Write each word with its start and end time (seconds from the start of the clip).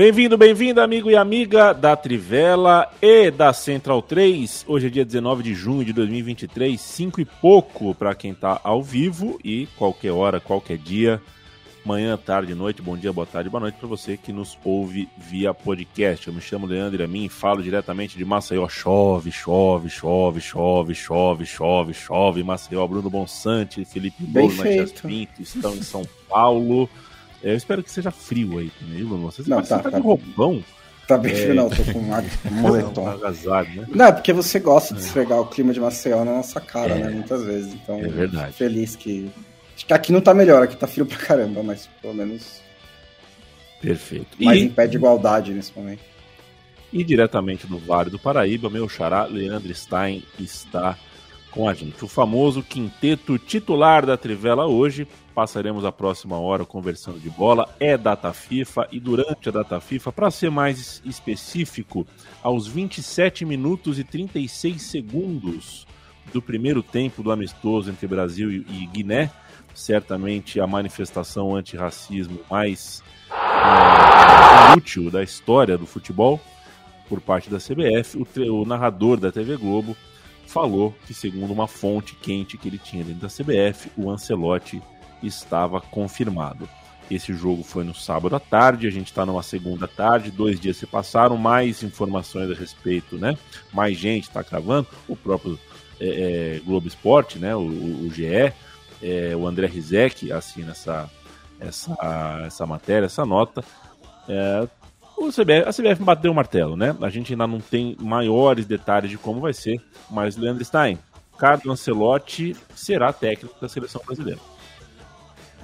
Bem-vindo, 0.00 0.38
bem-vinda, 0.38 0.82
amigo 0.82 1.10
e 1.10 1.14
amiga 1.14 1.74
da 1.74 1.94
Trivela 1.94 2.90
e 3.02 3.30
da 3.30 3.52
Central 3.52 4.00
3. 4.00 4.64
Hoje 4.66 4.86
é 4.86 4.90
dia 4.90 5.04
19 5.04 5.42
de 5.42 5.52
junho 5.52 5.84
de 5.84 5.92
2023, 5.92 6.80
5 6.80 7.20
e 7.20 7.26
pouco 7.26 7.94
para 7.94 8.14
quem 8.14 8.30
está 8.30 8.58
ao 8.64 8.82
vivo 8.82 9.38
e 9.44 9.68
qualquer 9.76 10.12
hora, 10.12 10.40
qualquer 10.40 10.78
dia, 10.78 11.20
manhã, 11.84 12.16
tarde, 12.16 12.54
noite, 12.54 12.80
bom 12.80 12.96
dia, 12.96 13.12
boa 13.12 13.26
tarde, 13.26 13.50
boa 13.50 13.60
noite 13.60 13.74
para 13.74 13.86
você 13.86 14.16
que 14.16 14.32
nos 14.32 14.56
ouve 14.64 15.06
via 15.18 15.52
podcast. 15.52 16.28
Eu 16.28 16.32
me 16.32 16.40
chamo 16.40 16.64
Leandro 16.64 17.04
Amin 17.04 17.26
e 17.26 17.28
falo 17.28 17.62
diretamente 17.62 18.16
de 18.16 18.24
Maceió. 18.24 18.66
Chove, 18.70 19.30
chove, 19.30 19.90
chove, 19.90 20.40
chove, 20.40 20.94
chove, 20.94 21.44
chove, 21.44 21.92
chove. 21.92 22.42
Maceió, 22.42 22.86
Bruno 22.86 23.10
Bonsante, 23.10 23.84
Felipe 23.84 24.24
Bolo, 24.24 24.50
Matias 24.54 24.92
Pinto 24.92 25.42
estão 25.42 25.74
em 25.74 25.82
São 25.82 26.08
Paulo. 26.26 26.88
Eu 27.42 27.56
espero 27.56 27.82
que 27.82 27.90
seja 27.90 28.10
frio 28.10 28.58
aí 28.58 28.70
também, 28.78 29.04
Bruno. 29.04 29.30
Você 29.30 29.42
não, 29.46 29.62
tá, 29.62 29.78
tá, 29.78 29.90
tá 29.90 30.00
com 30.00 30.08
roupão. 30.08 30.64
Tá 31.06 31.18
bem 31.18 31.34
frio, 31.34 31.50
é... 31.50 31.54
não, 31.54 31.70
tô 31.70 31.82
com 31.84 31.98
um 31.98 32.52
moletom. 32.60 33.04
Não, 33.04 33.12
agasalho, 33.12 33.80
né? 33.80 33.86
Não, 33.88 34.04
é 34.06 34.12
porque 34.12 34.32
você 34.32 34.60
gosta 34.60 34.94
de 34.94 35.00
esfregar 35.00 35.40
o 35.40 35.46
clima 35.46 35.72
de 35.72 35.80
Maceió 35.80 36.24
na 36.24 36.34
nossa 36.34 36.60
cara, 36.60 36.94
é. 36.94 36.98
né? 36.98 37.10
Muitas 37.10 37.42
vezes. 37.44 37.74
Então, 37.74 37.98
é 37.98 38.08
verdade. 38.08 38.52
Feliz 38.52 38.94
que. 38.94 39.30
Acho 39.74 39.86
que 39.86 39.92
aqui 39.94 40.12
não 40.12 40.20
tá 40.20 40.34
melhor, 40.34 40.62
aqui 40.62 40.76
tá 40.76 40.86
frio 40.86 41.06
pra 41.06 41.16
caramba, 41.16 41.62
mas 41.62 41.88
pelo 42.00 42.14
menos. 42.14 42.60
Perfeito. 43.80 44.36
Mas 44.38 44.58
e... 44.58 44.64
impede 44.64 44.96
igualdade 44.96 45.54
nesse 45.54 45.72
momento. 45.74 46.02
E 46.92 47.02
diretamente 47.02 47.66
do 47.66 47.78
Vale 47.78 48.10
do 48.10 48.18
Paraíba, 48.18 48.68
meu 48.68 48.88
xará 48.88 49.24
Leandro 49.24 49.72
Stein 49.74 50.24
está 50.38 50.98
com 51.50 51.68
a 51.68 51.74
gente. 51.74 52.04
O 52.04 52.08
famoso 52.08 52.62
quinteto 52.62 53.38
titular 53.38 54.06
da 54.06 54.16
Trivela 54.16 54.66
hoje. 54.66 55.06
Passaremos 55.34 55.84
a 55.84 55.92
próxima 55.92 56.38
hora 56.38 56.64
conversando 56.64 57.18
de 57.18 57.30
bola. 57.30 57.68
É 57.78 57.96
data 57.96 58.32
FIFA 58.32 58.88
e 58.92 59.00
durante 59.00 59.48
a 59.48 59.52
data 59.52 59.80
FIFA, 59.80 60.12
para 60.12 60.30
ser 60.30 60.50
mais 60.50 61.00
específico, 61.04 62.06
aos 62.42 62.66
27 62.66 63.44
minutos 63.44 63.98
e 63.98 64.04
36 64.04 64.82
segundos 64.82 65.86
do 66.32 66.42
primeiro 66.42 66.82
tempo 66.82 67.22
do 67.22 67.32
amistoso 67.32 67.90
entre 67.90 68.06
Brasil 68.06 68.50
e 68.50 68.86
Guiné, 68.86 69.30
certamente 69.74 70.60
a 70.60 70.66
manifestação 70.66 71.56
antirracismo 71.56 72.40
mais 72.50 73.02
é, 73.30 74.76
útil 74.76 75.10
da 75.10 75.22
história 75.22 75.78
do 75.78 75.86
futebol 75.86 76.40
por 77.08 77.20
parte 77.20 77.50
da 77.50 77.58
CBF, 77.58 78.18
o, 78.18 78.60
o 78.60 78.64
narrador 78.64 79.16
da 79.16 79.32
TV 79.32 79.56
Globo 79.56 79.96
falou 80.50 80.94
que, 81.06 81.14
segundo 81.14 81.52
uma 81.52 81.68
fonte 81.68 82.14
quente 82.16 82.58
que 82.58 82.68
ele 82.68 82.78
tinha 82.78 83.04
dentro 83.04 83.20
da 83.20 83.28
CBF, 83.28 83.90
o 83.96 84.10
Ancelotti 84.10 84.82
estava 85.22 85.80
confirmado. 85.80 86.68
Esse 87.08 87.32
jogo 87.32 87.62
foi 87.62 87.84
no 87.84 87.94
sábado 87.94 88.34
à 88.36 88.40
tarde, 88.40 88.86
a 88.86 88.90
gente 88.90 89.08
está 89.08 89.24
numa 89.24 89.42
segunda 89.42 89.86
tarde, 89.86 90.30
dois 90.30 90.60
dias 90.60 90.76
se 90.76 90.86
passaram, 90.86 91.36
mais 91.36 91.82
informações 91.82 92.50
a 92.50 92.54
respeito, 92.54 93.16
né? 93.16 93.36
Mais 93.72 93.96
gente 93.96 94.24
está 94.24 94.42
cravando, 94.44 94.88
o 95.08 95.16
próprio 95.16 95.58
é, 96.00 96.56
é, 96.56 96.60
Globo 96.64 96.88
Esporte, 96.88 97.38
né? 97.38 97.54
O, 97.54 97.62
o 97.62 98.10
GE, 98.12 98.52
é, 99.02 99.34
o 99.36 99.46
André 99.46 99.66
Rizek 99.66 100.32
assina 100.32 100.72
essa, 100.72 101.10
essa, 101.58 102.42
essa 102.46 102.66
matéria, 102.66 103.06
essa 103.06 103.24
nota. 103.24 103.64
O 105.20 105.28
CBF, 105.28 105.68
a 105.68 105.70
CBF 105.70 106.02
bateu 106.02 106.32
o 106.32 106.34
martelo, 106.34 106.78
né? 106.78 106.96
A 107.02 107.10
gente 107.10 107.34
ainda 107.34 107.46
não 107.46 107.60
tem 107.60 107.94
maiores 108.00 108.64
detalhes 108.64 109.10
de 109.10 109.18
como 109.18 109.38
vai 109.38 109.52
ser, 109.52 109.78
mas 110.10 110.34
Leandro 110.34 110.64
Stein, 110.64 110.98
Carlos 111.36 111.66
Ancelotti 111.66 112.56
será 112.74 113.12
técnico 113.12 113.54
da 113.60 113.68
seleção 113.68 114.00
brasileira. 114.02 114.40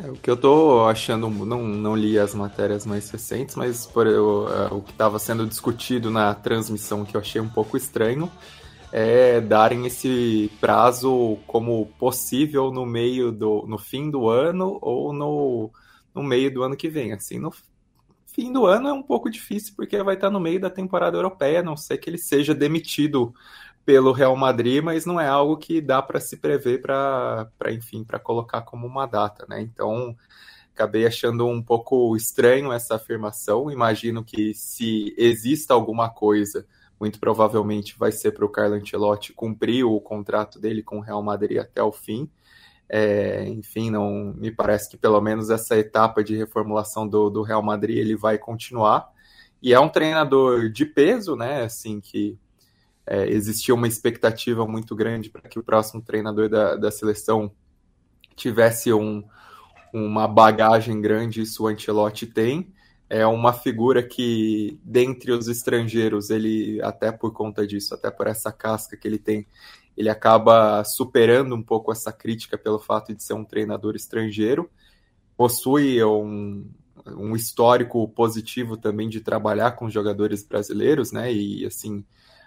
É, 0.05 0.11
o 0.11 0.13
que 0.13 0.31
eu 0.31 0.37
tô 0.37 0.87
achando, 0.87 1.31
não, 1.31 1.63
não 1.63 1.97
li 1.97 2.19
as 2.19 2.35
matérias 2.35 2.85
mais 2.85 3.09
recentes, 3.09 3.57
mas 3.57 3.87
por, 3.87 4.07
eu, 4.07 4.47
é, 4.47 4.75
o 4.75 4.83
que 4.83 4.91
estava 4.91 5.19
sendo 5.19 5.47
discutido 5.47 6.11
na 6.11 6.35
transmissão 6.35 7.03
que 7.03 7.17
eu 7.17 7.21
achei 7.23 7.41
um 7.41 7.49
pouco 7.49 7.79
estranho 7.79 8.31
é 8.93 9.41
darem 9.41 9.87
esse 9.87 10.53
prazo 10.61 11.39
como 11.47 11.87
possível 11.99 12.71
no 12.71 12.85
meio 12.85 13.33
do 13.33 13.65
no 13.67 13.79
fim 13.79 14.11
do 14.11 14.29
ano 14.29 14.79
ou 14.83 15.15
no, 15.15 15.71
no 16.15 16.23
meio 16.23 16.53
do 16.53 16.63
ano 16.63 16.77
que 16.77 16.91
vem. 16.91 17.15
Assim, 17.15 17.39
no, 17.39 17.51
fim 18.37 18.53
do 18.53 18.67
ano 18.67 18.89
é 18.89 18.93
um 18.93 19.03
pouco 19.03 19.31
difícil, 19.31 19.73
porque 19.75 20.01
vai 20.03 20.15
estar 20.15 20.31
no 20.31 20.39
meio 20.39 20.61
da 20.61 20.69
temporada 20.69 21.17
europeia, 21.17 21.61
a 21.61 21.63
não 21.63 21.75
ser 21.75 21.97
que 21.97 22.11
ele 22.11 22.19
seja 22.19 22.55
demitido 22.55 23.35
pelo 23.83 24.13
Real 24.13 24.37
Madrid, 24.37 24.83
mas 24.83 25.07
não 25.07 25.19
é 25.19 25.27
algo 25.27 25.57
que 25.57 25.81
dá 25.81 26.03
para 26.03 26.21
se 26.21 26.37
prever 26.37 26.83
para, 26.83 27.49
enfim, 27.71 28.05
para 28.05 28.19
colocar 28.19 28.61
como 28.61 28.87
uma 28.87 29.07
data, 29.07 29.47
né? 29.49 29.63
Então, 29.63 30.15
acabei 30.75 31.07
achando 31.07 31.47
um 31.47 31.63
pouco 31.63 32.15
estranho 32.15 32.73
essa 32.73 32.97
afirmação. 32.97 33.71
Imagino 33.71 34.23
que 34.23 34.53
se 34.53 35.15
exista 35.17 35.73
alguma 35.73 36.11
coisa, 36.11 36.67
muito 37.01 37.19
provavelmente 37.19 37.97
vai 37.99 38.13
ser 38.13 38.33
para 38.33 38.45
o 38.45 38.51
Carlo 38.51 38.75
Ancelotti 38.75 39.33
cumprir 39.33 39.85
o 39.85 39.99
contrato 39.99 40.61
dele 40.61 40.83
com 40.83 40.99
o 40.99 41.03
Real 41.03 41.23
Madrid 41.23 41.59
até 41.59 41.83
o 41.83 41.93
fim. 41.93 42.29
É, 42.89 43.45
enfim, 43.49 43.91
não 43.91 44.33
me 44.37 44.51
parece 44.51 44.89
que 44.89 44.97
pelo 44.97 45.21
menos 45.21 45.51
essa 45.51 45.77
etapa 45.77 46.23
de 46.23 46.37
reformulação 46.37 47.07
do, 47.07 47.29
do 47.29 47.43
Real 47.43 47.63
Madrid 47.63 47.99
ele 47.99 48.17
vai 48.17 48.39
continuar. 48.39 49.11
E 49.63 49.73
é 49.73 49.81
um 49.81 49.89
treinador 49.89 50.69
de 50.71 50.85
peso, 50.87 51.35
né? 51.35 51.63
Assim 51.63 52.01
que 52.01 52.39
é, 53.07 53.29
existia 53.29 53.75
uma 53.75 53.89
expectativa 53.89 54.67
muito 54.67 54.95
grande 54.95 55.31
para 55.31 55.49
que 55.49 55.59
o 55.59 55.63
próximo 55.63 56.03
treinador 56.03 56.49
da, 56.49 56.77
da 56.77 56.91
seleção 56.91 57.51
tivesse 58.35 58.93
um, 58.93 59.25
uma 59.93 60.29
bagagem 60.29 61.01
grande, 61.01 61.41
isso 61.41 61.65
o 61.65 61.69
Ancelotti 61.69 62.27
tem. 62.27 62.73
É 63.09 63.25
uma 63.25 63.53
figura 63.53 64.03
que, 64.03 64.81
dentre 64.83 65.31
os 65.31 65.47
estrangeiros, 65.47 66.29
ele, 66.29 66.81
até 66.83 67.13
por 67.13 67.33
conta 67.33 67.65
disso, 67.65 67.95
até 67.95 68.11
por 68.11 68.27
essa 68.27 68.51
casca 68.51 68.97
que 68.97 69.07
ele 69.07 69.19
tem, 69.19 69.47
ele 69.97 70.09
acaba 70.09 70.85
superando 70.85 71.55
um 71.55 71.63
pouco 71.63 71.91
essa 71.91 72.13
crítica 72.13 72.59
pelo 72.59 72.79
fato 72.79 73.15
de 73.15 73.23
ser 73.23 73.35
um 73.35 73.45
treinador 73.45 73.97
estrangeiro. 73.97 74.71
Possui 75.37 76.03
um, 76.05 76.69
um 77.07 77.35
histórico 77.35 78.07
positivo 78.09 78.77
também 78.77 79.09
de 79.09 79.21
trabalhar 79.21 79.73
com 79.73 79.89
jogadores 79.89 80.45
brasileiros, 80.45 81.13
né? 81.13 81.33
E 81.33 81.65
assim, 81.65 82.05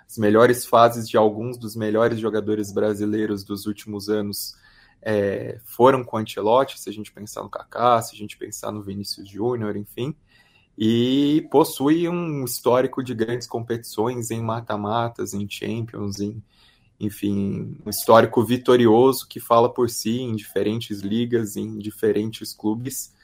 as 0.08 0.18
melhores 0.18 0.66
fases 0.66 1.08
de 1.08 1.18
alguns 1.18 1.58
dos 1.58 1.76
melhores 1.76 2.20
jogadores 2.20 2.72
brasileiros 2.72 3.44
dos 3.44 3.66
últimos 3.66 4.10
anos 4.10 4.56
é, 5.02 5.60
foram 5.64 6.04
com 6.04 6.18
o 6.18 6.20
Ancelotti, 6.20 6.80
se 6.80 6.90
a 6.90 6.94
gente 6.94 7.12
pensar 7.12 7.42
no 7.42 7.50
Kaká, 7.50 8.02
se 8.02 8.16
a 8.16 8.18
gente 8.18 8.38
pensar 8.38 8.72
no 8.72 8.84
Vinícius 8.84 9.28
Júnior, 9.28 9.76
enfim. 9.76 10.16
E 10.78 11.48
possui 11.52 12.08
um 12.08 12.44
histórico 12.44 13.04
de 13.04 13.14
grandes 13.14 13.48
competições 13.48 14.32
em 14.32 14.42
mata-matas, 14.42 15.34
em 15.34 15.48
Champions, 15.50 16.20
em, 16.20 16.42
enfim, 17.00 17.78
um 17.86 17.90
histórico 17.90 18.44
vitorioso 18.44 19.28
que 19.28 19.40
fala 19.40 19.72
por 19.72 19.90
si 19.90 20.20
em 20.22 20.36
diferentes 20.36 21.00
ligas, 21.00 21.56
em 21.56 21.78
diferentes 21.78 22.54
clubes. 22.54 23.16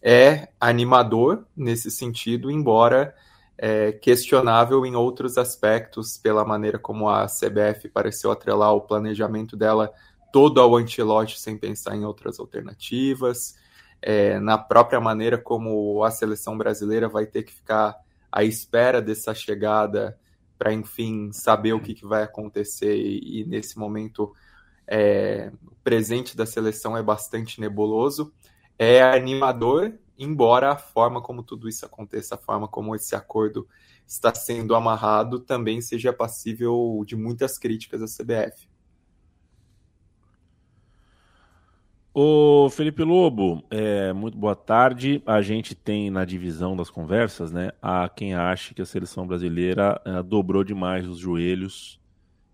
É 0.00 0.48
animador 0.60 1.44
nesse 1.56 1.90
sentido, 1.90 2.50
embora 2.50 3.14
é, 3.58 3.92
questionável 3.92 4.84
em 4.86 4.94
outros 4.94 5.36
aspectos, 5.38 6.16
pela 6.16 6.44
maneira 6.44 6.78
como 6.78 7.08
a 7.08 7.26
CBF 7.26 7.88
pareceu 7.88 8.30
atrelar 8.30 8.72
o 8.74 8.82
planejamento 8.82 9.56
dela 9.56 9.92
todo 10.32 10.60
ao 10.60 10.76
Antilote 10.76 11.40
sem 11.40 11.56
pensar 11.56 11.96
em 11.96 12.04
outras 12.04 12.38
alternativas, 12.38 13.56
é, 14.02 14.38
na 14.38 14.58
própria 14.58 15.00
maneira 15.00 15.38
como 15.38 16.04
a 16.04 16.10
seleção 16.10 16.58
brasileira 16.58 17.08
vai 17.08 17.24
ter 17.24 17.42
que 17.42 17.52
ficar 17.52 17.96
à 18.30 18.44
espera 18.44 19.00
dessa 19.00 19.34
chegada 19.34 20.18
para 20.58 20.72
enfim 20.72 21.32
saber 21.32 21.72
o 21.72 21.80
que, 21.80 21.94
que 21.94 22.06
vai 22.06 22.22
acontecer 22.22 22.96
e, 22.96 23.40
e 23.40 23.44
nesse 23.44 23.78
momento 23.78 24.32
é, 24.86 25.50
o 25.66 25.74
presente 25.82 26.36
da 26.36 26.46
seleção 26.46 26.96
é 26.96 27.02
bastante 27.02 27.60
nebuloso. 27.60 28.32
É 28.78 29.02
animador, 29.02 29.94
embora 30.18 30.72
a 30.72 30.76
forma 30.76 31.22
como 31.22 31.42
tudo 31.42 31.68
isso 31.68 31.86
aconteça, 31.86 32.34
a 32.34 32.38
forma 32.38 32.66
como 32.68 32.94
esse 32.94 33.14
acordo 33.14 33.68
está 34.06 34.34
sendo 34.34 34.74
amarrado 34.74 35.40
também 35.40 35.80
seja 35.80 36.12
passível 36.12 37.02
de 37.06 37.16
muitas 37.16 37.58
críticas 37.58 38.02
à 38.02 38.06
CBF. 38.06 38.68
Ô 42.16 42.70
Felipe 42.70 43.02
Lobo, 43.02 43.64
é, 43.68 44.12
muito 44.12 44.38
boa 44.38 44.54
tarde. 44.54 45.20
A 45.26 45.42
gente 45.42 45.74
tem 45.74 46.10
na 46.10 46.24
divisão 46.24 46.76
das 46.76 46.88
conversas, 46.88 47.50
né, 47.50 47.72
a 47.82 48.08
quem 48.08 48.34
acha 48.34 48.72
que 48.72 48.80
a 48.80 48.86
seleção 48.86 49.26
brasileira 49.26 50.00
é, 50.04 50.22
dobrou 50.22 50.62
demais 50.62 51.08
os 51.08 51.18
joelhos, 51.18 52.00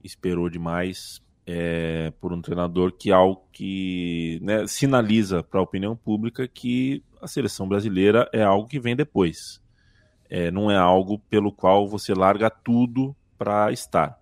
esperou 0.03 0.49
demais 0.49 1.21
é, 1.47 2.11
por 2.23 2.33
um 2.33 2.41
treinador 2.41 2.91
que 2.93 3.13
algo 3.13 3.43
que 3.53 4.41
né, 4.43 4.67
sinaliza 4.67 5.43
para 5.43 5.61
a 5.61 5.63
opinião 5.63 5.95
pública 5.95 6.49
que 6.49 7.05
a 7.21 7.27
seleção 7.27 7.69
brasileira 7.69 8.31
é 8.33 8.43
algo 8.43 8.67
que 8.67 8.81
vem 8.81 8.97
depois. 8.97 9.61
É, 10.31 10.51
não 10.51 10.71
é 10.71 10.77
algo 10.79 11.19
pelo 11.19 11.53
qual 11.53 11.87
você 11.87 12.15
larga 12.15 12.49
tudo 12.49 13.15
para 13.37 13.71
estar. 13.71 14.20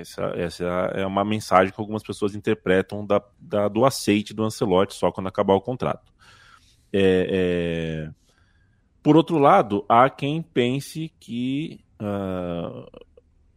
Essa, 0.00 0.32
essa 0.36 0.64
é 0.94 1.06
uma 1.06 1.24
mensagem 1.24 1.72
que 1.72 1.80
algumas 1.80 2.02
pessoas 2.02 2.34
interpretam 2.34 3.04
da, 3.04 3.22
da 3.38 3.68
do 3.68 3.84
aceite 3.84 4.34
do 4.34 4.44
Ancelotti 4.44 4.94
só 4.94 5.10
quando 5.10 5.28
acabar 5.28 5.54
o 5.54 5.60
contrato. 5.60 6.12
É, 6.92 8.08
é... 8.08 8.10
Por 9.02 9.16
outro 9.16 9.38
lado, 9.38 9.84
há 9.88 10.08
quem 10.10 10.42
pense 10.42 11.12
que 11.20 11.80
uh... 12.00 12.86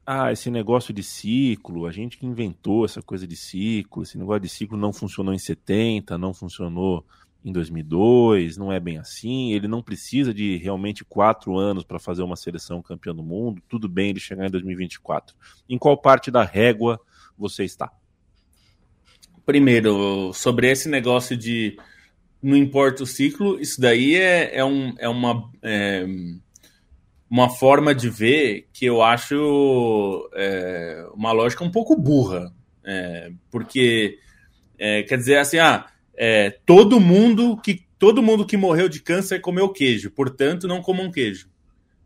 ah, 0.06 0.32
esse 0.32 0.50
negócio 0.50 0.94
de 0.94 1.04
ciclo, 1.04 1.86
a 1.86 1.92
gente 1.92 2.18
que 2.18 2.26
inventou 2.26 2.86
essa 2.86 3.02
coisa 3.02 3.28
de 3.28 3.36
ciclo, 3.36 4.04
esse 4.04 4.18
negócio 4.18 4.42
de 4.42 4.50
ciclo 4.50 4.78
não 4.78 4.94
funcionou 4.94 5.34
em 5.34 5.40
70, 5.40 6.18
não 6.18 6.34
funcionou 6.34 7.06
em 7.44 7.52
2002, 7.52 8.58
não 8.58 8.72
é 8.72 8.80
bem 8.80 8.98
assim. 8.98 9.52
Ele 9.54 9.68
não 9.68 9.82
precisa 9.82 10.34
de 10.34 10.58
realmente 10.58 11.04
quatro 11.04 11.58
anos 11.58 11.84
para 11.84 12.00
fazer 12.00 12.22
uma 12.22 12.36
seleção 12.36 12.82
campeã 12.82 13.14
do 13.14 13.24
mundo. 13.24 13.62
Tudo 13.68 13.90
bem 13.90 14.10
ele 14.10 14.20
chegar 14.20 14.48
em 14.48 14.52
2024. 14.52 15.36
Em 15.68 15.78
qual 15.78 15.98
parte 15.98 16.30
da 16.30 16.44
régua 16.44 17.00
você 17.38 17.64
está? 17.64 17.92
Primeiro, 19.46 20.32
sobre 20.34 20.70
esse 20.70 20.88
negócio 20.88 21.36
de 21.36 21.78
não 22.42 22.56
importa 22.56 23.04
o 23.04 23.08
ciclo, 23.08 23.60
isso 23.60 23.82
daí 23.82 24.16
é, 24.16 24.58
é, 24.58 24.66
um, 24.66 24.94
é 24.98 25.10
uma. 25.10 25.50
É, 25.62 26.06
uma 27.30 27.50
forma 27.50 27.96
de 27.96 28.10
ver 28.10 28.68
que 28.74 28.86
eu 28.86 29.02
acho 29.02 30.30
é, 30.34 31.08
uma 31.14 31.32
lógica 31.32 31.64
um 31.64 31.72
pouco 31.72 31.96
burra. 31.96 32.54
É, 32.84 33.32
porque 33.50 34.20
é, 34.78 35.04
quer 35.04 35.18
dizer 35.18 35.38
assim, 35.38 35.58
ah, 35.58 35.86
é, 36.16 36.50
todo 36.66 37.00
mundo 37.00 37.58
que 37.58 37.86
todo 37.98 38.24
mundo 38.24 38.46
que 38.46 38.58
morreu 38.58 38.90
de 38.90 39.00
câncer 39.00 39.40
comeu 39.40 39.70
queijo, 39.70 40.10
portanto 40.10 40.68
não 40.68 40.82
comam 40.82 41.12
queijo. 41.12 41.48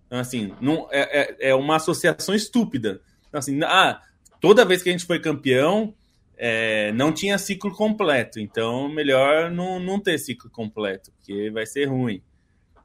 Então, 0.06 0.20
assim, 0.20 0.54
não, 0.60 0.88
é, 0.92 1.22
é, 1.22 1.50
é 1.50 1.56
uma 1.56 1.78
associação 1.78 2.36
estúpida. 2.36 3.02
Então, 3.28 3.40
assim, 3.40 3.60
ah, 3.64 4.02
toda 4.42 4.66
vez 4.66 4.84
que 4.84 4.90
a 4.90 4.92
gente 4.92 5.06
foi 5.06 5.20
campeão, 5.20 5.94
é, 6.38 6.92
não 6.92 7.12
tinha 7.12 7.38
ciclo 7.38 7.72
completo, 7.72 8.40
então 8.40 8.90
melhor 8.90 9.50
não, 9.50 9.80
não 9.80 10.00
ter 10.00 10.18
ciclo 10.18 10.50
completo, 10.50 11.12
porque 11.14 11.50
vai 11.50 11.66
ser 11.66 11.86
ruim. 11.86 12.22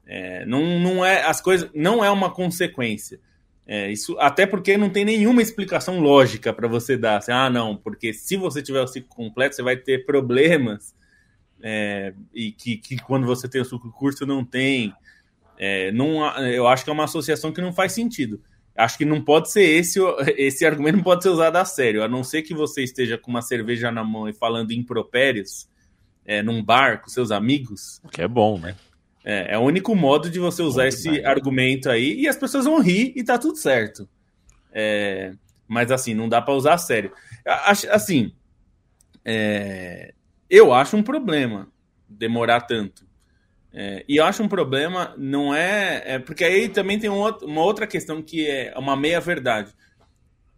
É, 0.05 0.45
não, 0.45 0.79
não 0.79 1.05
é 1.05 1.23
as 1.23 1.41
coisas, 1.41 1.69
não 1.73 2.03
é 2.03 2.09
uma 2.09 2.31
consequência. 2.31 3.19
É, 3.67 3.91
isso 3.91 4.17
até 4.19 4.45
porque 4.45 4.75
não 4.77 4.89
tem 4.89 5.05
nenhuma 5.05 5.41
explicação 5.41 5.99
lógica 5.99 6.51
para 6.51 6.67
você 6.67 6.97
dar. 6.97 7.17
Assim, 7.17 7.31
ah, 7.31 7.49
não, 7.49 7.75
porque 7.75 8.13
se 8.13 8.35
você 8.35 8.61
tiver 8.61 8.81
o 8.81 8.87
ciclo 8.87 9.09
completo, 9.09 9.55
você 9.55 9.61
vai 9.61 9.77
ter 9.77 10.05
problemas 10.05 10.95
é, 11.63 12.13
e 12.33 12.51
que, 12.51 12.77
que, 12.77 12.97
quando 12.97 13.25
você 13.25 13.47
tem 13.47 13.61
o 13.61 13.65
suco 13.65 13.91
curto 13.91 14.25
não 14.25 14.43
tem. 14.43 14.93
É, 15.57 15.91
não, 15.91 16.25
eu 16.39 16.67
acho 16.67 16.83
que 16.83 16.89
é 16.89 16.93
uma 16.93 17.03
associação 17.03 17.51
que 17.51 17.61
não 17.61 17.71
faz 17.71 17.91
sentido. 17.93 18.41
Acho 18.75 18.97
que 18.97 19.05
não 19.05 19.21
pode 19.21 19.51
ser 19.51 19.63
esse 19.63 19.99
esse 20.37 20.65
argumento 20.65 20.97
não 20.97 21.03
pode 21.03 21.23
ser 21.23 21.29
usado 21.29 21.55
a 21.57 21.65
sério, 21.65 22.03
a 22.03 22.07
não 22.07 22.23
ser 22.23 22.41
que 22.41 22.53
você 22.53 22.83
esteja 22.83 23.17
com 23.17 23.29
uma 23.29 23.41
cerveja 23.41 23.91
na 23.91 24.03
mão 24.03 24.27
e 24.27 24.33
falando 24.33 24.71
impropérios 24.71 25.67
é, 26.25 26.41
num 26.41 26.63
bar 26.63 27.01
com 27.01 27.09
seus 27.09 27.31
amigos. 27.31 28.01
Que 28.11 28.21
é 28.21 28.27
bom, 28.27 28.59
né? 28.59 28.75
É, 29.23 29.53
é 29.53 29.57
o 29.57 29.61
único 29.61 29.95
modo 29.95 30.29
de 30.29 30.39
você 30.39 30.63
usar 30.63 30.87
esse 30.87 31.23
argumento 31.23 31.89
aí 31.89 32.19
e 32.21 32.27
as 32.27 32.35
pessoas 32.35 32.65
vão 32.65 32.81
rir 32.81 33.13
e 33.15 33.23
tá 33.23 33.37
tudo 33.37 33.57
certo. 33.57 34.09
É, 34.73 35.33
mas 35.67 35.91
assim, 35.91 36.13
não 36.13 36.27
dá 36.27 36.41
para 36.41 36.53
usar 36.53 36.73
a 36.73 36.77
sério. 36.77 37.11
Assim, 37.91 38.33
é, 39.23 40.13
eu 40.51 40.73
acho 40.73 40.97
um 40.97 41.01
problema 41.01 41.71
demorar 42.09 42.61
tanto. 42.61 43.07
É, 43.73 44.03
e 44.05 44.17
eu 44.17 44.25
acho 44.25 44.43
um 44.43 44.49
problema, 44.49 45.15
não 45.17 45.55
é, 45.55 46.03
é. 46.05 46.19
porque 46.19 46.43
aí 46.43 46.67
também 46.67 46.99
tem 46.99 47.09
um 47.09 47.17
outro, 47.17 47.47
uma 47.47 47.61
outra 47.61 47.87
questão 47.87 48.21
que 48.21 48.45
é 48.45 48.73
uma 48.77 48.97
meia-verdade. 48.97 49.73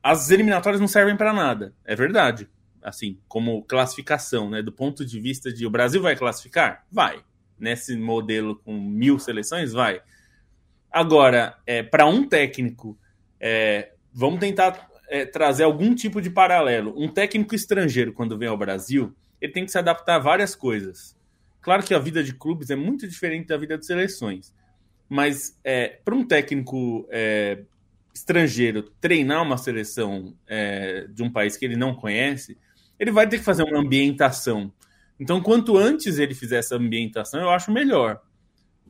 As 0.02 0.32
eliminatórias 0.32 0.82
não 0.82 0.88
servem 0.88 1.16
para 1.16 1.32
nada, 1.32 1.76
é 1.86 1.96
verdade. 1.96 2.50
Assim, 2.82 3.20
como 3.28 3.64
classificação, 3.64 4.50
né? 4.50 4.64
Do 4.64 4.72
ponto 4.72 5.06
de 5.06 5.20
vista 5.20 5.54
de 5.54 5.66
o 5.66 5.70
Brasil 5.70 6.02
vai 6.02 6.16
classificar? 6.16 6.86
Vai. 6.92 7.22
Nesse 7.58 7.96
modelo 7.96 8.56
com 8.58 8.74
mil 8.74 9.20
seleções, 9.20 9.72
vai. 9.72 10.02
Agora, 10.92 11.56
é, 11.66 11.84
para 11.84 12.08
um 12.08 12.28
técnico, 12.28 12.98
é, 13.40 13.94
vamos 14.12 14.40
tentar 14.40 14.90
é, 15.08 15.24
trazer 15.26 15.64
algum 15.64 15.94
tipo 15.94 16.20
de 16.20 16.32
paralelo. 16.32 16.94
Um 16.98 17.08
técnico 17.08 17.56
estrangeiro, 17.56 18.12
quando 18.12 18.38
vem 18.38 18.50
ao 18.50 18.58
Brasil, 18.58 19.16
ele 19.44 19.52
tem 19.52 19.66
que 19.66 19.72
se 19.72 19.78
adaptar 19.78 20.16
a 20.16 20.20
várias 20.20 20.56
coisas. 20.56 21.18
Claro 21.62 21.84
que 21.84 21.94
a 21.94 22.00
vida 22.00 22.24
de 22.24 22.34
clubes 22.34 22.70
é 22.70 22.78
muito 22.78 23.06
diferente 23.06 23.48
da 23.48 23.58
vida 23.58 23.78
de 23.78 23.86
seleções, 23.86 24.54
mas 25.10 25.60
é, 25.66 26.00
para 26.04 26.16
um 26.16 26.26
técnico 26.26 27.06
é, 27.12 27.62
estrangeiro 28.14 28.84
treinar 29.02 29.44
uma 29.44 29.58
seleção 29.58 30.34
é, 30.48 31.08
de 31.10 31.22
um 31.22 31.30
país 31.30 31.58
que 31.58 31.66
ele 31.66 31.76
não 31.76 31.94
conhece, 31.94 32.58
ele 32.98 33.12
vai 33.12 33.28
ter 33.28 33.38
que 33.38 33.44
fazer 33.44 33.64
uma 33.64 33.80
ambientação. 33.80 34.72
Então, 35.20 35.42
quanto 35.42 35.78
antes 35.78 36.20
ele 36.20 36.34
fizer 36.34 36.60
essa 36.60 36.78
ambientação, 36.78 37.42
eu 37.42 37.50
acho 37.50 37.70
melhor. 37.70 38.22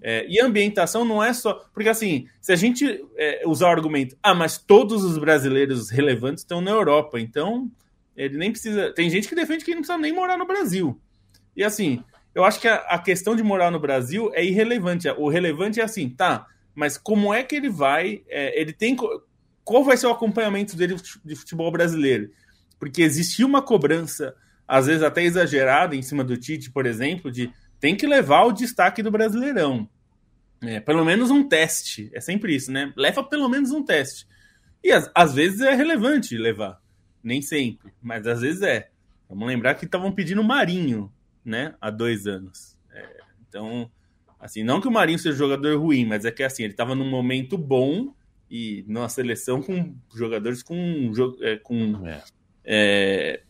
É, 0.04 0.26
e 0.30 0.40
ambientação 0.40 1.04
não 1.04 1.24
é 1.24 1.34
só. 1.34 1.66
Porque, 1.74 1.90
assim, 1.90 2.28
se 2.40 2.52
a 2.52 2.56
gente 2.56 3.04
é, 3.18 3.42
usar 3.48 3.70
o 3.70 3.72
argumento, 3.72 4.16
ah, 4.22 4.36
mas 4.36 4.58
todos 4.60 5.04
os 5.04 5.18
brasileiros 5.18 5.90
relevantes 5.90 6.44
estão 6.44 6.62
na 6.62 6.72
Europa, 6.72 7.20
então 7.20 7.72
ele 8.16 8.38
nem 8.38 8.52
precisa. 8.52 8.94
Tem 8.94 9.10
gente 9.10 9.28
que 9.28 9.36
defende 9.36 9.64
que 9.64 9.72
ele 9.72 9.76
não 9.76 9.82
precisa 9.82 9.98
nem 9.98 10.14
morar 10.14 10.38
no 10.38 10.46
Brasil. 10.46 11.00
E 11.56 11.64
assim, 11.64 12.04
eu 12.34 12.44
acho 12.44 12.60
que 12.60 12.68
a, 12.68 12.76
a, 12.76 13.00
questão 13.00 13.36
de 13.36 13.44
morar 13.44 13.72
no 13.72 13.80
Brasil 13.80 14.32
é 14.34 14.44
irrelevante. 14.44 15.08
O 15.10 15.30
relevante 15.30 15.80
é 15.80 15.84
assim, 15.84 16.10
tá, 16.10 16.48
mas 16.74 16.98
como 16.98 17.34
é 17.34 17.44
que 17.44 17.56
ele 17.56 17.70
vai. 17.70 18.24
É, 18.28 18.60
ele 18.60 18.74
tem. 18.74 18.96
Qual 19.64 19.84
vai 19.84 19.96
ser 19.96 20.08
o 20.08 20.12
acompanhamento 20.12 20.76
dele 20.76 20.96
de 21.24 21.36
futebol 21.36 21.72
brasileiro? 21.72 22.30
Porque 22.80 23.02
existia 23.02 23.46
uma 23.46 23.62
cobrança, 23.62 24.36
às 24.68 24.88
vezes 24.88 25.04
até 25.04 25.24
exagerada, 25.24 25.96
em 25.96 26.02
cima 26.02 26.24
do 26.24 26.36
Tite, 26.36 26.70
por 26.70 26.86
exemplo, 26.86 27.32
de 27.32 27.52
tem 27.80 27.96
que 27.96 28.08
levar 28.08 28.44
o 28.44 28.52
destaque 28.52 29.02
do 29.02 29.12
Brasileirão. 29.12 29.90
É, 30.62 30.80
pelo 30.80 31.04
menos 31.04 31.30
um 31.30 31.48
teste. 31.48 32.10
É 32.14 32.22
sempre 32.22 32.56
isso, 32.56 32.72
né? 32.72 32.94
Leva 32.96 33.24
pelo 33.24 33.50
menos 33.50 33.72
um 33.72 33.84
teste. 33.84 34.26
E 34.84 34.92
às, 34.92 35.10
às 35.14 35.34
vezes 35.34 35.62
é 35.62 35.74
relevante 35.74 36.38
levar. 36.38 36.80
Nem 37.24 37.42
sempre, 37.42 37.92
mas 38.02 38.28
às 38.28 38.42
vezes 38.42 38.62
é. 38.62 38.90
Vamos 39.30 39.48
lembrar 39.48 39.76
que 39.76 39.86
estavam 39.86 40.12
pedindo 40.12 40.44
Marinho, 40.44 41.12
né? 41.44 41.74
Há 41.80 41.90
dois 41.90 42.28
anos. 42.28 42.78
É, 42.92 43.22
então, 43.48 43.90
assim, 44.40 44.64
não 44.64 44.82
que 44.82 44.88
o 44.88 44.92
Marinho 44.92 45.18
seja 45.18 45.36
um 45.36 45.50
jogador 45.50 45.80
ruim, 45.80 46.06
mas 46.06 46.26
é 46.26 46.32
que 46.32 46.44
assim, 46.44 46.64
ele 46.64 46.74
estava 46.74 46.94
num 46.94 47.10
momento 47.10 47.58
bom 47.58 48.14
e 48.52 48.84
numa 48.88 49.10
seleção 49.10 49.62
com 49.62 49.96
jogadores 50.14 50.62
com, 50.62 51.12
é, 51.42 51.56
com 51.56 52.06
é. 52.06 52.24
É, 52.64 53.42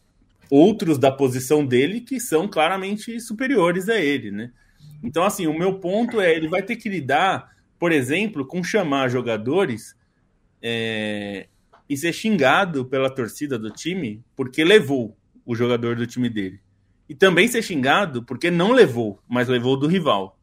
outros 0.50 0.98
da 0.98 1.12
posição 1.12 1.66
dele 1.66 2.00
que 2.00 2.20
são 2.20 2.48
claramente 2.48 3.20
superiores 3.20 3.90
a 3.90 4.00
ele, 4.00 4.32
né? 4.32 4.52
Então, 5.04 5.24
assim, 5.24 5.48
o 5.48 5.58
meu 5.58 5.80
ponto 5.80 6.22
é 6.22 6.34
ele 6.34 6.48
vai 6.48 6.64
ter 6.64 6.78
que 6.78 6.88
lidar, 6.88 7.54
por 7.78 7.92
exemplo, 7.92 8.46
com 8.46 8.64
chamar 8.64 9.10
jogadores 9.10 9.96
é, 10.62 11.48
e 11.90 11.98
ser 11.98 12.14
xingado 12.14 12.86
pela 12.86 13.10
torcida 13.10 13.58
do 13.58 13.70
time 13.70 14.24
porque 14.36 14.64
levou 14.64 15.18
o 15.46 15.56
jogador 15.56 15.96
do 15.96 16.08
time 16.08 16.30
dele. 16.30 16.60
E 17.08 17.16
também 17.16 17.48
ser 17.48 17.62
xingado 17.62 18.24
porque 18.24 18.50
não 18.50 18.72
levou, 18.72 19.20
mas 19.28 19.48
levou 19.48 19.78
do 19.78 19.88
rival. 19.88 20.40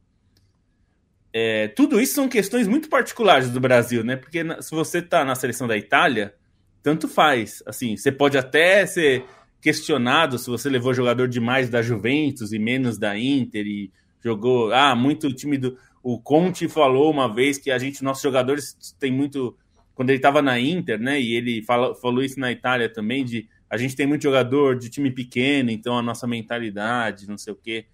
É, 1.32 1.68
tudo 1.68 2.00
isso 2.00 2.14
são 2.14 2.28
questões 2.28 2.66
muito 2.66 2.88
particulares 2.88 3.50
do 3.50 3.60
Brasil, 3.60 4.02
né? 4.02 4.16
Porque 4.16 4.44
se 4.60 4.70
você 4.72 4.98
está 4.98 5.24
na 5.24 5.34
seleção 5.34 5.66
da 5.66 5.76
Itália, 5.76 6.34
tanto 6.82 7.08
faz. 7.08 7.62
Assim, 7.66 7.96
você 7.96 8.10
pode 8.10 8.36
até 8.36 8.84
ser 8.84 9.24
questionado 9.60 10.38
se 10.38 10.48
você 10.48 10.68
levou 10.68 10.94
jogador 10.94 11.28
demais 11.28 11.68
da 11.68 11.82
Juventus 11.82 12.52
e 12.52 12.58
menos 12.58 12.98
da 12.98 13.16
Inter 13.16 13.66
e 13.66 13.92
jogou. 14.22 14.72
Ah, 14.72 14.94
muito 14.94 15.32
time 15.32 15.56
do. 15.56 15.78
O 16.02 16.18
Conte 16.18 16.66
falou 16.68 17.10
uma 17.10 17.32
vez 17.32 17.58
que 17.58 17.70
a 17.70 17.78
gente, 17.78 18.02
nossos 18.02 18.22
jogadores, 18.22 18.76
tem 18.98 19.12
muito 19.12 19.56
quando 20.00 20.08
ele 20.08 20.16
estava 20.16 20.40
na 20.40 20.58
Inter, 20.58 20.98
né? 20.98 21.20
E 21.20 21.34
ele 21.34 21.60
fala, 21.60 21.94
falou 21.94 22.24
isso 22.24 22.40
na 22.40 22.50
Itália 22.50 22.90
também, 22.90 23.22
de 23.22 23.46
a 23.68 23.76
gente 23.76 23.94
tem 23.94 24.06
muito 24.06 24.22
jogador 24.22 24.78
de 24.78 24.88
time 24.88 25.10
pequeno, 25.10 25.70
então 25.70 25.98
a 25.98 26.00
nossa 26.00 26.26
mentalidade, 26.26 27.28
não 27.28 27.36
sei 27.36 27.52
o 27.52 27.56
que, 27.56 27.84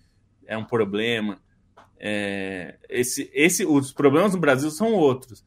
é 0.47 0.57
um 0.57 0.65
problema. 0.65 1.43
É, 1.99 2.77
esse, 2.89 3.29
esse, 3.35 3.67
os 3.67 3.93
problemas 3.93 4.35
no 4.35 4.39
Brasil 4.39 4.71
são 4.71 4.93
outros. 4.93 5.45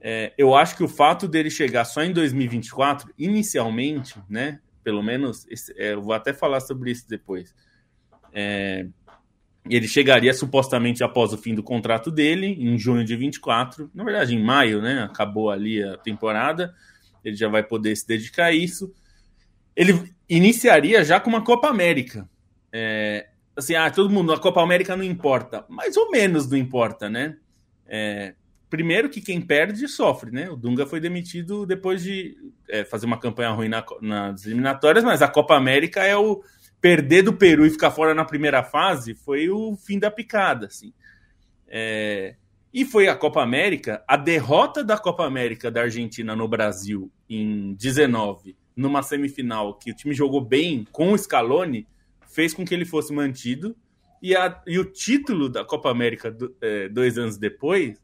É, 0.00 0.32
eu 0.36 0.52
acho 0.52 0.76
que 0.76 0.82
o 0.82 0.88
fato 0.88 1.28
dele 1.28 1.48
chegar 1.48 1.84
só 1.84 2.02
em 2.02 2.12
2024, 2.12 3.14
inicialmente, 3.16 4.18
né? 4.28 4.58
Pelo 4.82 5.04
menos, 5.04 5.46
esse, 5.48 5.72
é, 5.80 5.92
eu 5.92 6.02
vou 6.02 6.12
até 6.12 6.32
falar 6.32 6.58
sobre 6.58 6.90
isso 6.90 7.08
depois. 7.08 7.54
Ele 9.68 9.86
chegaria 9.86 10.32
supostamente 10.32 11.04
após 11.04 11.32
o 11.32 11.38
fim 11.38 11.54
do 11.54 11.62
contrato 11.62 12.10
dele, 12.10 12.46
em 12.46 12.78
junho 12.78 13.04
de 13.04 13.14
24. 13.14 13.90
Na 13.94 14.04
verdade, 14.04 14.34
em 14.34 14.42
maio, 14.42 14.80
né? 14.80 15.02
Acabou 15.02 15.50
ali 15.50 15.82
a 15.82 15.96
temporada. 15.98 16.74
Ele 17.24 17.36
já 17.36 17.48
vai 17.48 17.62
poder 17.62 17.94
se 17.94 18.06
dedicar 18.06 18.46
a 18.46 18.52
isso. 18.52 18.92
Ele 19.76 20.10
iniciaria 20.28 21.04
já 21.04 21.20
com 21.20 21.28
uma 21.28 21.44
Copa 21.44 21.68
América. 21.68 22.28
É, 22.72 23.28
assim, 23.54 23.74
ah, 23.74 23.90
todo 23.90 24.10
mundo, 24.10 24.32
a 24.32 24.40
Copa 24.40 24.62
América 24.62 24.96
não 24.96 25.04
importa. 25.04 25.64
Mais 25.68 25.96
ou 25.96 26.10
menos 26.10 26.48
não 26.48 26.56
importa, 26.56 27.10
né? 27.10 27.36
É, 27.86 28.34
primeiro 28.70 29.10
que 29.10 29.20
quem 29.20 29.40
perde 29.40 29.86
sofre, 29.88 30.30
né? 30.30 30.48
O 30.48 30.56
Dunga 30.56 30.86
foi 30.86 31.00
demitido 31.00 31.66
depois 31.66 32.02
de 32.02 32.36
é, 32.68 32.84
fazer 32.84 33.04
uma 33.04 33.18
campanha 33.18 33.50
ruim 33.50 33.68
na, 33.68 33.84
nas 34.00 34.46
eliminatórias, 34.46 35.04
mas 35.04 35.20
a 35.20 35.28
Copa 35.28 35.56
América 35.56 36.02
é 36.04 36.16
o 36.16 36.42
perder 36.80 37.22
do 37.22 37.32
Peru 37.32 37.66
e 37.66 37.70
ficar 37.70 37.90
fora 37.90 38.14
na 38.14 38.24
primeira 38.24 38.62
fase 38.62 39.14
foi 39.14 39.50
o 39.50 39.76
fim 39.76 39.98
da 39.98 40.10
picada, 40.10 40.66
assim. 40.66 40.92
É, 41.68 42.34
e 42.72 42.84
foi 42.84 43.08
a 43.08 43.16
Copa 43.16 43.42
América, 43.42 44.02
a 44.06 44.16
derrota 44.16 44.82
da 44.84 44.96
Copa 44.96 45.24
América 45.24 45.70
da 45.70 45.82
Argentina 45.82 46.36
no 46.36 46.46
Brasil 46.46 47.10
em 47.28 47.74
19, 47.74 48.56
numa 48.76 49.02
semifinal 49.02 49.74
que 49.74 49.90
o 49.90 49.94
time 49.94 50.14
jogou 50.14 50.40
bem 50.40 50.86
com 50.92 51.12
o 51.12 51.18
Scaloni, 51.18 51.86
fez 52.28 52.54
com 52.54 52.64
que 52.64 52.72
ele 52.72 52.84
fosse 52.84 53.12
mantido. 53.12 53.76
E, 54.22 54.36
a, 54.36 54.62
e 54.66 54.78
o 54.78 54.84
título 54.84 55.48
da 55.48 55.64
Copa 55.64 55.90
América 55.90 56.30
do, 56.30 56.54
é, 56.60 56.88
dois 56.88 57.18
anos 57.18 57.36
depois 57.36 58.00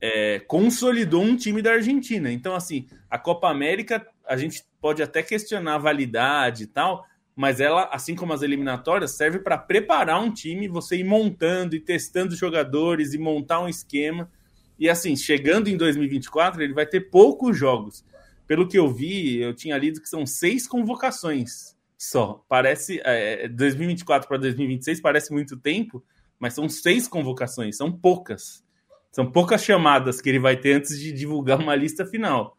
é, 0.00 0.40
consolidou 0.40 1.22
um 1.22 1.36
time 1.36 1.62
da 1.62 1.72
Argentina. 1.72 2.32
Então, 2.32 2.54
assim, 2.54 2.86
a 3.10 3.18
Copa 3.18 3.48
América, 3.48 4.06
a 4.26 4.36
gente 4.36 4.64
pode 4.80 5.02
até 5.02 5.22
questionar 5.22 5.76
a 5.76 5.78
validade 5.78 6.64
e 6.64 6.66
tal, 6.66 7.04
mas 7.38 7.60
ela, 7.60 7.88
assim 7.92 8.16
como 8.16 8.32
as 8.32 8.42
eliminatórias, 8.42 9.12
serve 9.12 9.38
para 9.38 9.56
preparar 9.56 10.20
um 10.20 10.28
time, 10.28 10.66
você 10.66 10.96
ir 10.96 11.04
montando 11.04 11.76
e 11.76 11.80
testando 11.80 12.34
jogadores 12.34 13.14
e 13.14 13.18
montar 13.18 13.60
um 13.60 13.68
esquema. 13.68 14.28
E 14.76 14.90
assim, 14.90 15.14
chegando 15.14 15.68
em 15.68 15.76
2024, 15.76 16.60
ele 16.60 16.74
vai 16.74 16.84
ter 16.84 17.10
poucos 17.10 17.56
jogos. 17.56 18.04
Pelo 18.44 18.66
que 18.66 18.76
eu 18.76 18.92
vi, 18.92 19.36
eu 19.40 19.54
tinha 19.54 19.78
lido 19.78 20.00
que 20.00 20.08
são 20.08 20.26
seis 20.26 20.66
convocações 20.66 21.76
só. 21.96 22.44
Parece. 22.48 23.00
É, 23.04 23.46
2024 23.46 24.26
para 24.26 24.38
2026 24.38 25.00
parece 25.00 25.32
muito 25.32 25.56
tempo, 25.56 26.04
mas 26.40 26.54
são 26.54 26.68
seis 26.68 27.06
convocações, 27.06 27.76
são 27.76 27.92
poucas. 27.92 28.64
São 29.12 29.30
poucas 29.30 29.62
chamadas 29.62 30.20
que 30.20 30.28
ele 30.28 30.40
vai 30.40 30.56
ter 30.56 30.72
antes 30.72 30.98
de 30.98 31.12
divulgar 31.12 31.60
uma 31.60 31.76
lista 31.76 32.04
final. 32.04 32.58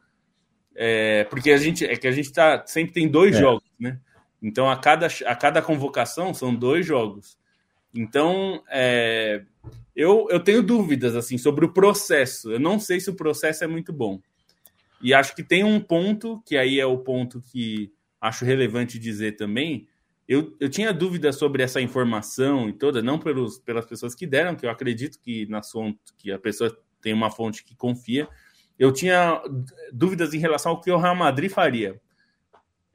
É, 0.74 1.25
porque 1.25 1.51
a 1.51 1.57
gente 1.57 1.83
é 1.83 1.98
que 1.98 2.07
a 2.07 2.13
gente 2.13 2.31
tá, 2.31 2.63
sempre 2.65 2.93
tem 2.93 3.09
dois 3.09 3.36
é. 3.36 3.39
jogos, 3.41 3.69
né? 3.77 4.00
Então 4.41 4.69
a 4.69 4.77
cada, 4.77 5.08
a 5.25 5.36
cada 5.36 5.62
convocação 5.62 6.34
são 6.34 6.53
dois 6.53 6.86
jogos. 6.86 7.38
Então 7.93 8.63
é, 8.69 9.43
eu, 9.96 10.27
eu 10.29 10.39
tenho 10.39 10.63
dúvidas 10.63 11.15
assim 11.15 11.38
sobre 11.38 11.65
o 11.65 11.74
processo. 11.74 12.51
Eu 12.51 12.60
não 12.60 12.79
sei 12.79 13.00
se 13.00 13.10
o 13.10 13.15
processo 13.15 13.63
é 13.63 13.67
muito 13.67 13.91
bom. 13.91 14.19
E 15.01 15.13
acho 15.13 15.36
que 15.36 15.43
tem 15.43 15.63
um 15.63 15.79
ponto 15.79 16.41
que 16.46 16.58
aí 16.58 16.79
é 16.79 16.86
o 16.86 16.98
ponto 16.98 17.41
que 17.41 17.91
acho 18.19 18.43
relevante 18.43 19.00
dizer 19.00 19.38
também, 19.38 19.88
eu, 20.27 20.55
eu 20.60 20.69
tinha 20.69 20.93
dúvidas 20.93 21.38
sobre 21.38 21.63
essa 21.63 21.81
informação 21.81 22.69
e 22.69 22.74
toda, 22.74 23.01
não 23.01 23.17
pelos, 23.17 23.58
pelas 23.58 23.86
pessoas 23.86 24.13
que 24.13 24.27
deram, 24.27 24.55
que 24.55 24.63
eu 24.65 24.69
acredito 24.69 25.19
que 25.19 25.48
na 25.48 25.63
fonte, 25.63 25.98
que 26.17 26.31
a 26.31 26.38
pessoa 26.38 26.77
tem 27.01 27.13
uma 27.13 27.31
fonte 27.31 27.63
que 27.63 27.75
confia. 27.75 28.27
Eu 28.77 28.93
tinha 28.93 29.41
dúvidas 29.91 30.34
em 30.34 30.38
relação 30.38 30.74
ao 30.74 30.81
que 30.81 30.91
o 30.91 30.98
Real 30.98 31.15
Madrid 31.15 31.50
faria. 31.50 32.00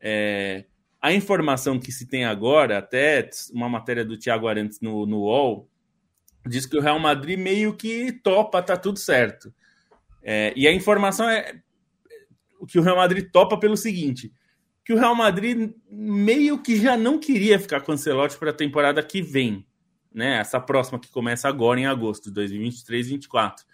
É, 0.00 0.64
a 1.04 1.12
informação 1.12 1.78
que 1.78 1.92
se 1.92 2.06
tem 2.06 2.24
agora, 2.24 2.78
até 2.78 3.28
uma 3.52 3.68
matéria 3.68 4.02
do 4.02 4.16
Thiago 4.16 4.48
Arantes 4.48 4.80
no, 4.80 5.04
no 5.04 5.18
UOL, 5.18 5.68
diz 6.46 6.64
que 6.64 6.78
o 6.78 6.80
Real 6.80 6.98
Madrid 6.98 7.38
meio 7.38 7.76
que 7.76 8.10
topa, 8.10 8.62
tá 8.62 8.74
tudo 8.74 8.98
certo. 8.98 9.52
É, 10.22 10.54
e 10.56 10.66
a 10.66 10.72
informação 10.72 11.28
é 11.28 11.60
o 12.58 12.64
que 12.64 12.78
o 12.78 12.82
Real 12.82 12.96
Madrid 12.96 13.28
topa 13.30 13.58
pelo 13.58 13.76
seguinte: 13.76 14.32
que 14.82 14.94
o 14.94 14.96
Real 14.96 15.14
Madrid 15.14 15.74
meio 15.90 16.62
que 16.62 16.74
já 16.74 16.96
não 16.96 17.18
queria 17.18 17.58
ficar 17.58 17.82
com 17.82 17.92
o 17.92 17.94
Ancelotti 17.94 18.38
para 18.38 18.48
a 18.48 18.54
temporada 18.54 19.02
que 19.02 19.20
vem, 19.20 19.66
né? 20.10 20.38
Essa 20.38 20.58
próxima 20.58 20.98
que 20.98 21.10
começa 21.10 21.46
agora 21.46 21.78
em 21.78 21.84
agosto 21.84 22.30
de 22.30 22.32
2023 22.32 23.08
2024. 23.08 23.66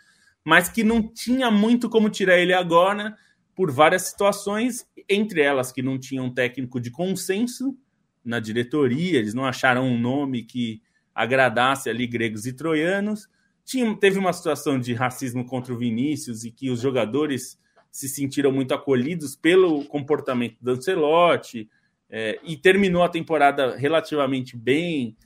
Mas 0.44 0.68
que 0.68 0.82
não 0.82 1.00
tinha 1.00 1.48
muito 1.48 1.88
como 1.88 2.10
tirar 2.10 2.38
ele 2.38 2.52
agora 2.52 3.16
por 3.54 3.70
várias 3.70 4.02
situações, 4.02 4.84
entre 5.10 5.42
elas 5.42 5.72
que 5.72 5.82
não 5.82 5.98
tinham 5.98 6.26
um 6.26 6.32
técnico 6.32 6.80
de 6.80 6.90
consenso 6.90 7.76
na 8.24 8.38
diretoria, 8.38 9.18
eles 9.18 9.34
não 9.34 9.44
acharam 9.44 9.84
um 9.86 9.98
nome 9.98 10.44
que 10.44 10.80
agradasse 11.12 11.90
ali 11.90 12.06
gregos 12.06 12.46
e 12.46 12.52
troianos. 12.52 13.28
Tinha, 13.64 13.94
teve 13.96 14.18
uma 14.18 14.32
situação 14.32 14.78
de 14.78 14.94
racismo 14.94 15.44
contra 15.44 15.74
o 15.74 15.76
Vinícius 15.76 16.44
e 16.44 16.50
que 16.50 16.70
os 16.70 16.80
jogadores 16.80 17.58
se 17.90 18.08
sentiram 18.08 18.52
muito 18.52 18.72
acolhidos 18.72 19.34
pelo 19.34 19.84
comportamento 19.86 20.56
do 20.60 20.70
Ancelotti 20.70 21.68
é, 22.08 22.38
e 22.44 22.56
terminou 22.56 23.02
a 23.02 23.08
temporada 23.08 23.76
relativamente 23.76 24.56
bem, 24.56 25.16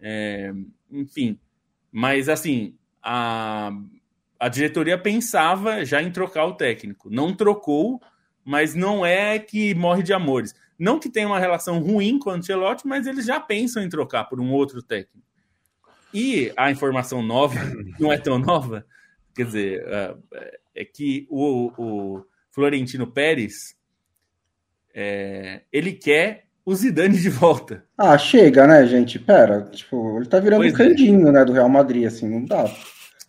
é, 0.00 0.52
enfim. 0.90 1.38
Mas 1.92 2.28
assim, 2.30 2.74
a, 3.02 3.70
a 4.40 4.48
diretoria 4.48 4.96
pensava 4.96 5.84
já 5.84 6.02
em 6.02 6.10
trocar 6.10 6.46
o 6.46 6.54
técnico. 6.54 7.10
Não 7.10 7.34
trocou, 7.34 8.00
mas 8.44 8.74
não 8.74 9.04
é 9.04 9.38
que 9.38 9.74
morre 9.74 10.02
de 10.02 10.12
amores. 10.12 10.54
Não 10.78 10.98
que 10.98 11.08
tenha 11.08 11.26
uma 11.26 11.38
relação 11.38 11.78
ruim 11.78 12.18
com 12.18 12.30
o 12.30 12.32
Ancelotti, 12.32 12.86
mas 12.86 13.06
eles 13.06 13.26
já 13.26 13.38
pensam 13.40 13.82
em 13.82 13.88
trocar 13.88 14.24
por 14.24 14.40
um 14.40 14.52
outro 14.52 14.82
técnico. 14.82 15.24
E 16.12 16.52
a 16.56 16.70
informação 16.70 17.22
nova, 17.22 17.54
não 17.98 18.12
é 18.12 18.18
tão 18.18 18.38
nova, 18.38 18.86
quer 19.34 19.46
dizer, 19.46 19.84
é, 19.86 20.16
é 20.74 20.84
que 20.84 21.26
o, 21.30 21.72
o 21.76 22.24
Florentino 22.50 23.06
Pérez 23.06 23.76
é, 24.94 25.62
ele 25.72 25.92
quer 25.92 26.44
o 26.64 26.74
Zidane 26.74 27.18
de 27.18 27.28
volta. 27.28 27.84
Ah, 27.98 28.16
chega, 28.16 28.66
né, 28.66 28.86
gente? 28.86 29.18
Pera, 29.18 29.62
tipo, 29.70 30.18
ele 30.18 30.26
tá 30.26 30.38
virando 30.38 30.60
pois 30.60 30.72
um 30.72 30.76
é. 30.76 30.78
candinho, 30.78 31.32
né, 31.32 31.44
do 31.44 31.52
Real 31.52 31.68
Madrid, 31.68 32.06
assim, 32.06 32.28
não 32.28 32.44
dá. 32.44 32.64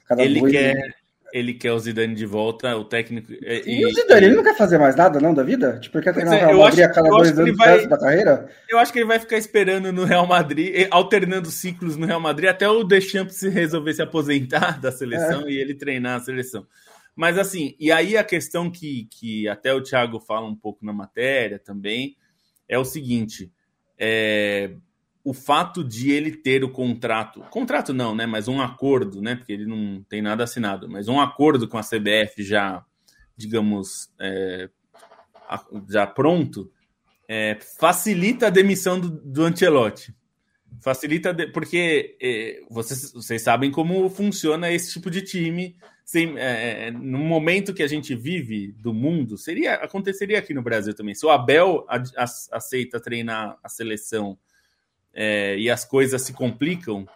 Cada 0.05 0.23
ele 0.23 0.39
quer, 0.49 0.77
ele... 0.77 0.93
ele 1.35 1.53
quer 1.53 1.73
o 1.73 1.79
Zidane 1.79 2.15
de 2.15 2.25
volta, 2.25 2.77
o 2.77 2.85
técnico. 2.85 3.33
E, 3.33 3.81
e 3.81 3.85
o 3.85 3.93
Zidane, 3.93 4.27
ele 4.27 4.35
não 4.35 4.43
quer 4.43 4.55
fazer 4.55 4.77
mais 4.77 4.95
nada, 4.95 5.19
não, 5.19 5.33
da 5.33 5.43
vida? 5.43 5.77
Tipo, 5.81 5.97
ele 5.97 6.05
quer 6.05 6.13
treinar 6.13 6.33
é, 6.33 6.37
o 6.37 6.47
Real 6.47 6.59
Madrid 6.59 6.79
acho, 6.79 6.91
a 6.91 6.93
cada 6.93 7.09
dois 7.09 7.37
anos 7.37 7.57
vai, 7.57 7.87
da 7.87 7.99
carreira? 7.99 8.49
Eu 8.69 8.79
acho 8.79 8.93
que 8.93 8.99
ele 8.99 9.05
vai 9.05 9.19
ficar 9.19 9.37
esperando 9.37 9.91
no 9.91 10.05
Real 10.05 10.25
Madrid, 10.25 10.87
alternando 10.89 11.51
ciclos 11.51 11.97
no 11.97 12.05
Real 12.05 12.21
Madrid, 12.21 12.49
até 12.49 12.69
o 12.69 12.85
Deschamps 12.85 13.35
se 13.35 13.49
resolver 13.49 13.93
se 13.93 14.01
aposentar 14.01 14.79
da 14.79 14.93
seleção 14.93 15.45
é. 15.45 15.51
e 15.51 15.57
ele 15.59 15.75
treinar 15.75 16.21
a 16.21 16.23
seleção. 16.23 16.65
Mas 17.13 17.37
assim, 17.37 17.75
e 17.77 17.91
aí 17.91 18.15
a 18.15 18.23
questão 18.23 18.71
que, 18.71 19.05
que 19.11 19.45
até 19.49 19.73
o 19.73 19.83
Thiago 19.83 20.21
fala 20.21 20.47
um 20.47 20.55
pouco 20.55 20.85
na 20.85 20.93
matéria 20.93 21.59
também 21.59 22.15
é 22.65 22.79
o 22.79 22.85
seguinte: 22.85 23.51
é, 23.99 24.71
o 25.25 25.33
fato 25.33 25.83
de 25.83 26.11
ele 26.11 26.31
ter 26.31 26.63
o 26.63 26.69
contrato, 26.69 27.39
contrato 27.49 27.91
não, 27.91 28.13
né? 28.13 28.27
Mas 28.27 28.47
um 28.47 28.61
acordo, 28.61 29.23
né? 29.23 29.35
Porque 29.35 29.51
ele 29.51 29.65
não 29.65 30.03
tem 30.03 30.21
nada 30.21 30.43
assinado, 30.43 30.87
mas 30.87 31.07
um 31.07 31.19
acordo 31.19 31.67
com 31.67 31.79
a 31.79 31.81
CBF 31.81 32.43
já, 32.43 32.85
digamos, 33.35 34.11
é, 34.21 34.69
já 35.89 36.05
pronto, 36.05 36.71
é, 37.27 37.57
facilita 37.79 38.47
a 38.47 38.51
demissão 38.51 38.99
do, 38.99 39.09
do 39.09 39.43
Ancelotti. 39.43 40.15
Facilita, 40.79 41.33
de, 41.33 41.47
porque 41.47 42.15
é, 42.21 42.61
vocês, 42.69 43.11
vocês 43.11 43.41
sabem 43.41 43.71
como 43.71 44.07
funciona 44.11 44.71
esse 44.71 44.93
tipo 44.93 45.09
de 45.09 45.23
time 45.23 45.75
sem, 46.03 46.37
é, 46.37 46.87
é, 46.87 46.91
no 46.91 47.17
momento 47.17 47.73
que 47.73 47.81
a 47.81 47.87
gente 47.87 48.13
vive 48.13 48.73
do 48.73 48.93
mundo, 48.93 49.39
seria 49.39 49.73
aconteceria 49.75 50.37
aqui 50.37 50.53
no 50.53 50.61
Brasil 50.61 50.93
também. 50.93 51.15
Se 51.15 51.25
o 51.25 51.31
Abel 51.31 51.83
a, 51.89 51.97
a, 51.97 52.25
aceita 52.51 52.99
treinar 52.99 53.57
a 53.63 53.69
seleção 53.69 54.37
é, 55.15 55.57
e 55.57 55.69
as 55.69 55.85
coisas 55.85 56.21
se 56.21 56.33
complicam, 56.33 57.07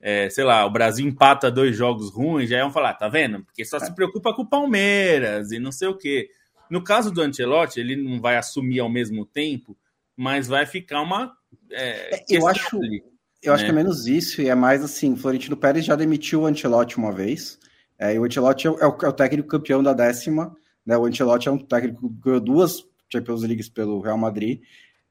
é, 0.00 0.28
sei 0.28 0.44
lá, 0.44 0.66
o 0.66 0.70
Brasil 0.70 1.06
empata 1.06 1.50
dois 1.50 1.76
jogos 1.76 2.12
ruins, 2.12 2.50
já 2.50 2.58
iam 2.58 2.72
falar, 2.72 2.94
tá 2.94 3.08
vendo? 3.08 3.44
Porque 3.44 3.64
só 3.64 3.78
se 3.78 3.94
preocupa 3.94 4.34
com 4.34 4.42
o 4.42 4.48
Palmeiras 4.48 5.52
e 5.52 5.58
não 5.60 5.70
sei 5.70 5.88
o 5.88 5.96
quê. 5.96 6.28
No 6.68 6.82
caso 6.82 7.12
do 7.12 7.22
Ancelotti, 7.22 7.78
ele 7.78 7.94
não 7.94 8.20
vai 8.20 8.36
assumir 8.36 8.80
ao 8.80 8.88
mesmo 8.88 9.24
tempo, 9.24 9.76
mas 10.16 10.48
vai 10.48 10.66
ficar 10.66 11.00
uma. 11.00 11.32
É, 11.70 12.16
é 12.16 12.24
eu 12.28 12.48
acho, 12.48 12.76
ali, 12.76 13.04
eu 13.42 13.50
né? 13.50 13.54
acho 13.54 13.64
que 13.64 13.70
é 13.70 13.74
menos 13.74 14.06
isso, 14.06 14.42
e 14.42 14.48
é 14.48 14.54
mais 14.54 14.82
assim: 14.82 15.14
Florentino 15.14 15.56
Pérez 15.56 15.84
já 15.84 15.94
demitiu 15.94 16.42
o 16.42 16.46
Ancelotti 16.46 16.98
uma 16.98 17.12
vez. 17.12 17.58
É, 17.98 18.14
e 18.14 18.18
o 18.18 18.24
Ancelotti 18.24 18.66
é 18.66 18.70
o, 18.70 18.78
é 18.78 18.86
o, 18.86 19.12
técnico 19.12 19.48
campeão 19.48 19.82
da 19.82 19.92
décima. 19.92 20.54
Né? 20.84 20.96
O 20.96 21.06
Ancelotti 21.06 21.48
é 21.48 21.52
um 21.52 21.58
técnico 21.58 22.08
que 22.08 22.20
ganhou 22.20 22.40
duas 22.40 22.84
Champions 23.10 23.42
Leagues 23.42 23.68
pelo 23.68 24.00
Real 24.00 24.18
Madrid. 24.18 24.60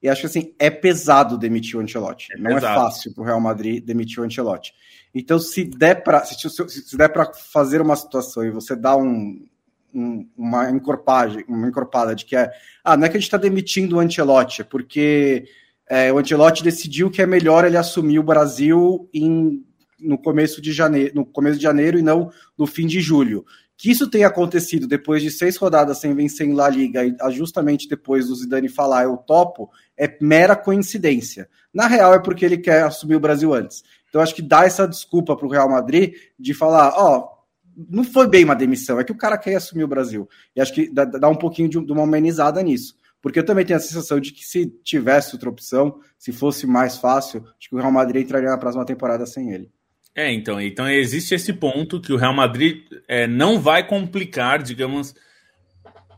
E 0.06 0.10
acho 0.10 0.22
que 0.22 0.28
assim, 0.28 0.54
é 0.60 0.70
pesado 0.70 1.36
demitir 1.36 1.78
o 1.78 1.82
Ancelotti. 1.82 2.28
É 2.32 2.38
Não 2.38 2.52
é 2.52 2.54
pesado. 2.54 2.80
é 2.80 2.84
fácil 2.84 3.12
para 3.12 3.24
o 3.24 3.26
Real 3.26 3.42
Madrid 3.42 3.84
demitir 3.84 4.20
o 4.20 4.24
Ancelotti. 4.24 4.72
Então, 5.16 5.40
se 5.40 5.64
der 5.64 6.04
para 6.04 6.24
se, 6.24 6.36
se, 6.48 6.96
der 6.96 7.10
para 7.10 7.34
fazer 7.34 7.82
uma 7.82 7.96
situação 7.96 8.46
e 8.46 8.52
você 8.52 8.76
dá 8.76 8.96
um, 8.96 9.44
um, 9.92 10.30
uma 10.38 10.70
encorpagem, 10.70 11.44
uma 11.48 11.68
encorpada 11.68 12.14
de 12.14 12.24
que 12.24 12.36
é, 12.36 12.52
ah, 12.84 12.96
não 12.96 13.08
é 13.08 13.10
que 13.10 13.18
a 13.18 13.20
gente 13.20 13.28
está 13.28 13.38
demitindo 13.38 13.96
o 13.96 14.00
Ancelotti, 14.00 14.62
é 14.62 14.64
porque 14.64 15.46
é, 15.90 16.14
o 16.14 16.20
Ancelotti 16.20 16.64
decidiu 16.64 17.10
que 17.10 17.24
é 17.24 17.26
melhor 17.26 17.66
ele 17.66 17.76
assumir 17.76 18.20
o 18.20 18.24
Brasil 18.24 19.10
em, 19.12 19.66
no 20.00 20.20
começo 20.20 20.62
de 20.62 20.72
janeiro, 20.72 21.16
no 21.16 21.26
começo 21.26 21.58
de 21.58 21.64
janeiro 21.64 21.98
e 21.98 22.04
não 22.04 22.30
no 22.56 22.68
fim 22.68 22.86
de 22.86 23.02
julho. 23.02 23.44
Que 23.77 23.91
isso 23.91 24.10
tenha 24.10 24.27
acontecido 24.27 24.88
depois 24.88 25.22
de 25.22 25.29
seis 25.29 25.58
rodadas 25.58 26.00
sem 26.00 26.13
vencer 26.13 26.48
em 26.48 26.53
La 26.53 26.70
Liga 26.70 27.05
e 27.05 27.15
ah, 27.20 27.29
justamente 27.29 27.89
depois 27.89 28.27
do 28.27 28.36
Zidane 28.36 28.70
falar 28.70 29.03
eu 29.03 29.17
topo, 29.17 29.70
é 29.98 30.17
mera 30.22 30.55
coincidência. 30.55 31.50
Na 31.74 31.88
real 31.88 32.13
é 32.13 32.20
porque 32.20 32.46
ele 32.46 32.58
quer 32.58 32.84
assumir 32.84 33.15
o 33.15 33.20
Brasil 33.20 33.53
antes. 33.53 33.84
Então 34.08 34.22
acho 34.22 34.34
que 34.34 34.41
dá 34.41 34.63
essa 34.63 34.88
desculpa 34.88 35.36
para 35.36 35.46
o 35.46 35.50
Real 35.50 35.70
Madrid 35.70 36.13
de 36.39 36.53
falar, 36.53 36.94
ó, 36.96 37.17
oh, 37.17 37.36
não 37.75 38.03
foi 38.03 38.27
bem 38.27 38.46
uma 38.46 38.55
demissão, 38.55 39.00
é 39.00 39.03
que 39.03 39.12
o 39.12 39.17
cara 39.17 39.38
quer 39.38 39.55
assumir 39.55 39.84
o 39.84 39.88
Brasil. 39.88 40.29
E 40.55 40.62
acho 40.62 40.74
que 40.74 40.89
dá, 40.89 41.27
um 41.27 41.36
pouquinho 41.36 41.67
de, 41.67 41.77
uma 41.77 42.03
amenizada 42.03 42.63
nisso. 42.63 42.96
Porque 43.22 43.39
eu 43.39 43.46
também 43.46 43.65
tenho 43.65 43.77
a 43.77 43.82
sensação 43.82 44.20
de 44.20 44.32
que 44.32 44.46
se 44.46 44.67
tivesse 44.84 45.36
outra 45.36 45.50
opção, 45.50 46.00
se 46.17 46.32
fosse 46.32 46.65
mais 46.65 46.98
fácil, 46.98 47.44
acho 47.60 47.70
que 47.70 47.75
o 47.75 47.79
Real 47.79 47.91
Madrid 47.91 48.24
entraria 48.24 48.50
na 48.50 48.58
próxima 48.58 48.86
temporada 48.86 49.25
sem 49.25 49.51
ele. 49.51 49.72
É, 50.15 50.31
então, 50.31 50.62
então 50.62 50.89
existe 50.89 51.36
esse 51.36 51.51
ponto 51.51 52.00
que 52.00 52.13
o 52.13 52.15
Real 52.15 52.34
Madrid 52.34 52.86
é, 53.05 53.27
não 53.27 53.60
vai 53.60 53.86
complicar, 53.86 54.63
digamos, 54.63 55.13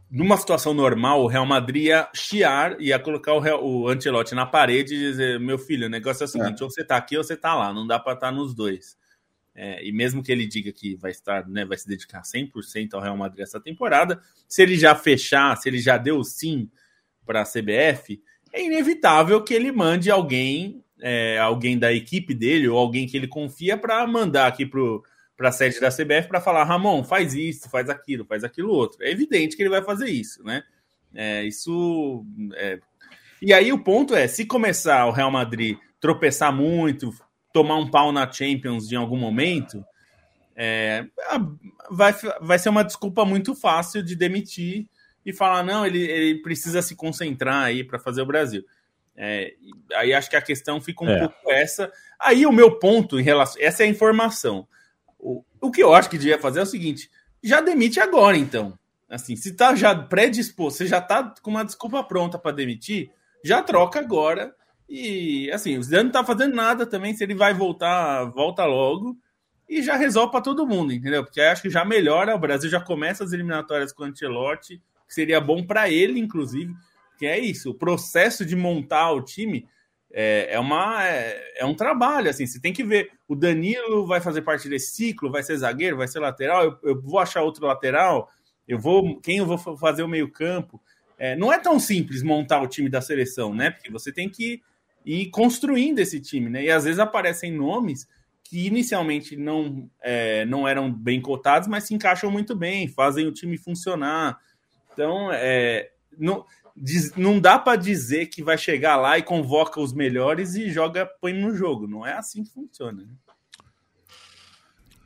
numa 0.10 0.38
situação 0.38 0.72
normal, 0.72 1.24
o 1.24 1.28
Real 1.28 1.48
Madrid 1.48 1.86
ia 1.86 2.08
chiar, 2.14 2.80
ia 2.80 3.00
colocar 3.00 3.34
o, 3.34 3.40
Real, 3.40 3.66
o 3.66 3.90
Ancelotti 3.90 4.36
na 4.36 4.46
parede 4.46 4.94
e 4.94 5.00
dizer: 5.00 5.40
meu 5.40 5.58
filho, 5.58 5.88
o 5.88 5.90
negócio 5.90 6.24
é 6.24 6.26
o 6.26 6.30
seguinte, 6.30 6.62
é. 6.62 6.64
ou 6.64 6.70
você 6.70 6.84
tá 6.84 6.96
aqui 6.96 7.18
ou 7.18 7.24
você 7.24 7.36
tá 7.36 7.56
lá, 7.56 7.74
não 7.74 7.88
dá 7.88 8.00
para 8.00 8.14
estar 8.14 8.28
tá 8.28 8.32
nos 8.32 8.54
dois. 8.54 8.96
É, 9.56 9.84
e 9.84 9.92
mesmo 9.92 10.22
que 10.22 10.32
ele 10.32 10.46
diga 10.46 10.72
que 10.72 10.96
vai 10.96 11.10
estar, 11.10 11.48
né, 11.48 11.66
vai 11.66 11.76
se 11.76 11.88
dedicar 11.88 12.22
100% 12.22 12.94
ao 12.94 13.02
Real 13.02 13.18
Madrid 13.18 13.42
essa 13.42 13.60
temporada, 13.60 14.22
se 14.48 14.62
ele 14.62 14.78
já 14.78 14.94
fechar, 14.94 15.58
se 15.58 15.68
ele 15.68 15.80
já 15.80 15.98
deu 15.98 16.24
sim 16.24 16.70
para 17.26 17.42
a 17.42 17.46
CBF, 17.46 18.22
é 18.54 18.64
inevitável 18.64 19.44
que 19.44 19.56
ele 19.56 19.72
mande 19.72 20.12
alguém, 20.12 20.84
é, 21.02 21.38
alguém 21.38 21.78
da 21.78 21.94
equipe 21.94 22.34
dele 22.34 22.68
ou 22.68 22.78
alguém 22.78 23.08
que 23.08 23.16
ele 23.16 23.28
confia 23.28 23.78
para 23.78 24.06
mandar 24.08 24.48
aqui 24.48 24.66
para 24.66 25.50
a 25.50 25.52
sede 25.52 25.80
da 25.80 25.90
CBF 25.90 26.28
para 26.28 26.42
falar, 26.42 26.64
Ramon, 26.64 27.04
faz 27.04 27.34
isso, 27.34 27.70
faz 27.70 27.90
aquilo, 27.90 28.26
faz 28.26 28.44
aquilo 28.44 28.72
outro. 28.72 29.04
É 29.04 29.12
evidente 29.12 29.56
que 29.56 29.62
ele 29.62 29.70
vai 29.70 29.84
fazer 29.84 30.10
isso, 30.10 30.44
né? 30.44 30.64
É, 31.14 31.44
isso. 31.44 32.26
É... 32.56 32.80
E 33.42 33.54
aí 33.54 33.72
o 33.72 33.84
ponto 33.84 34.16
é: 34.16 34.28
se 34.28 34.46
começar 34.46 35.06
o 35.06 35.12
Real 35.12 35.32
Madrid 35.32 35.78
tropeçar 36.00 36.54
muito, 36.54 37.14
tomar 37.54 37.78
um 37.78 37.90
pau 37.90 38.12
na 38.12 38.32
Champions 38.32 38.92
em 38.92 38.96
algum 38.96 39.18
momento, 39.18 39.84
é... 40.56 41.06
vai, 41.90 42.14
vai 42.42 42.60
ser 42.60 42.70
uma 42.70 42.84
desculpa 42.84 43.26
muito 43.26 43.56
fácil 43.56 44.04
de 44.04 44.16
demitir 44.16 44.88
e 45.26 45.34
falar, 45.34 45.62
não, 45.62 45.86
ele, 45.86 46.00
ele 46.10 46.42
precisa 46.42 46.82
se 46.82 46.96
concentrar 46.96 47.66
aí 47.66 47.84
para 47.84 48.00
fazer 48.00 48.22
o 48.22 48.26
Brasil. 48.26 48.64
É, 49.18 49.54
aí 49.96 50.14
acho 50.14 50.30
que 50.30 50.36
a 50.36 50.42
questão 50.42 50.80
fica 50.80 51.04
um 51.04 51.10
é. 51.10 51.20
pouco 51.20 51.52
essa. 51.52 51.92
Aí 52.20 52.46
o 52.46 52.52
meu 52.52 52.78
ponto 52.78 53.20
em 53.20 53.24
relação. 53.24 53.60
Essa 53.62 53.84
é 53.84 53.88
a 53.88 53.90
informação. 53.90 54.68
O, 55.18 55.44
o 55.60 55.72
que 55.72 55.82
eu 55.82 55.94
acho 55.94 56.10
que 56.10 56.18
devia 56.18 56.38
fazer 56.38 56.60
é 56.60 56.64
o 56.64 56.68
seguinte: 56.68 57.10
já 57.44 57.60
demite 57.60 58.00
agora, 58.00 58.38
então. 58.38 58.78
Assim, 59.10 59.36
se 59.36 59.56
tá 59.56 59.74
já 59.74 59.96
predisposto, 59.96 60.80
você 60.80 60.88
já 60.88 61.02
tá 61.02 61.34
com 61.42 61.50
uma 61.50 61.64
desculpa 61.64 62.04
pronta 62.04 62.38
para 62.38 62.56
demitir, 62.56 63.10
já 63.44 63.64
troca 63.64 64.00
agora. 64.00 64.54
E 64.88 65.50
assim, 65.52 65.78
o 65.78 65.84
Zidane 65.84 66.06
não 66.06 66.12
tá 66.12 66.24
fazendo 66.24 66.56
nada 66.56 66.86
também. 66.86 67.14
Se 67.14 67.24
ele 67.24 67.34
vai 67.34 67.54
voltar, 67.54 68.26
volta 68.26 68.66
logo 68.66 69.18
e 69.68 69.82
já 69.82 69.96
resolve 69.96 70.32
para 70.32 70.42
todo 70.42 70.68
mundo, 70.68 70.94
entendeu? 70.94 71.24
Porque 71.24 71.42
acho 71.42 71.62
que 71.62 71.70
já 71.70 71.84
melhora. 71.84 72.36
O 72.36 72.40
Brasil 72.40 72.70
já 72.70 72.80
começa 72.80 73.24
as 73.24 73.34
eliminatórias 73.34 73.92
com 73.92 74.04
o 74.04 74.06
Ancelotti, 74.06 74.82
que 75.08 75.14
seria 75.14 75.42
bom 75.42 75.66
para 75.66 75.90
ele, 75.90 76.20
inclusive. 76.20 76.74
Que 77.18 77.26
é 77.26 77.40
isso, 77.40 77.72
o 77.72 77.74
processo 77.74 78.46
de 78.46 78.56
montar 78.56 79.12
o 79.12 79.22
time 79.22 79.68
é, 80.12 80.48
é, 80.52 80.60
uma, 80.60 81.06
é, 81.06 81.54
é, 81.58 81.66
um 81.66 81.74
trabalho, 81.74 82.30
assim, 82.30 82.46
você 82.46 82.60
tem 82.60 82.72
que 82.72 82.84
ver, 82.84 83.12
o 83.28 83.36
Danilo 83.36 84.06
vai 84.08 84.22
fazer 84.22 84.42
parte 84.42 84.70
desse 84.70 84.96
ciclo, 84.96 85.32
vai 85.32 85.44
ser 85.44 85.58
zagueiro, 85.58 85.98
vai 85.98 86.08
ser 86.08 86.20
lateral, 86.20 86.64
eu, 86.64 86.78
eu 86.84 87.02
vou 87.02 87.20
achar 87.20 87.42
outro 87.42 87.66
lateral, 87.66 88.30
eu 88.68 88.80
vou, 88.80 89.20
quem 89.20 89.38
eu 89.38 89.46
vou 89.46 89.58
fazer 89.78 90.04
o 90.04 90.08
meio 90.08 90.32
campo, 90.32 90.82
é, 91.18 91.36
não 91.36 91.52
é 91.52 91.60
tão 91.60 91.80
simples 91.80 92.24
montar 92.24 92.62
o 92.62 92.68
time 92.68 92.90
da 92.90 93.02
seleção, 93.02 93.54
né, 93.54 93.72
porque 93.72 93.92
você 93.92 94.12
tem 94.12 94.30
que 94.30 94.62
ir 95.06 95.30
construindo 95.30 96.00
esse 96.00 96.20
time, 96.22 96.50
né, 96.50 96.64
e 96.64 96.72
às 96.72 96.86
vezes 96.86 97.00
aparecem 97.00 97.52
nomes 97.52 98.08
que 98.44 98.66
inicialmente 98.66 99.36
não, 99.36 99.90
é, 100.02 100.46
não 100.46 100.66
eram 100.66 100.92
bem 100.92 101.20
cotados, 101.20 101.68
mas 101.68 101.84
se 101.84 101.94
encaixam 101.94 102.32
muito 102.32 102.56
bem, 102.56 102.88
fazem 102.88 103.28
o 103.28 103.32
time 103.32 103.58
funcionar, 103.58 104.40
então, 104.94 105.32
é, 105.32 105.92
diz, 106.78 107.14
não 107.16 107.40
dá 107.40 107.58
para 107.58 107.76
dizer 107.76 108.28
que 108.28 108.44
vai 108.44 108.58
chegar 108.58 108.96
lá 108.98 109.18
e 109.18 109.24
convoca 109.24 109.82
os 109.82 109.92
melhores 109.92 110.56
e 110.56 110.70
joga, 110.70 111.06
põe 111.20 111.34
no 111.34 111.56
jogo. 111.56 111.88
Não 111.88 112.06
é 112.06 112.14
assim 112.14 112.44
que 112.44 112.52
funciona. 112.52 113.04
Né? 113.04 113.10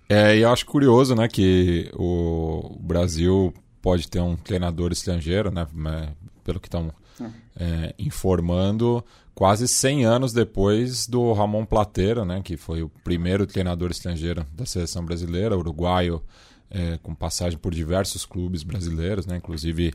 É, 0.09 0.37
e 0.37 0.41
eu 0.41 0.49
acho 0.51 0.65
curioso, 0.65 1.15
né, 1.15 1.27
que 1.29 1.89
o 1.93 2.77
Brasil 2.81 3.53
pode 3.81 4.09
ter 4.09 4.19
um 4.19 4.35
treinador 4.35 4.91
estrangeiro, 4.91 5.49
né, 5.49 5.65
pelo 6.43 6.59
que 6.59 6.67
estão 6.67 6.93
é, 7.55 7.95
informando, 7.97 9.03
quase 9.33 9.67
100 9.67 10.05
anos 10.05 10.33
depois 10.33 11.07
do 11.07 11.31
Ramon 11.31 11.65
Plateiro, 11.65 12.25
né, 12.25 12.41
que 12.43 12.57
foi 12.57 12.83
o 12.83 12.89
primeiro 13.05 13.47
treinador 13.47 13.89
estrangeiro 13.89 14.45
da 14.53 14.65
seleção 14.65 15.05
brasileira, 15.05 15.57
uruguaio, 15.57 16.21
é, 16.69 16.97
com 17.01 17.15
passagem 17.15 17.57
por 17.57 17.73
diversos 17.73 18.25
clubes 18.25 18.63
brasileiros, 18.63 19.25
né, 19.25 19.37
inclusive 19.37 19.93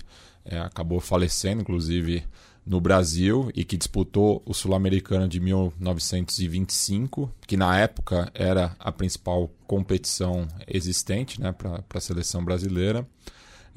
é, 0.49 0.59
acabou 0.59 1.01
falecendo, 1.01 1.63
inclusive, 1.63 2.25
no 2.67 2.81
Brasil 2.81 3.51
e 3.55 3.65
que 3.65 3.77
disputou 3.77 4.43
o 4.45 4.53
Sul-Americano 4.53 5.29
de 5.29 5.39
1925, 5.39 7.31
que 7.47 7.57
na 7.57 7.79
época 7.79 8.31
era 8.35 8.75
a 8.79 8.91
principal 8.91 9.49
competição 9.67 10.49
existente 10.67 11.41
né, 11.41 11.53
para 11.53 11.85
a 11.95 12.01
seleção 12.01 12.45
brasileira. 12.45 13.07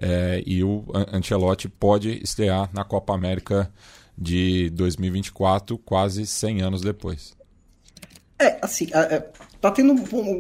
É, 0.01 0.41
e 0.45 0.63
o 0.63 0.85
Ancelotti 1.11 1.67
pode 1.67 2.23
estrear 2.23 2.69
na 2.73 2.83
Copa 2.83 3.13
América 3.13 3.71
de 4.17 4.69
2024, 4.71 5.77
quase 5.77 6.25
100 6.25 6.61
anos 6.61 6.81
depois. 6.81 7.37
É, 8.39 8.57
assim, 8.61 8.87
é, 8.93 9.29
tá 9.59 9.69
tendo 9.69 9.93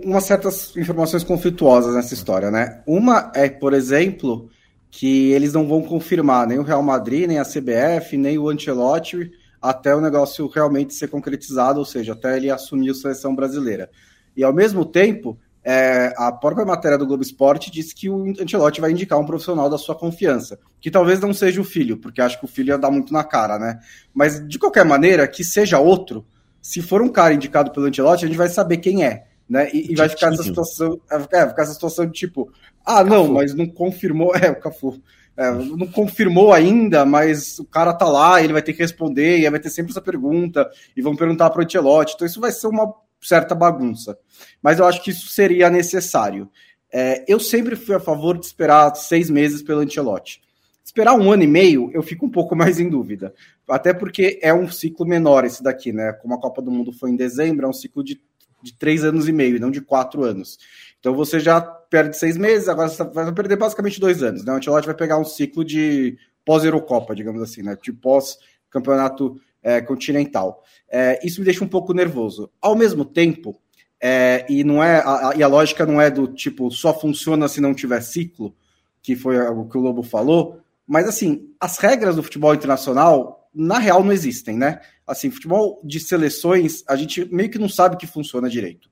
umas 0.05 0.23
certas 0.23 0.75
informações 0.77 1.23
conflituosas 1.23 1.93
nessa 1.93 2.13
história, 2.13 2.49
né? 2.49 2.81
Uma 2.87 3.31
é, 3.35 3.49
por 3.49 3.73
exemplo, 3.73 4.49
que 4.91 5.31
eles 5.31 5.53
não 5.53 5.67
vão 5.67 5.81
confirmar 5.81 6.47
nem 6.47 6.59
o 6.59 6.63
Real 6.63 6.81
Madrid, 6.81 7.27
nem 7.27 7.39
a 7.39 7.45
CBF, 7.45 8.17
nem 8.17 8.37
o 8.37 8.49
Ancelotti, 8.49 9.31
até 9.61 9.93
o 9.95 10.01
negócio 10.01 10.47
realmente 10.47 10.93
ser 10.93 11.07
concretizado, 11.09 11.79
ou 11.79 11.85
seja, 11.85 12.13
até 12.13 12.37
ele 12.37 12.49
assumir 12.49 12.91
a 12.91 12.93
seleção 12.93 13.35
brasileira. 13.35 13.89
E 14.35 14.43
ao 14.43 14.53
mesmo 14.53 14.85
tempo, 14.85 15.37
é, 15.63 16.13
a 16.17 16.31
própria 16.31 16.65
matéria 16.65 16.97
do 16.97 17.05
Globo 17.05 17.21
Esporte 17.21 17.69
diz 17.69 17.93
que 17.93 18.09
o 18.09 18.33
Ancelotti 18.41 18.81
vai 18.81 18.91
indicar 18.91 19.19
um 19.19 19.25
profissional 19.25 19.69
da 19.69 19.77
sua 19.77 19.95
confiança, 19.95 20.57
que 20.79 20.89
talvez 20.89 21.19
não 21.19 21.33
seja 21.33 21.59
o 21.59 21.65
filho, 21.65 21.97
porque 21.97 22.21
acho 22.21 22.39
que 22.39 22.45
o 22.45 22.47
filho 22.47 22.69
ia 22.69 22.77
dar 22.77 22.89
muito 22.89 23.13
na 23.13 23.23
cara, 23.23 23.59
né? 23.59 23.79
Mas 24.13 24.45
de 24.47 24.57
qualquer 24.57 24.85
maneira, 24.85 25.27
que 25.27 25.43
seja 25.43 25.77
outro, 25.77 26.25
se 26.61 26.81
for 26.81 27.01
um 27.01 27.09
cara 27.09 27.33
indicado 27.33 27.71
pelo 27.71 27.85
Ancelotti, 27.85 28.25
a 28.25 28.27
gente 28.27 28.37
vai 28.37 28.49
saber 28.49 28.77
quem 28.77 29.03
é. 29.03 29.27
Né? 29.49 29.69
E, 29.73 29.91
e 29.91 29.95
vai 29.95 30.07
ficar 30.07 30.31
essa 30.31 30.43
situação, 30.43 31.01
é, 31.11 31.19
ficar 31.19 31.61
essa 31.63 31.73
situação 31.73 32.05
de 32.05 32.11
tipo, 32.11 32.51
ah, 32.85 33.03
não, 33.03 33.27
mas 33.27 33.53
não 33.53 33.67
confirmou. 33.67 34.33
É, 34.39 34.51
o 34.51 34.59
Cafu. 34.59 35.01
É, 35.35 35.51
não 35.51 35.87
confirmou 35.87 36.51
ainda, 36.51 37.05
mas 37.05 37.59
o 37.59 37.65
cara 37.65 37.93
tá 37.93 38.05
lá, 38.05 38.43
ele 38.43 38.51
vai 38.51 38.61
ter 38.61 38.73
que 38.73 38.81
responder, 38.81 39.39
e 39.39 39.49
vai 39.49 39.59
ter 39.59 39.69
sempre 39.69 39.91
essa 39.91 40.01
pergunta, 40.01 40.69
e 40.97 41.01
vão 41.01 41.15
perguntar 41.15 41.49
para 41.49 41.61
o 41.61 41.63
Ancelotti. 41.63 42.13
Então 42.15 42.27
isso 42.27 42.41
vai 42.41 42.51
ser 42.51 42.67
uma 42.67 42.93
certa 43.21 43.55
bagunça. 43.55 44.17
Mas 44.61 44.79
eu 44.79 44.85
acho 44.85 45.01
que 45.01 45.11
isso 45.11 45.27
seria 45.27 45.69
necessário. 45.69 46.49
É, 46.91 47.23
eu 47.27 47.39
sempre 47.39 47.75
fui 47.75 47.95
a 47.95 47.99
favor 47.99 48.37
de 48.37 48.45
esperar 48.45 48.93
seis 48.95 49.29
meses 49.29 49.61
pelo 49.61 49.79
Ancelotti. 49.79 50.41
Esperar 50.83 51.13
um 51.13 51.31
ano 51.31 51.43
e 51.43 51.47
meio, 51.47 51.91
eu 51.93 52.01
fico 52.01 52.25
um 52.25 52.31
pouco 52.31 52.53
mais 52.57 52.79
em 52.79 52.89
dúvida. 52.89 53.33
Até 53.69 53.93
porque 53.93 54.39
é 54.41 54.53
um 54.53 54.69
ciclo 54.69 55.05
menor 55.05 55.45
esse 55.45 55.63
daqui, 55.63 55.93
né? 55.93 56.13
Como 56.13 56.33
a 56.33 56.41
Copa 56.41 56.61
do 56.61 56.71
Mundo 56.71 56.91
foi 56.91 57.11
em 57.11 57.15
dezembro, 57.15 57.65
é 57.65 57.69
um 57.69 57.73
ciclo 57.73 58.03
de, 58.03 58.19
de 58.61 58.73
três 58.73 59.03
anos 59.03 59.27
e 59.27 59.31
meio, 59.31 59.59
não 59.59 59.71
de 59.71 59.81
quatro 59.81 60.23
anos. 60.23 60.57
Então 60.99 61.13
você 61.13 61.39
já 61.39 61.61
perde 61.61 62.17
seis 62.17 62.37
meses, 62.37 62.67
agora 62.67 62.89
você 62.89 63.03
vai 63.03 63.31
perder 63.31 63.55
basicamente 63.55 63.99
dois 63.99 64.21
anos. 64.21 64.43
Né? 64.43 64.53
O 64.53 64.55
Ancelotti 64.57 64.85
vai 64.85 64.95
pegar 64.95 65.17
um 65.17 65.25
ciclo 65.25 65.63
de 65.63 66.17
pós-Eurocopa, 66.45 67.15
digamos 67.15 67.41
assim, 67.41 67.61
né? 67.61 67.77
De 67.81 67.93
pós-campeonato 67.93 69.39
é, 69.61 69.81
continental. 69.81 70.63
É, 70.89 71.19
isso 71.25 71.39
me 71.39 71.45
deixa 71.45 71.63
um 71.63 71.67
pouco 71.67 71.93
nervoso. 71.93 72.49
Ao 72.61 72.75
mesmo 72.75 73.05
tempo, 73.05 73.59
é, 74.01 74.45
e 74.49 74.63
não 74.63 74.83
é 74.83 74.99
a, 74.99 75.29
a, 75.29 75.35
e 75.35 75.43
a 75.43 75.47
lógica 75.47 75.85
não 75.85 75.99
é 75.99 76.09
do 76.09 76.27
tipo 76.27 76.71
só 76.71 76.97
funciona 76.97 77.47
se 77.47 77.61
não 77.61 77.73
tiver 77.73 78.01
ciclo, 78.01 78.55
que 79.01 79.15
foi 79.15 79.37
o 79.39 79.65
que 79.65 79.77
o 79.77 79.81
Lobo 79.81 80.03
falou, 80.03 80.59
mas 80.87 81.07
assim, 81.07 81.49
as 81.59 81.77
regras 81.77 82.15
do 82.15 82.23
futebol 82.23 82.53
internacional 82.53 83.47
na 83.53 83.77
real 83.79 84.03
não 84.03 84.11
existem, 84.11 84.57
né? 84.57 84.81
Assim, 85.09 85.31
futebol 85.31 85.81
de 85.83 85.99
seleções, 85.99 86.83
a 86.87 86.95
gente 86.95 87.25
meio 87.33 87.49
que 87.49 87.57
não 87.57 87.67
sabe 87.67 87.97
que 87.97 88.05
funciona 88.05 88.47
direito. 88.47 88.87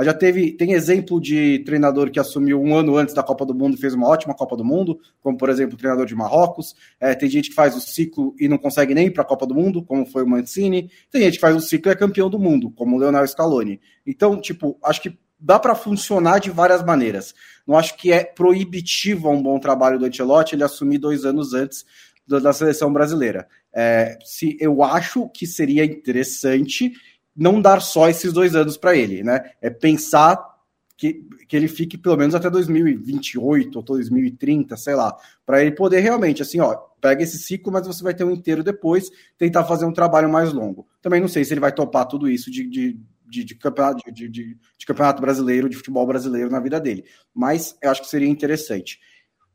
Já 0.00 0.12
teve, 0.12 0.52
tem 0.52 0.72
exemplo 0.72 1.20
de 1.20 1.58
treinador 1.60 2.10
que 2.10 2.20
assumiu 2.20 2.60
um 2.60 2.74
ano 2.74 2.96
antes 2.96 3.14
da 3.14 3.22
Copa 3.22 3.46
do 3.46 3.54
Mundo 3.54 3.74
e 3.74 3.80
fez 3.80 3.94
uma 3.94 4.06
ótima 4.06 4.34
Copa 4.34 4.54
do 4.54 4.64
Mundo, 4.64 4.98
como 5.20 5.36
por 5.36 5.48
exemplo 5.48 5.74
o 5.74 5.78
treinador 5.78 6.04
de 6.04 6.14
Marrocos. 6.14 6.74
É, 7.00 7.14
tem 7.14 7.28
gente 7.28 7.48
que 7.48 7.54
faz 7.54 7.74
o 7.74 7.80
ciclo 7.80 8.34
e 8.38 8.48
não 8.48 8.58
consegue 8.58 8.94
nem 8.94 9.06
ir 9.06 9.10
para 9.10 9.22
a 9.22 9.26
Copa 9.26 9.46
do 9.46 9.54
Mundo, 9.54 9.82
como 9.82 10.04
foi 10.04 10.22
o 10.22 10.26
Mancini. 10.26 10.90
Tem 11.10 11.22
gente 11.22 11.34
que 11.34 11.40
faz 11.40 11.56
o 11.56 11.60
ciclo 11.60 11.90
e 11.90 11.92
é 11.92 11.96
campeão 11.96 12.28
do 12.28 12.38
mundo, 12.38 12.70
como 12.70 12.96
o 12.96 12.98
Leonel 12.98 13.26
Scaloni. 13.26 13.80
Então, 14.06 14.38
tipo, 14.38 14.78
acho 14.82 15.00
que 15.00 15.18
dá 15.38 15.58
para 15.58 15.74
funcionar 15.74 16.38
de 16.38 16.50
várias 16.50 16.82
maneiras. 16.84 17.34
Não 17.66 17.76
acho 17.76 17.96
que 17.96 18.12
é 18.12 18.24
proibitivo 18.24 19.30
um 19.30 19.42
bom 19.42 19.58
trabalho 19.58 19.98
do 19.98 20.04
Ancelotti 20.04 20.54
ele 20.54 20.64
assumir 20.64 20.98
dois 20.98 21.24
anos 21.24 21.54
antes 21.54 21.84
da 22.26 22.52
seleção 22.52 22.92
brasileira. 22.92 23.46
É, 23.74 24.18
se 24.24 24.56
eu 24.60 24.82
acho 24.82 25.28
que 25.30 25.46
seria 25.46 25.84
interessante 25.84 26.92
não 27.34 27.60
dar 27.60 27.80
só 27.80 28.08
esses 28.08 28.32
dois 28.32 28.54
anos 28.54 28.76
para 28.76 28.94
ele, 28.94 29.22
né? 29.22 29.52
É 29.60 29.70
pensar 29.70 30.52
que, 30.96 31.26
que 31.48 31.56
ele 31.56 31.66
fique 31.66 31.98
pelo 31.98 32.16
menos 32.16 32.34
até 32.34 32.48
2028 32.48 33.74
ou 33.74 33.82
2030, 33.82 34.76
sei 34.76 34.94
lá, 34.94 35.16
para 35.44 35.60
ele 35.62 35.72
poder 35.72 36.00
realmente, 36.00 36.42
assim, 36.42 36.60
ó, 36.60 36.74
pega 37.00 37.22
esse 37.22 37.38
ciclo, 37.38 37.72
mas 37.72 37.86
você 37.86 38.04
vai 38.04 38.14
ter 38.14 38.22
um 38.22 38.30
inteiro 38.30 38.62
depois, 38.62 39.10
tentar 39.36 39.64
fazer 39.64 39.84
um 39.84 39.92
trabalho 39.92 40.28
mais 40.30 40.52
longo. 40.52 40.86
Também 41.00 41.20
não 41.20 41.28
sei 41.28 41.44
se 41.44 41.52
ele 41.52 41.60
vai 41.60 41.72
topar 41.72 42.06
tudo 42.06 42.28
isso 42.28 42.50
de, 42.50 42.68
de, 42.68 43.00
de, 43.26 43.44
de 43.44 43.54
campeonato, 43.56 44.12
de, 44.12 44.28
de, 44.28 44.56
de, 44.78 44.86
campeonato 44.86 45.20
brasileiro, 45.20 45.68
de 45.68 45.76
futebol 45.76 46.06
brasileiro 46.06 46.50
na 46.50 46.60
vida 46.60 46.78
dele, 46.78 47.04
mas 47.34 47.76
eu 47.82 47.90
acho 47.90 48.02
que 48.02 48.08
seria 48.08 48.28
interessante. 48.28 49.00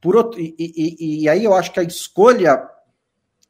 Por 0.01 0.15
outro, 0.15 0.39
e, 0.41 0.53
e, 0.59 1.23
e 1.23 1.29
aí 1.29 1.43
eu 1.43 1.53
acho 1.53 1.71
que 1.71 1.79
a 1.79 1.83
escolha 1.83 2.61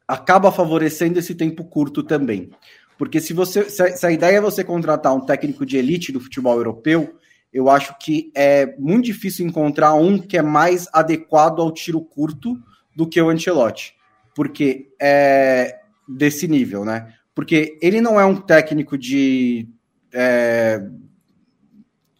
acaba 0.07 0.51
favorecendo 0.51 1.19
esse 1.19 1.35
tempo 1.35 1.65
curto 1.65 2.01
também. 2.01 2.49
Porque 2.97 3.19
se 3.19 3.33
você 3.33 3.69
se 3.69 4.05
a, 4.05 4.11
ideia 4.11 4.37
é 4.37 4.41
você 4.41 4.63
contratar 4.63 5.13
um 5.13 5.25
técnico 5.25 5.65
de 5.65 5.77
elite 5.77 6.11
do 6.11 6.19
futebol 6.19 6.55
europeu, 6.55 7.15
eu 7.53 7.69
acho 7.69 7.95
que 7.99 8.31
é 8.35 8.75
muito 8.77 9.05
difícil 9.05 9.45
encontrar 9.45 9.93
um 9.93 10.17
que 10.17 10.37
é 10.37 10.41
mais 10.41 10.87
adequado 10.93 11.61
ao 11.61 11.71
tiro 11.71 12.01
curto 12.01 12.57
do 12.95 13.07
que 13.07 13.21
o 13.21 13.29
Ancelotti. 13.29 13.93
Porque 14.35 14.89
é 14.99 15.79
desse 16.07 16.47
nível, 16.47 16.85
né? 16.85 17.13
Porque 17.35 17.77
ele 17.81 18.01
não 18.01 18.19
é 18.19 18.25
um 18.25 18.35
técnico 18.35 18.97
de 18.97 19.67
é, 20.11 20.81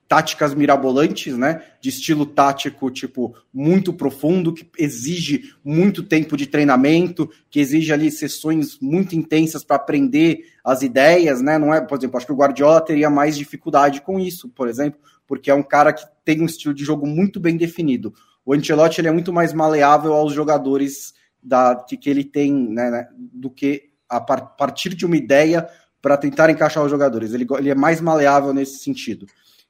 táticas 0.08 0.54
mirabolantes, 0.54 1.38
né? 1.38 1.62
De 1.82 1.90
estilo 1.90 2.26
tático, 2.26 2.90
tipo, 2.90 3.36
muito 3.54 3.92
profundo, 3.92 4.54
que 4.54 4.70
exige 4.78 5.54
muito 5.64 6.02
tempo 6.02 6.38
de 6.38 6.48
treinamento, 6.48 7.30
que 7.50 7.60
exige 7.60 7.92
ali 7.92 8.10
sessões 8.10 8.80
muito 8.80 9.16
intensas 9.16 9.64
para 9.64 9.76
aprender 9.76 10.40
as 10.64 10.82
ideias, 10.82 11.42
né? 11.42 11.58
Não 11.58 11.74
é, 11.74 11.82
por 11.82 11.98
exemplo, 11.98 12.18
acho 12.18 12.26
que 12.26 12.32
o 12.32 12.38
Guardiola 12.38 12.82
teria 12.82 13.10
mais 13.10 13.38
dificuldade 13.38 14.02
com 14.02 14.20
isso, 14.20 14.50
por 14.50 14.68
exemplo, 14.68 15.00
porque 15.28 15.52
é 15.52 15.54
um 15.54 15.64
cara 15.64 15.92
que 15.92 16.06
tem 16.24 16.42
um 16.42 16.46
estilo 16.46 16.74
de 16.74 16.86
jogo 16.86 17.06
muito 17.06 17.40
bem 17.40 17.58
definido. 17.58 18.14
O 18.46 18.54
Ancelotti 18.54 19.02
ele 19.02 19.10
é 19.10 19.12
muito 19.12 19.34
mais 19.34 19.52
maleável 19.52 20.14
aos 20.14 20.34
jogadores 20.34 21.14
da, 21.44 21.76
que, 21.76 21.98
que 21.98 22.10
ele 22.10 22.24
tem, 22.24 22.54
né, 22.54 22.90
né 22.90 23.08
do 23.18 23.50
que 23.50 23.90
a 24.08 24.22
par, 24.22 24.56
partir 24.56 24.96
de 24.96 25.06
uma 25.06 25.18
ideia 25.18 25.68
para 26.02 26.16
tentar 26.16 26.50
encaixar 26.50 26.84
os 26.84 26.90
jogadores. 26.90 27.34
Ele, 27.34 27.46
ele 27.58 27.70
é 27.70 27.76
mais 27.76 28.00
maleável 28.00 28.54
nesse 28.54 28.80
sentido. 28.80 29.26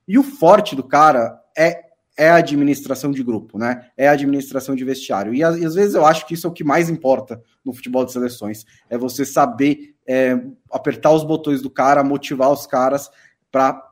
E 0.07 0.17
o 0.17 0.23
forte 0.23 0.75
do 0.75 0.83
cara 0.83 1.39
é, 1.57 1.87
é 2.17 2.29
a 2.29 2.35
administração 2.35 3.11
de 3.11 3.21
grupo, 3.21 3.57
né? 3.57 3.89
É 3.97 4.07
a 4.07 4.13
administração 4.13 4.75
de 4.75 4.83
vestiário. 4.83 5.33
E, 5.33 5.43
às 5.43 5.75
vezes 5.75 5.93
eu 5.93 6.05
acho 6.05 6.25
que 6.25 6.33
isso 6.33 6.47
é 6.47 6.49
o 6.49 6.53
que 6.53 6.63
mais 6.63 6.89
importa 6.89 7.41
no 7.63 7.73
futebol 7.73 8.05
de 8.05 8.11
seleções. 8.11 8.65
É 8.89 8.97
você 8.97 9.25
saber 9.25 9.95
é, 10.07 10.39
apertar 10.71 11.11
os 11.11 11.23
botões 11.23 11.61
do 11.61 11.69
cara, 11.69 12.03
motivar 12.03 12.51
os 12.51 12.65
caras 12.65 13.11
para 13.51 13.83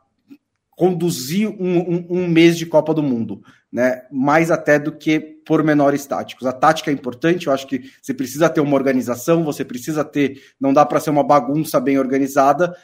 conduzir 0.71 1.47
um, 1.47 1.77
um, 1.77 2.07
um, 2.09 2.27
mês 2.27 2.57
de 2.57 2.65
Copa 2.65 2.93
do 2.93 3.01
Mundo, 3.01 3.41
né? 3.71 4.01
Mais 4.11 4.51
até 4.51 4.77
do 4.77 4.91
que 4.91 5.19
pormenores 5.19 6.05
táticos. 6.05 6.45
A 6.45 6.51
tática 6.51 6.91
é 6.91 6.93
importante, 6.93 7.47
eu 7.47 7.53
acho 7.53 7.67
que 7.67 7.91
você 8.01 8.13
precisa 8.13 8.49
ter 8.49 8.59
uma 8.59 8.75
organização, 8.75 9.43
você 9.43 9.63
precisa 9.63 10.03
ter, 10.03 10.41
não 10.59 10.73
dá 10.73 10.85
para 10.85 10.99
ser 10.99 11.11
uma 11.11 11.23
bagunça 11.23 11.79
bem 11.79 11.97
organizada, 11.97 12.75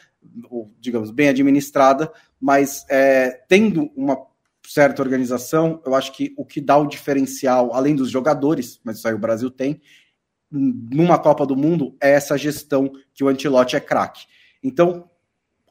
ou 0.48 0.70
digamos, 0.80 1.10
bem 1.10 1.28
administrada, 1.28 2.10
mas 2.42 2.84
é, 2.90 3.30
tendo 3.48 3.88
uma 3.94 4.18
certa 4.66 5.00
organização, 5.00 5.80
eu 5.86 5.94
acho 5.94 6.12
que 6.12 6.34
o 6.36 6.44
que 6.44 6.60
dá 6.60 6.76
o 6.76 6.88
diferencial, 6.88 7.72
além 7.72 7.94
dos 7.94 8.10
jogadores, 8.10 8.80
mas 8.82 8.98
isso 8.98 9.06
aí 9.06 9.14
o 9.14 9.18
Brasil 9.18 9.48
tem, 9.48 9.80
numa 10.50 11.20
Copa 11.20 11.46
do 11.46 11.54
Mundo, 11.54 11.96
é 12.02 12.10
essa 12.10 12.36
gestão 12.36 12.92
que 13.14 13.22
o 13.22 13.28
Antilote 13.28 13.76
é 13.76 13.80
craque. 13.80 14.26
Então, 14.60 15.08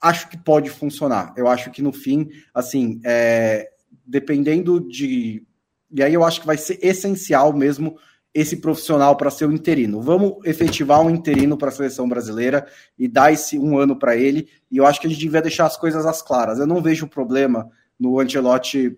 acho 0.01 0.29
que 0.29 0.37
pode 0.37 0.69
funcionar. 0.69 1.33
Eu 1.35 1.49
acho 1.49 1.71
que 1.71 1.81
no 1.81 1.91
fim, 1.91 2.29
assim, 2.53 3.01
é, 3.03 3.69
dependendo 4.05 4.79
de. 4.79 5.45
E 5.93 6.01
aí 6.01 6.13
eu 6.13 6.23
acho 6.23 6.39
que 6.39 6.47
vai 6.47 6.57
ser 6.57 6.79
essencial 6.81 7.51
mesmo 7.51 7.97
esse 8.33 8.57
profissional 8.57 9.15
para 9.17 9.29
ser 9.29 9.45
o 9.45 9.51
interino. 9.51 10.01
Vamos 10.01 10.37
efetivar 10.45 11.01
um 11.01 11.09
interino 11.09 11.57
para 11.57 11.69
a 11.69 11.71
seleção 11.71 12.07
brasileira 12.07 12.65
e 12.97 13.07
dar 13.07 13.31
esse 13.33 13.59
um 13.59 13.77
ano 13.77 13.95
para 13.95 14.15
ele. 14.15 14.47
E 14.71 14.77
eu 14.77 14.85
acho 14.85 15.01
que 15.01 15.07
a 15.07 15.09
gente 15.09 15.19
devia 15.19 15.41
deixar 15.41 15.65
as 15.65 15.77
coisas 15.77 16.05
às 16.05 16.21
claras. 16.21 16.59
Eu 16.59 16.67
não 16.67 16.81
vejo 16.81 17.07
problema 17.07 17.69
no 17.99 18.19
Ancelotti 18.19 18.97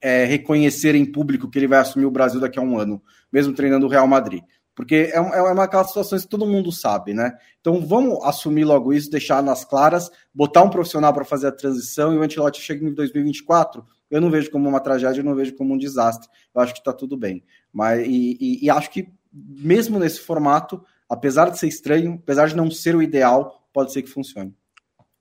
é, 0.00 0.24
reconhecer 0.24 0.94
em 0.94 1.04
público 1.04 1.50
que 1.50 1.58
ele 1.58 1.66
vai 1.66 1.80
assumir 1.80 2.06
o 2.06 2.10
Brasil 2.10 2.40
daqui 2.40 2.58
a 2.58 2.62
um 2.62 2.78
ano, 2.78 3.02
mesmo 3.32 3.52
treinando 3.52 3.86
o 3.86 3.88
Real 3.88 4.06
Madrid. 4.06 4.42
Porque 4.74 5.10
é 5.12 5.20
uma, 5.20 5.36
é 5.36 5.42
uma 5.42 5.64
aquelas 5.64 5.88
situações 5.88 6.22
que 6.22 6.30
todo 6.30 6.46
mundo 6.46 6.72
sabe, 6.72 7.12
né? 7.12 7.32
Então 7.60 7.84
vamos 7.84 8.24
assumir 8.24 8.64
logo 8.64 8.92
isso, 8.92 9.10
deixar 9.10 9.42
nas 9.42 9.64
claras, 9.64 10.10
botar 10.32 10.62
um 10.62 10.70
profissional 10.70 11.12
para 11.12 11.24
fazer 11.24 11.48
a 11.48 11.52
transição 11.52 12.14
e 12.14 12.16
o 12.16 12.22
Ancelotti 12.22 12.62
chega 12.62 12.86
em 12.86 12.94
2024. 12.94 13.84
Eu 14.10 14.20
não 14.20 14.30
vejo 14.30 14.50
como 14.50 14.68
uma 14.68 14.80
tragédia, 14.80 15.20
eu 15.20 15.24
não 15.24 15.34
vejo 15.34 15.54
como 15.54 15.74
um 15.74 15.78
desastre. 15.78 16.28
Eu 16.54 16.60
acho 16.62 16.72
que 16.72 16.78
está 16.78 16.92
tudo 16.92 17.16
bem. 17.16 17.44
Mas, 17.72 18.06
e, 18.06 18.36
e, 18.40 18.64
e 18.64 18.70
acho 18.70 18.90
que 18.90 19.08
mesmo 19.32 19.98
nesse 19.98 20.20
formato, 20.20 20.84
apesar 21.08 21.50
de 21.50 21.58
ser 21.58 21.68
estranho, 21.68 22.18
apesar 22.22 22.48
de 22.48 22.56
não 22.56 22.70
ser 22.70 22.96
o 22.96 23.02
ideal, 23.02 23.66
pode 23.72 23.92
ser 23.92 24.02
que 24.02 24.10
funcione. 24.10 24.54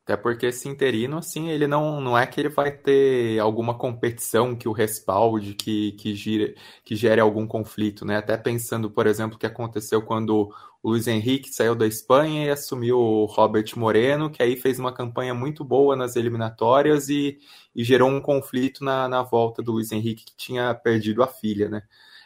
Até 0.03 0.17
porque 0.17 0.47
esse 0.47 0.67
interino, 0.67 1.19
assim, 1.19 1.49
ele 1.49 1.67
não, 1.67 2.01
não 2.01 2.17
é 2.17 2.25
que 2.25 2.41
ele 2.41 2.49
vai 2.49 2.71
ter 2.71 3.37
alguma 3.37 3.77
competição 3.77 4.55
que 4.55 4.67
o 4.67 4.71
respalde, 4.71 5.53
que, 5.53 5.91
que, 5.91 6.15
gire, 6.15 6.55
que 6.83 6.95
gere 6.95 7.21
algum 7.21 7.45
conflito, 7.45 8.03
né? 8.03 8.17
Até 8.17 8.35
pensando, 8.35 8.89
por 8.89 9.05
exemplo, 9.05 9.35
o 9.35 9.39
que 9.39 9.45
aconteceu 9.45 10.01
quando 10.01 10.51
o 10.81 10.89
Luiz 10.89 11.05
Henrique 11.05 11.53
saiu 11.53 11.75
da 11.75 11.85
Espanha 11.85 12.45
e 12.45 12.49
assumiu 12.49 12.97
o 12.97 13.25
Robert 13.25 13.71
Moreno, 13.75 14.31
que 14.31 14.41
aí 14.41 14.55
fez 14.55 14.79
uma 14.79 14.91
campanha 14.91 15.35
muito 15.35 15.63
boa 15.63 15.95
nas 15.95 16.15
eliminatórias 16.15 17.07
e, 17.07 17.37
e 17.75 17.83
gerou 17.83 18.09
um 18.09 18.19
conflito 18.19 18.83
na, 18.83 19.07
na 19.07 19.21
volta 19.21 19.61
do 19.61 19.73
Luiz 19.73 19.91
Henrique, 19.91 20.25
que 20.25 20.35
tinha 20.35 20.73
perdido 20.73 21.21
a 21.21 21.27
filha, 21.27 21.69
né? 21.69 21.83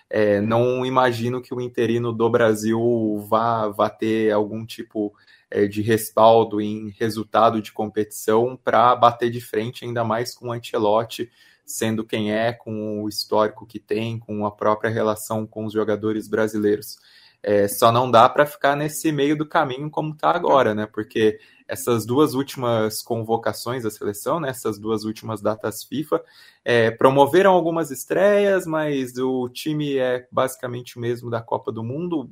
É, 0.09 0.39
não 0.41 0.85
imagino 0.85 1.41
que 1.41 1.53
o 1.53 1.61
interino 1.61 2.13
do 2.13 2.29
Brasil 2.29 3.25
vá, 3.27 3.67
vá 3.69 3.89
ter 3.89 4.31
algum 4.31 4.65
tipo 4.65 5.13
é, 5.49 5.67
de 5.67 5.81
respaldo 5.81 6.61
em 6.61 6.89
resultado 6.99 7.61
de 7.61 7.71
competição 7.71 8.57
para 8.61 8.95
bater 8.95 9.29
de 9.29 9.41
frente, 9.41 9.85
ainda 9.85 10.03
mais 10.03 10.35
com 10.35 10.49
o 10.49 10.51
Ancelotti 10.51 11.29
sendo 11.65 12.03
quem 12.03 12.33
é, 12.33 12.51
com 12.51 13.03
o 13.03 13.09
histórico 13.09 13.65
que 13.65 13.79
tem, 13.79 14.19
com 14.19 14.45
a 14.45 14.51
própria 14.51 14.91
relação 14.91 15.45
com 15.45 15.65
os 15.65 15.73
jogadores 15.73 16.27
brasileiros. 16.27 16.97
É, 17.41 17.67
só 17.67 17.91
não 17.91 18.09
dá 18.09 18.27
para 18.29 18.45
ficar 18.45 18.75
nesse 18.75 19.11
meio 19.11 19.37
do 19.37 19.45
caminho 19.45 19.89
como 19.89 20.13
está 20.13 20.31
agora, 20.31 20.73
né? 20.73 20.85
Porque 20.85 21.39
essas 21.67 22.05
duas 22.05 22.33
últimas 22.33 23.01
convocações 23.01 23.83
da 23.83 23.89
seleção, 23.89 24.39
né, 24.39 24.49
essas 24.49 24.77
duas 24.77 25.03
últimas 25.03 25.41
datas 25.41 25.83
FIFA, 25.83 26.23
é, 26.63 26.91
promoveram 26.91 27.51
algumas 27.51 27.91
estreias, 27.91 28.65
mas 28.65 29.17
o 29.17 29.49
time 29.49 29.97
é 29.97 30.27
basicamente 30.31 30.97
o 30.97 30.99
mesmo 30.99 31.29
da 31.29 31.41
Copa 31.41 31.71
do 31.71 31.83
Mundo. 31.83 32.29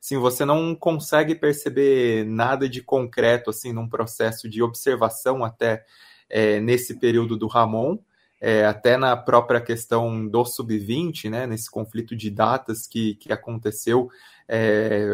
Assim, 0.00 0.18
você 0.18 0.44
não 0.44 0.74
consegue 0.74 1.34
perceber 1.34 2.24
nada 2.26 2.68
de 2.68 2.82
concreto 2.82 3.50
assim 3.50 3.72
num 3.72 3.88
processo 3.88 4.48
de 4.48 4.62
observação 4.62 5.44
até 5.44 5.84
é, 6.28 6.58
nesse 6.60 6.98
período 6.98 7.36
do 7.36 7.46
Ramon, 7.46 7.98
é, 8.44 8.66
até 8.66 8.96
na 8.96 9.16
própria 9.16 9.60
questão 9.60 10.26
do 10.26 10.44
sub-20, 10.44 11.30
né, 11.30 11.46
nesse 11.46 11.70
conflito 11.70 12.16
de 12.16 12.28
datas 12.28 12.88
que, 12.88 13.14
que 13.14 13.32
aconteceu, 13.32 14.10
é, 14.48 15.06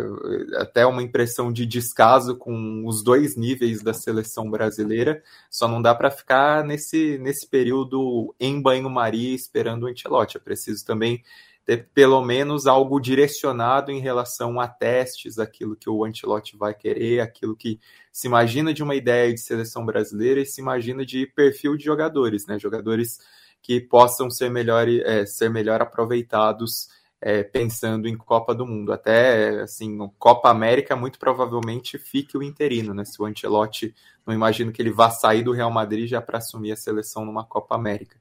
até 0.57 0.87
uma 0.87 1.03
impressão 1.03 1.53
de 1.53 1.67
descaso 1.67 2.39
com 2.39 2.87
os 2.87 3.05
dois 3.05 3.37
níveis 3.37 3.83
da 3.83 3.93
seleção 3.93 4.51
brasileira, 4.51 5.23
só 5.51 5.69
não 5.69 5.83
dá 5.83 5.95
para 5.95 6.11
ficar 6.11 6.65
nesse, 6.65 7.19
nesse 7.19 7.47
período 7.47 8.35
em 8.41 8.63
banho-maria 8.63 9.35
esperando 9.35 9.83
o 9.83 9.89
Antelote, 9.89 10.39
é 10.39 10.41
preciso 10.41 10.87
também 10.87 11.23
ter 11.69 11.91
pelo 11.93 12.25
menos 12.25 12.67
algo 12.67 12.99
direcionado 12.99 13.93
em 13.93 14.01
relação 14.01 14.59
a 14.59 14.67
testes, 14.67 15.39
aquilo 15.39 15.77
que 15.77 15.91
o 15.91 16.03
Antilote 16.03 16.57
vai 16.57 16.73
querer, 16.73 17.21
aquilo 17.21 17.55
que 17.55 17.79
se 18.11 18.27
imagina 18.27 18.73
de 18.73 18.83
uma 18.83 18.95
ideia 18.95 19.35
de 19.35 19.39
seleção 19.39 19.85
brasileira 19.85 20.41
e 20.41 20.47
se 20.47 20.63
imagina 20.63 21.05
de 21.05 21.27
perfil 21.27 21.77
de 21.77 21.85
jogadores, 21.85 22.47
né? 22.47 22.59
Jogadores 22.59 23.19
que 23.61 23.83
possam 23.83 24.31
ser 24.31 24.51
melhor, 24.51 24.89
é, 24.89 25.27
ser 25.27 25.51
melhor 25.51 25.83
aproveitados 25.83 26.89
é, 27.21 27.43
pensando 27.43 28.09
em 28.09 28.17
Copa 28.17 28.55
do 28.55 28.65
Mundo. 28.65 28.91
Até, 28.91 29.61
assim, 29.61 29.99
Copa 30.19 30.49
América 30.49 30.97
muito 30.97 31.19
provavelmente 31.19 31.99
fique 31.99 32.39
o 32.39 32.43
interino, 32.43 32.95
né? 32.95 33.05
Se 33.05 33.21
o 33.21 33.27
Ancelotti, 33.27 33.95
não 34.27 34.33
imagino 34.33 34.73
que 34.73 34.81
ele 34.81 34.91
vá 34.91 35.11
sair 35.11 35.43
do 35.43 35.53
Real 35.53 35.71
Madrid 35.71 36.09
já 36.09 36.23
para 36.23 36.39
assumir 36.39 36.73
a 36.73 36.77
seleção 36.77 37.27
numa 37.27 37.45
Copa 37.45 37.75
América. 37.75 38.17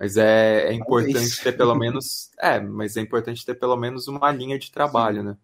Mas 0.00 0.16
é, 0.16 0.68
é 0.68 0.72
importante 0.72 1.42
ter 1.42 1.52
pelo 1.52 1.74
menos, 1.74 2.30
é, 2.40 2.58
mas 2.58 2.96
é 2.96 3.02
importante 3.02 3.44
ter 3.44 3.54
pelo 3.54 3.76
menos 3.76 4.08
uma 4.08 4.32
linha 4.32 4.58
de 4.58 4.72
trabalho, 4.72 5.20
Sim. 5.20 5.28
né? 5.28 5.36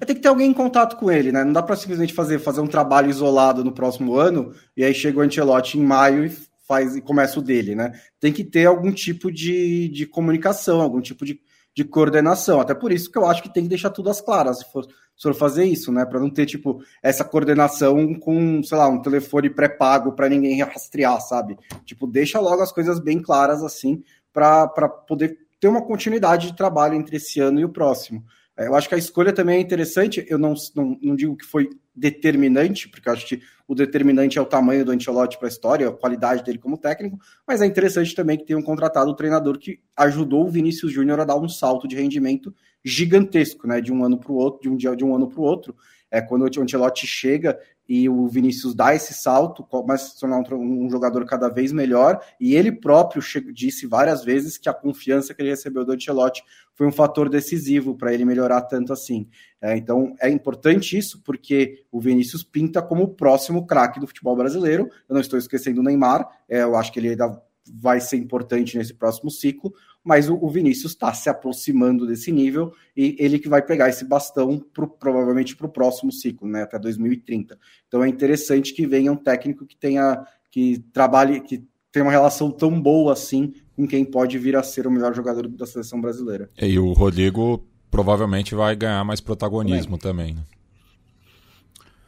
É, 0.00 0.04
tem 0.04 0.14
que 0.14 0.22
ter 0.22 0.28
alguém 0.28 0.48
em 0.48 0.54
contato 0.54 0.96
com 0.96 1.10
ele, 1.10 1.32
né? 1.32 1.42
Não 1.42 1.52
dá 1.52 1.62
para 1.62 1.74
simplesmente 1.74 2.14
fazer, 2.14 2.38
fazer 2.38 2.60
um 2.60 2.66
trabalho 2.68 3.10
isolado 3.10 3.64
no 3.64 3.72
próximo 3.72 4.16
ano 4.16 4.54
e 4.76 4.84
aí 4.84 4.94
chega 4.94 5.18
o 5.18 5.22
Ancelotti 5.22 5.76
em 5.78 5.84
maio 5.84 6.24
e 6.24 6.30
faz 6.66 6.96
e 6.96 7.00
começa 7.00 7.40
o 7.40 7.42
dele, 7.42 7.74
né? 7.74 7.92
Tem 8.20 8.32
que 8.32 8.44
ter 8.44 8.66
algum 8.66 8.92
tipo 8.92 9.30
de, 9.30 9.88
de 9.88 10.06
comunicação, 10.06 10.80
algum 10.80 11.00
tipo 11.00 11.24
de, 11.24 11.40
de 11.74 11.84
coordenação. 11.84 12.60
Até 12.60 12.74
por 12.74 12.92
isso 12.92 13.10
que 13.10 13.18
eu 13.18 13.26
acho 13.26 13.42
que 13.42 13.52
tem 13.52 13.64
que 13.64 13.68
deixar 13.68 13.90
tudo 13.90 14.08
às 14.08 14.20
claras, 14.20 14.60
se 14.60 14.72
for, 14.72 14.86
se 15.16 15.22
for 15.22 15.34
fazer 15.34 15.64
isso, 15.64 15.90
né? 15.90 16.04
Para 16.04 16.20
não 16.20 16.28
ter, 16.28 16.44
tipo, 16.44 16.82
essa 17.02 17.24
coordenação 17.24 18.14
com, 18.14 18.62
sei 18.62 18.76
lá, 18.76 18.86
um 18.88 19.00
telefone 19.00 19.48
pré-pago 19.48 20.12
para 20.12 20.28
ninguém 20.28 20.62
rastrear, 20.62 21.20
sabe? 21.22 21.56
Tipo, 21.84 22.06
deixa 22.06 22.38
logo 22.38 22.62
as 22.62 22.70
coisas 22.70 23.00
bem 23.00 23.20
claras 23.20 23.62
assim, 23.62 24.02
para 24.32 24.68
poder 25.08 25.38
ter 25.58 25.68
uma 25.68 25.82
continuidade 25.82 26.48
de 26.48 26.56
trabalho 26.56 26.94
entre 26.94 27.16
esse 27.16 27.40
ano 27.40 27.58
e 27.58 27.64
o 27.64 27.70
próximo. 27.70 28.22
É, 28.56 28.66
eu 28.66 28.74
acho 28.74 28.88
que 28.88 28.94
a 28.94 28.98
escolha 28.98 29.32
também 29.32 29.56
é 29.56 29.60
interessante. 29.60 30.24
Eu 30.28 30.38
não, 30.38 30.54
não, 30.74 30.98
não 31.02 31.16
digo 31.16 31.36
que 31.36 31.46
foi 31.46 31.70
determinante, 31.94 32.88
porque 32.88 33.08
acho 33.08 33.26
que 33.26 33.40
o 33.68 33.74
determinante 33.74 34.38
é 34.38 34.42
o 34.42 34.46
tamanho 34.46 34.84
do 34.84 34.92
Ancelotti 34.92 35.38
para 35.38 35.48
a 35.48 35.50
história, 35.50 35.88
a 35.88 35.92
qualidade 35.92 36.44
dele 36.44 36.58
como 36.58 36.78
técnico, 36.78 37.18
mas 37.46 37.60
é 37.60 37.66
interessante 37.66 38.14
também 38.14 38.38
que 38.38 38.44
tenham 38.44 38.62
contratado 38.62 39.10
o 39.10 39.14
treinador 39.14 39.58
que 39.58 39.80
ajudou 39.96 40.46
o 40.46 40.50
Vinícius 40.50 40.92
Júnior 40.92 41.20
a 41.20 41.24
dar 41.24 41.36
um 41.36 41.48
salto 41.48 41.88
de 41.88 41.96
rendimento 41.96 42.54
gigantesco, 42.84 43.66
né? 43.66 43.80
De 43.80 43.92
um 43.92 44.04
ano 44.04 44.18
para 44.18 44.30
o 44.30 44.36
outro, 44.36 44.62
de 44.62 44.68
um 44.68 44.76
dia 44.76 44.94
de 44.94 45.04
um 45.04 45.14
ano 45.14 45.28
para 45.28 45.40
o 45.40 45.42
outro. 45.42 45.74
É 46.10 46.20
quando 46.20 46.42
o 46.42 46.62
Ancelotti 46.62 47.06
chega 47.06 47.58
e 47.88 48.08
o 48.08 48.26
Vinícius 48.26 48.74
dá 48.74 48.94
esse 48.94 49.14
salto, 49.14 49.62
começa 49.62 50.06
a 50.06 50.08
se 50.08 50.20
tornar 50.20 50.42
um, 50.54 50.90
jogador 50.90 51.24
cada 51.24 51.48
vez 51.48 51.72
melhor, 51.72 52.20
e 52.40 52.54
ele 52.54 52.72
próprio 52.72 53.22
disse 53.52 53.86
várias 53.86 54.24
vezes 54.24 54.58
que 54.58 54.68
a 54.68 54.74
confiança 54.74 55.32
que 55.32 55.42
ele 55.42 55.50
recebeu 55.50 55.84
do 55.84 55.92
Ancelotti 55.92 56.42
foi 56.74 56.86
um 56.86 56.92
fator 56.92 57.28
decisivo 57.28 57.96
para 57.96 58.12
ele 58.12 58.24
melhorar 58.24 58.62
tanto 58.62 58.92
assim. 58.92 59.28
É, 59.60 59.76
então 59.76 60.14
é 60.20 60.28
importante 60.28 60.98
isso, 60.98 61.22
porque 61.22 61.84
o 61.90 62.00
Vinícius 62.00 62.42
pinta 62.42 62.82
como 62.82 63.04
o 63.04 63.14
próximo 63.14 63.66
craque 63.66 64.00
do 64.00 64.06
futebol 64.06 64.36
brasileiro. 64.36 64.90
Eu 65.08 65.14
não 65.14 65.20
estou 65.20 65.38
esquecendo 65.38 65.80
o 65.80 65.84
Neymar, 65.84 66.28
é, 66.48 66.62
eu 66.62 66.76
acho 66.76 66.92
que 66.92 66.98
ele 66.98 67.10
ainda 67.10 67.40
vai 67.72 68.00
ser 68.00 68.16
importante 68.16 68.76
nesse 68.76 68.94
próximo 68.94 69.30
ciclo, 69.30 69.72
mas 70.06 70.28
o, 70.28 70.38
o 70.40 70.48
Vinícius 70.48 70.92
está 70.92 71.12
se 71.12 71.28
aproximando 71.28 72.06
desse 72.06 72.30
nível 72.30 72.72
e 72.96 73.16
ele 73.18 73.40
que 73.40 73.48
vai 73.48 73.60
pegar 73.60 73.88
esse 73.88 74.04
bastão 74.04 74.64
pro, 74.72 74.86
provavelmente 74.86 75.56
para 75.56 75.66
o 75.66 75.68
próximo 75.70 76.12
ciclo, 76.12 76.46
né, 76.46 76.62
até 76.62 76.78
2030. 76.78 77.58
Então 77.88 78.04
é 78.04 78.08
interessante 78.08 78.72
que 78.72 78.86
venha 78.86 79.10
um 79.10 79.16
técnico 79.16 79.66
que 79.66 79.76
tenha 79.76 80.24
que 80.48 80.78
trabalhe, 80.92 81.40
que 81.40 81.66
tenha 81.90 82.04
uma 82.04 82.12
relação 82.12 82.52
tão 82.52 82.80
boa 82.80 83.14
assim 83.14 83.52
com 83.74 83.84
quem 83.84 84.04
pode 84.04 84.38
vir 84.38 84.54
a 84.54 84.62
ser 84.62 84.86
o 84.86 84.90
melhor 84.92 85.12
jogador 85.12 85.48
da 85.48 85.66
seleção 85.66 86.00
brasileira. 86.00 86.48
E 86.62 86.78
o 86.78 86.92
Rodrigo 86.92 87.66
provavelmente 87.90 88.54
vai 88.54 88.76
ganhar 88.76 89.04
mais 89.04 89.20
protagonismo 89.20 89.98
também. 89.98 90.28
também 90.28 90.34
né? 90.36 90.55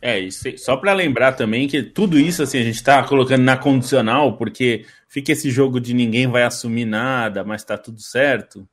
É, 0.00 0.18
isso, 0.18 0.44
só 0.58 0.76
para 0.76 0.92
lembrar 0.92 1.32
também 1.32 1.66
que 1.66 1.82
tudo 1.82 2.18
isso 2.18 2.42
assim 2.42 2.58
a 2.58 2.62
gente 2.62 2.76
está 2.76 3.02
colocando 3.02 3.42
na 3.42 3.56
condicional, 3.56 4.36
porque 4.36 4.84
fica 5.08 5.32
esse 5.32 5.50
jogo 5.50 5.80
de 5.80 5.92
ninguém 5.92 6.28
vai 6.28 6.44
assumir 6.44 6.84
nada, 6.84 7.42
mas 7.42 7.64
tá 7.64 7.76
tudo 7.76 8.00
certo. 8.00 8.68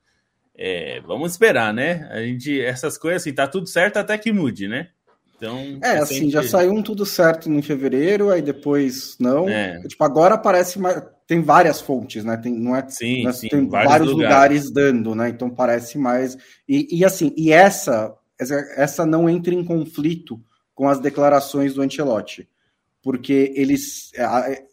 É, 0.57 1.01
vamos 1.01 1.31
esperar, 1.31 1.73
né? 1.73 2.07
A 2.11 2.21
gente, 2.21 2.61
essas 2.61 2.97
coisas 2.97 3.21
assim, 3.21 3.33
tá 3.33 3.47
tudo 3.47 3.67
certo 3.67 3.97
até 3.97 4.17
que 4.17 4.31
mude, 4.31 4.67
né? 4.67 4.89
Então, 5.37 5.79
é, 5.83 5.97
assim, 5.97 6.15
sempre... 6.15 6.29
já 6.29 6.43
saiu 6.43 6.71
um 6.71 6.81
tudo 6.81 7.05
certo 7.05 7.51
em 7.51 7.61
fevereiro, 7.61 8.29
aí 8.29 8.41
depois 8.41 9.17
não. 9.19 9.49
É. 9.49 9.81
Tipo, 9.87 10.03
agora 10.03 10.37
parece 10.37 10.79
mais. 10.79 11.03
Tem 11.27 11.41
várias 11.41 11.81
fontes, 11.81 12.23
né? 12.23 12.37
Tem, 12.37 12.53
não 12.53 12.75
é, 12.75 12.87
sim, 12.87 13.23
não 13.23 13.31
é, 13.31 13.33
sim, 13.33 13.49
tem 13.49 13.67
vários, 13.67 13.91
vários 13.91 14.11
lugares. 14.11 14.65
lugares. 14.65 14.71
dando, 14.71 15.15
né? 15.15 15.29
Então 15.29 15.49
parece 15.49 15.97
mais. 15.97 16.37
E, 16.69 16.99
e 16.99 17.03
assim, 17.03 17.33
e 17.35 17.51
essa, 17.51 18.13
essa 18.39 19.05
não 19.05 19.29
entra 19.29 19.53
em 19.53 19.63
conflito 19.63 20.39
com 20.75 20.87
as 20.87 20.99
declarações 20.99 21.73
do 21.73 21.81
Ancelotti. 21.81 22.47
Porque 23.01 23.53
eles, 23.55 24.11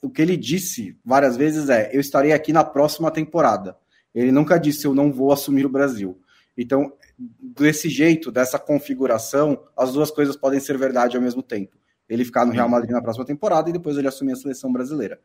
o 0.02 0.10
que 0.10 0.20
ele 0.20 0.36
disse 0.36 0.98
várias 1.04 1.36
vezes 1.36 1.68
é: 1.68 1.90
eu 1.94 2.00
estarei 2.00 2.32
aqui 2.32 2.52
na 2.52 2.64
próxima 2.64 3.10
temporada. 3.10 3.76
Ele 4.14 4.32
nunca 4.32 4.58
disse 4.58 4.86
eu 4.86 4.94
não 4.94 5.12
vou 5.12 5.32
assumir 5.32 5.64
o 5.64 5.70
Brasil. 5.70 6.18
Então, 6.56 6.92
desse 7.18 7.88
jeito, 7.88 8.30
dessa 8.30 8.58
configuração, 8.58 9.62
as 9.76 9.92
duas 9.92 10.10
coisas 10.10 10.36
podem 10.36 10.60
ser 10.60 10.76
verdade 10.76 11.16
ao 11.16 11.22
mesmo 11.22 11.42
tempo. 11.42 11.78
Ele 12.08 12.24
ficar 12.24 12.44
no 12.44 12.52
Real 12.52 12.68
Madrid 12.68 12.90
na 12.90 13.00
próxima 13.00 13.24
temporada 13.24 13.70
e 13.70 13.72
depois 13.72 13.96
ele 13.96 14.08
assumir 14.08 14.32
a 14.32 14.36
seleção 14.36 14.70
brasileira. 14.70 15.18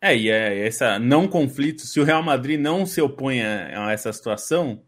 É, 0.00 0.16
e 0.16 0.30
é 0.30 0.66
essa 0.66 0.98
não 0.98 1.26
conflito, 1.26 1.82
se 1.82 1.98
o 2.00 2.04
Real 2.04 2.22
Madrid 2.22 2.60
não 2.60 2.86
se 2.86 3.00
opõe 3.00 3.42
a 3.42 3.90
essa 3.92 4.12
situação, 4.12 4.82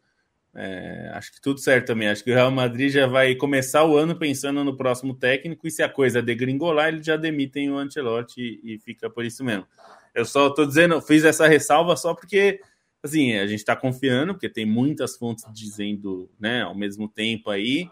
é, 0.57 1.11
acho 1.13 1.33
que 1.33 1.41
tudo 1.41 1.61
certo 1.61 1.89
também. 1.89 2.09
Acho 2.09 2.25
que 2.25 2.31
o 2.31 2.35
Real 2.35 2.51
Madrid 2.51 2.91
já 2.91 3.07
vai 3.07 3.35
começar 3.35 3.85
o 3.85 3.97
ano 3.97 4.19
pensando 4.19 4.65
no 4.65 4.77
próximo 4.77 5.15
técnico 5.15 5.67
e 5.67 5.71
se 5.71 5.83
a 5.83 5.89
coisa 5.89 6.23
degringolar, 6.23 6.89
eles 6.89 7.05
já 7.05 7.17
demitem 7.17 7.71
o 7.71 7.77
Ancelotti 7.77 8.41
e, 8.41 8.75
e 8.75 8.79
fica 8.79 9.11
por 9.11 9.25
isso 9.25 9.45
mesmo. 9.45 9.67
Eu 10.15 10.25
só 10.25 10.49
estou 10.49 10.67
dizendo, 10.67 11.01
fiz 11.03 11.25
essa 11.25 11.47
ressalva 11.47 11.95
só 11.95 12.15
porque 12.15 12.59
assim, 13.03 13.35
a 13.35 13.47
gente 13.47 13.61
está 13.61 13.77
confiando, 13.77 14.35
porque 14.35 14.49
tem 14.49 14.65
muitas 14.65 15.17
fontes 15.17 15.45
dizendo 15.53 16.31
né, 16.41 16.63
ao 16.63 16.75
mesmo 16.75 17.09
tempo 17.09 17.51
aí, 17.51 17.89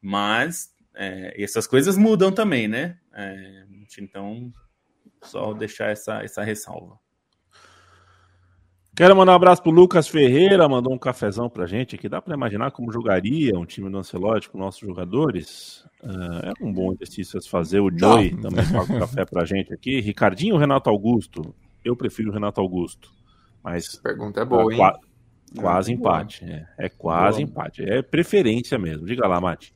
mas 0.00 0.72
é, 0.94 1.34
essas 1.42 1.66
coisas 1.66 1.96
mudam 1.96 2.32
também, 2.32 2.68
né? 2.68 2.96
É, 3.12 3.64
então, 3.98 4.52
só 5.22 5.52
deixar 5.52 5.90
essa, 5.90 6.22
essa 6.22 6.42
ressalva. 6.42 6.98
Quero 8.96 9.16
mandar 9.16 9.32
um 9.32 9.34
abraço 9.34 9.60
pro 9.60 9.72
Lucas 9.72 10.06
Ferreira, 10.06 10.68
mandou 10.68 10.92
um 10.94 10.98
cafezão 10.98 11.50
pra 11.50 11.66
gente 11.66 11.96
aqui. 11.96 12.08
Dá 12.08 12.22
para 12.22 12.34
imaginar 12.34 12.70
como 12.70 12.92
jogaria 12.92 13.58
um 13.58 13.66
time 13.66 13.90
do 13.90 13.98
Ancelotti 13.98 14.48
com 14.48 14.56
nossos 14.56 14.80
jogadores? 14.80 15.84
Uh, 16.00 16.46
é 16.46 16.52
um 16.60 16.72
bom 16.72 16.92
exercício 16.92 17.36
a 17.36 17.42
se 17.42 17.48
fazer. 17.48 17.80
O 17.80 17.90
Joey 17.90 18.30
Não. 18.30 18.42
também 18.42 18.64
paga 18.70 18.92
um 18.92 18.98
café 19.00 19.24
pra 19.24 19.44
gente 19.44 19.74
aqui. 19.74 20.00
Ricardinho 20.00 20.54
ou 20.54 20.60
Renato 20.60 20.88
Augusto? 20.88 21.52
Eu 21.84 21.96
prefiro 21.96 22.30
o 22.30 22.32
Renato 22.32 22.60
Augusto. 22.60 23.10
Mas. 23.64 23.98
A 23.98 24.02
pergunta 24.02 24.40
é 24.40 24.44
boa, 24.44 24.72
hein? 24.72 24.78
Qua 24.78 25.00
quase 25.56 25.90
é 25.90 25.94
empate. 25.94 26.44
É, 26.44 26.66
é 26.78 26.88
quase 26.88 27.44
boa. 27.44 27.50
empate. 27.50 27.82
É 27.82 28.00
preferência 28.00 28.78
mesmo. 28.78 29.06
Diga 29.06 29.26
lá, 29.26 29.40
Mate. 29.40 29.74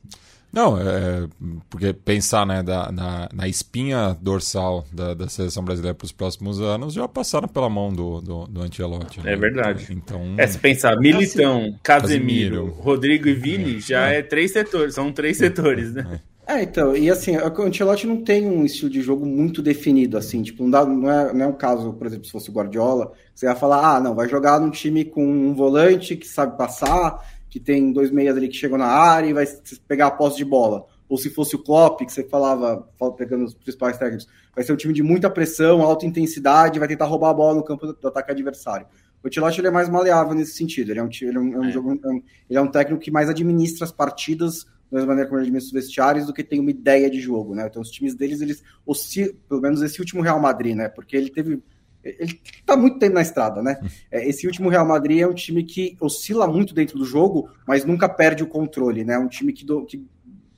Não, 0.51 0.79
é, 0.79 1.27
porque 1.69 1.93
pensar 1.93 2.45
né, 2.45 2.63
da, 2.63 2.91
na, 2.91 3.29
na 3.31 3.47
espinha 3.47 4.17
dorsal 4.19 4.83
da, 4.91 5.13
da 5.13 5.27
seleção 5.27 5.63
brasileira 5.63 5.93
para 5.93 6.05
os 6.05 6.11
próximos 6.11 6.59
anos 6.59 6.93
já 6.93 7.07
passaram 7.07 7.47
pela 7.47 7.69
mão 7.69 7.93
do, 7.93 8.19
do, 8.19 8.45
do 8.47 8.61
Ancelotti. 8.61 9.21
Né? 9.21 9.33
É 9.33 9.35
verdade. 9.35 9.87
Então, 9.91 10.35
é, 10.37 10.47
se 10.47 10.57
pensar, 10.57 10.97
Militão, 10.97 11.75
Casemiro, 11.83 12.65
Casemiro, 12.65 12.65
Rodrigo 12.81 13.27
e 13.27 13.33
Vini, 13.33 13.77
é, 13.77 13.79
já 13.79 14.11
é. 14.11 14.19
é. 14.19 14.21
três 14.23 14.51
setores, 14.51 14.95
são 14.95 15.11
três 15.11 15.37
setores, 15.37 15.93
né? 15.93 16.19
É, 16.47 16.63
então, 16.63 16.97
e 16.97 17.11
assim, 17.11 17.37
o 17.37 17.61
Ancelotti 17.61 18.07
não 18.07 18.23
tem 18.23 18.47
um 18.47 18.65
estilo 18.65 18.89
de 18.89 19.03
jogo 19.03 19.23
muito 19.23 19.61
definido, 19.61 20.17
assim, 20.17 20.41
tipo, 20.41 20.63
não, 20.63 20.71
dá, 20.71 20.83
não, 20.83 21.11
é, 21.11 21.31
não 21.31 21.45
é 21.45 21.47
um 21.47 21.53
caso, 21.53 21.93
por 21.93 22.07
exemplo, 22.07 22.25
se 22.25 22.31
fosse 22.31 22.49
o 22.49 22.53
Guardiola, 22.53 23.11
você 23.35 23.45
ia 23.45 23.53
falar, 23.53 23.97
ah, 23.97 23.99
não, 23.99 24.15
vai 24.15 24.27
jogar 24.27 24.59
num 24.59 24.71
time 24.71 25.05
com 25.05 25.23
um 25.23 25.53
volante 25.53 26.15
que 26.15 26.27
sabe 26.27 26.57
passar, 26.57 27.23
que 27.49 27.59
tem 27.59 27.91
dois 27.91 28.11
meias 28.11 28.37
ali 28.37 28.47
que 28.47 28.55
chegam 28.55 28.77
na 28.77 28.87
área 28.87 29.27
e 29.27 29.33
vai 29.33 29.45
pegar 29.87 30.07
a 30.07 30.11
posse 30.11 30.37
de 30.37 30.45
bola. 30.45 30.85
Ou 31.07 31.17
se 31.17 31.29
fosse 31.29 31.55
o 31.55 31.59
Klopp, 31.59 32.01
que 32.01 32.11
você 32.11 32.23
falava, 32.23 32.87
pegando 33.17 33.45
os 33.45 33.55
principais 33.55 33.97
técnicos, 33.97 34.27
vai 34.55 34.63
ser 34.63 34.73
um 34.73 34.75
time 34.75 34.93
de 34.93 35.01
muita 35.01 35.29
pressão, 35.29 35.81
alta 35.81 36.05
intensidade, 36.05 36.77
vai 36.77 36.87
tentar 36.87 37.05
roubar 37.05 37.31
a 37.31 37.33
bola 37.33 37.55
no 37.55 37.63
campo 37.63 37.87
do 37.87 38.07
ataque 38.07 38.31
adversário. 38.31 38.85
O 39.23 39.29
Tilote 39.29 39.59
ele 39.59 39.67
é 39.67 39.71
mais 39.71 39.89
maleável 39.89 40.33
nesse 40.33 40.53
sentido. 40.53 40.91
Ele 40.91 40.99
é 40.99 41.03
um, 41.03 41.09
ele 41.21 41.37
é 41.37 41.39
um, 41.39 41.53
é 41.53 41.59
um, 41.59 41.65
é. 41.65 41.71
Jogo, 41.71 41.93
é 41.93 42.09
ele 42.49 42.59
é 42.59 42.61
um 42.61 42.67
técnico 42.67 43.01
que 43.01 43.11
mais 43.11 43.29
administra 43.29 43.85
as 43.85 43.91
partidas 43.91 44.65
da 44.91 44.97
mesma 44.97 45.07
maneira 45.09 45.29
como 45.29 45.39
ele 45.39 45.47
administra 45.47 45.67
os 45.67 45.85
vestiários 45.85 46.25
do 46.25 46.33
que 46.33 46.43
tem 46.43 46.59
uma 46.59 46.71
ideia 46.71 47.09
de 47.09 47.19
jogo, 47.19 47.53
né? 47.53 47.67
Então 47.67 47.81
os 47.81 47.91
times 47.91 48.15
deles, 48.15 48.41
eles 48.41 48.63
oscilam, 48.85 49.35
pelo 49.47 49.61
menos 49.61 49.81
esse 49.81 49.99
último 49.99 50.21
Real 50.21 50.39
Madrid, 50.39 50.75
né? 50.75 50.89
Porque 50.89 51.15
ele 51.15 51.29
teve 51.29 51.61
ele 52.03 52.39
está 52.43 52.77
muito 52.77 52.97
tempo 52.97 53.15
na 53.15 53.21
estrada, 53.21 53.61
né? 53.61 53.79
É, 54.09 54.27
esse 54.27 54.47
último 54.47 54.69
Real 54.69 54.85
Madrid 54.85 55.19
é 55.19 55.27
um 55.27 55.33
time 55.33 55.63
que 55.63 55.97
oscila 55.99 56.47
muito 56.47 56.73
dentro 56.73 56.97
do 56.97 57.05
jogo, 57.05 57.49
mas 57.67 57.83
nunca 57.83 58.07
perde 58.07 58.43
o 58.43 58.47
controle, 58.47 59.03
né? 59.03 59.15
É 59.15 59.19
um 59.19 59.27
time 59.27 59.51
que, 59.51 59.65
do, 59.65 59.85
que 59.85 60.05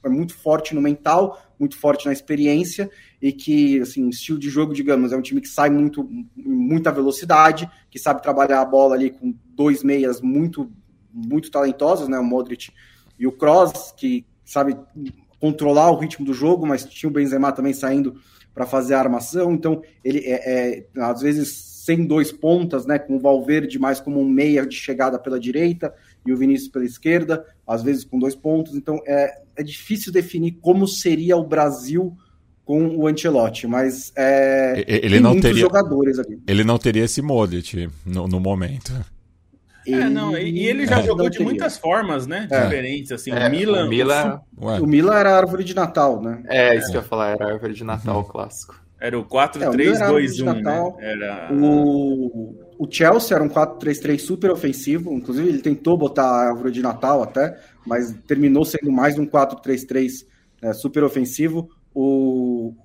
é 0.04 0.10
muito 0.10 0.34
forte 0.34 0.74
no 0.76 0.82
mental, 0.82 1.42
muito 1.60 1.78
forte 1.78 2.06
na 2.06 2.14
experiência 2.14 2.90
e 3.22 3.32
que, 3.32 3.80
assim, 3.82 4.08
estilo 4.10 4.40
de 4.40 4.50
jogo, 4.50 4.74
digamos, 4.74 5.12
é 5.12 5.18
um 5.18 5.22
time 5.22 5.42
que 5.42 5.48
sai 5.48 5.70
muito, 5.70 6.08
muita 6.36 6.92
velocidade, 6.92 7.70
que 7.90 8.00
sabe 8.00 8.22
trabalhar 8.22 8.62
a 8.62 8.66
bola 8.66 8.96
ali 8.96 9.12
com 9.12 9.34
dois 9.56 9.84
meias 9.84 10.22
muito, 10.22 10.72
muito 11.12 11.50
talentosos, 11.50 12.08
né? 12.08 12.20
O 12.20 12.24
Modric 12.24 12.72
e 13.18 13.28
o 13.28 13.32
Kroos, 13.32 13.92
que 13.98 14.26
sabe 14.46 14.78
controlar 15.40 15.90
o 15.92 15.98
ritmo 15.98 16.26
do 16.26 16.34
jogo, 16.34 16.68
mas 16.68 16.86
tinha 16.86 17.10
o 17.10 17.14
Benzema 17.14 17.52
também 17.52 17.74
saindo 17.74 18.16
para 18.54 18.66
fazer 18.66 18.94
a 18.94 19.00
armação. 19.00 19.54
Então, 19.54 19.82
ele 20.04 20.20
é, 20.20 20.80
é, 20.80 21.02
às 21.02 21.22
vezes 21.22 21.72
sem 21.82 22.06
dois 22.06 22.32
pontas, 22.32 22.86
né, 22.86 23.00
com 23.00 23.16
o 23.16 23.20
Valverde 23.20 23.80
mais 23.80 24.00
como 24.00 24.20
um 24.20 24.30
meia 24.30 24.66
de 24.66 24.76
chegada 24.76 25.18
pela 25.18 25.40
direita 25.40 25.94
e 26.26 26.32
o 26.32 26.38
Vinícius 26.38 26.70
pela 26.70 26.86
esquerda, 26.86 27.44
às 27.66 27.82
vezes 27.82 28.04
com 28.04 28.20
dois 28.20 28.36
pontos. 28.36 28.76
Então 28.76 29.02
é, 29.08 29.42
é 29.56 29.64
difícil 29.64 30.12
definir 30.12 30.60
como 30.62 30.88
seria 30.88 31.36
o 31.38 31.44
Brasil 31.44 32.16
com 32.64 32.96
o 32.96 33.08
Ancelotti, 33.08 33.66
mas 33.66 34.14
é, 34.16 34.86
ele 34.88 35.20
não 35.20 35.40
teria 35.40 35.62
jogadores 35.62 36.20
ali. 36.20 36.40
Ele 36.48 36.64
não 36.64 36.78
teria 36.78 37.04
esse 37.04 37.22
Modric 37.22 37.90
no, 38.06 38.28
no 38.28 38.40
momento. 38.40 38.94
É, 39.88 40.10
não, 40.10 40.38
e, 40.38 40.52
e 40.52 40.68
ele 40.68 40.86
já 40.86 41.00
é, 41.00 41.04
jogou 41.04 41.30
de 41.30 41.40
muitas 41.40 41.78
formas, 41.78 42.28
né? 42.28 42.48
É. 42.52 42.64
Diferentes, 42.64 43.12
assim. 43.12 43.32
É, 43.32 43.48
o 43.48 43.50
Milan. 43.50 43.86
O 43.86 43.90
Milan, 43.90 44.42
o 44.58 44.86
Milan 44.88 45.16
era 45.16 45.32
a 45.32 45.38
árvore 45.38 45.64
de 45.64 45.76
Natal, 45.76 46.22
né? 46.22 46.44
É, 46.48 46.76
isso 46.76 46.92
que 46.92 46.98
eu 46.98 47.02
ia 47.02 47.08
falar, 47.08 47.32
era 47.32 47.46
a 47.46 47.54
árvore 47.54 47.74
de 47.74 47.84
Natal 47.84 48.18
uhum. 48.18 48.24
clássico. 48.24 48.82
Era 49.00 49.18
o 49.18 49.26
4-3-2-1. 49.26 50.48
É, 50.48 50.62
né? 50.62 50.94
era... 51.00 51.50
o, 51.52 52.56
o 52.78 52.88
Chelsea 52.90 53.36
era 53.36 53.44
um 53.44 53.50
4-3-3 53.50 54.20
super 54.20 54.52
ofensivo. 54.52 55.12
Inclusive, 55.12 55.50
ele 55.50 55.62
tentou 55.62 55.98
botar 55.98 56.26
a 56.26 56.50
árvore 56.50 56.72
de 56.72 56.84
Natal 56.84 57.24
até, 57.24 57.58
mas 57.84 58.14
terminou 58.28 58.64
sendo 58.64 58.92
mais 58.92 59.18
um 59.18 59.26
4-3-3 59.26 60.26
é, 60.62 60.74
super 60.74 61.04
ofensivo. 61.04 61.68
O, 61.96 62.76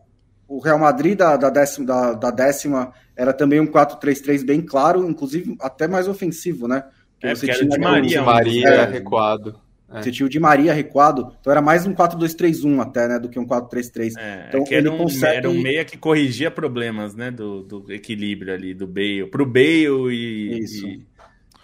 o 0.48 0.60
Real 0.60 0.78
Madrid 0.78 1.16
da, 1.16 1.36
da, 1.36 1.50
décima, 1.50 1.86
da, 1.86 2.12
da 2.12 2.30
décima 2.30 2.92
era 3.16 3.32
também 3.32 3.60
um 3.60 3.66
4-3-3 3.66 4.44
bem 4.44 4.60
claro, 4.60 5.08
inclusive 5.08 5.56
até 5.60 5.88
mais 5.88 6.06
ofensivo, 6.06 6.68
né? 6.68 6.84
Porque 7.14 7.26
é, 7.26 7.34
você 7.34 7.46
tinha 7.48 7.68
de 7.68 7.78
Maria, 7.78 8.22
Maria 8.22 8.68
é, 8.68 8.84
recuado. 8.84 9.58
É. 9.90 10.02
Você 10.02 10.10
tinha 10.10 10.26
o 10.26 10.28
de 10.28 10.38
Maria 10.38 10.72
recuado, 10.74 11.32
então 11.40 11.50
era 11.50 11.62
mais 11.62 11.86
um 11.86 11.94
4-2-3-1 11.94 12.80
até, 12.80 13.06
né, 13.06 13.18
do 13.18 13.28
que 13.28 13.38
um 13.38 13.46
4-3-3. 13.46 14.14
É, 14.18 14.46
então 14.48 14.60
é 14.62 14.74
ele 14.74 14.88
era 14.88 14.92
um, 14.92 14.98
consegue... 14.98 15.36
era 15.36 15.50
um 15.50 15.60
meia 15.60 15.84
que 15.84 15.96
corrigia 15.96 16.50
problemas, 16.50 17.14
né, 17.14 17.30
do, 17.30 17.62
do 17.62 17.92
equilíbrio 17.92 18.52
ali, 18.52 18.74
do 18.74 18.86
Bale, 18.86 19.26
pro 19.26 19.46
Bale 19.46 20.12
e, 20.12 20.58
e, 20.60 21.06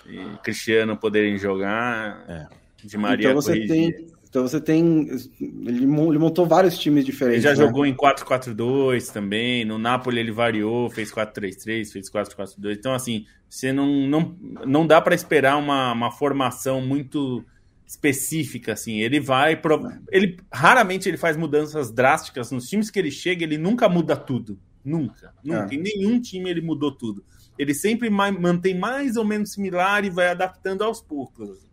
e 0.08 0.38
Cristiano 0.42 0.96
poderem 0.96 1.36
jogar, 1.36 2.24
é. 2.28 2.46
de 2.86 2.96
Maria 2.96 3.30
então 3.30 3.42
você 3.42 3.52
corrigia. 3.54 3.92
tem 3.92 4.11
então 4.32 4.48
você 4.48 4.58
tem. 4.58 5.10
Ele 5.38 5.86
montou 5.86 6.46
vários 6.46 6.78
times 6.78 7.04
diferentes. 7.04 7.44
Ele 7.44 7.54
já 7.54 7.60
né? 7.60 7.66
jogou 7.68 7.84
em 7.84 7.94
4-4-2 7.94 9.12
também. 9.12 9.62
No 9.62 9.76
Napoli 9.76 10.20
ele 10.20 10.32
variou, 10.32 10.88
fez 10.88 11.12
4-3-3, 11.12 11.92
fez 11.92 12.10
4-4-2. 12.10 12.78
Então, 12.78 12.94
assim, 12.94 13.26
você 13.46 13.74
não, 13.74 13.86
não, 14.08 14.34
não 14.64 14.86
dá 14.86 15.02
para 15.02 15.14
esperar 15.14 15.58
uma, 15.58 15.92
uma 15.92 16.10
formação 16.10 16.80
muito 16.80 17.44
específica, 17.86 18.72
assim. 18.72 19.02
Ele 19.02 19.20
vai. 19.20 19.54
Pro... 19.54 19.86
Ele 20.10 20.38
raramente 20.50 21.10
ele 21.10 21.18
faz 21.18 21.36
mudanças 21.36 21.90
drásticas 21.92 22.50
nos 22.50 22.66
times 22.66 22.90
que 22.90 22.98
ele 22.98 23.10
chega, 23.10 23.44
ele 23.44 23.58
nunca 23.58 23.86
muda 23.86 24.16
tudo. 24.16 24.58
Nunca. 24.82 25.34
Nunca. 25.44 25.74
É. 25.74 25.76
Em 25.76 25.82
nenhum 25.82 26.18
time 26.18 26.48
ele 26.48 26.62
mudou 26.62 26.90
tudo. 26.90 27.22
Ele 27.58 27.74
sempre 27.74 28.08
mantém 28.08 28.78
mais 28.78 29.14
ou 29.16 29.26
menos 29.26 29.52
similar 29.52 30.06
e 30.06 30.10
vai 30.10 30.28
adaptando 30.28 30.82
aos 30.84 31.02
poucos. 31.02 31.70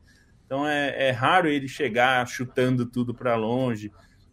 Então 0.49 0.67
é, 0.67 1.09
é 1.09 1.11
raro 1.11 1.47
ele 1.47 1.67
chegar 1.67 2.27
chutando 2.27 2.83
tudo 2.83 3.13
para 3.13 3.35
longe. 3.35 3.91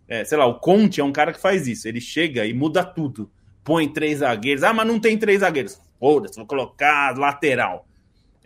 É, 0.08 0.24
sei 0.24 0.38
lá, 0.38 0.46
o 0.46 0.58
Conte 0.58 0.98
é 0.98 1.04
um 1.04 1.12
cara 1.12 1.30
que 1.30 1.38
faz 1.38 1.68
isso. 1.68 1.86
Ele 1.86 2.00
chega 2.00 2.46
e 2.46 2.54
muda 2.54 2.82
tudo. 2.82 3.30
Põe 3.62 3.86
três 3.86 4.20
zagueiros. 4.20 4.62
Ah, 4.62 4.72
mas 4.72 4.86
não 4.86 4.98
tem 4.98 5.18
três 5.18 5.40
zagueiros. 5.40 5.78
Foda-se, 6.00 6.36
vou 6.36 6.46
colocar 6.46 7.14
lateral. 7.18 7.86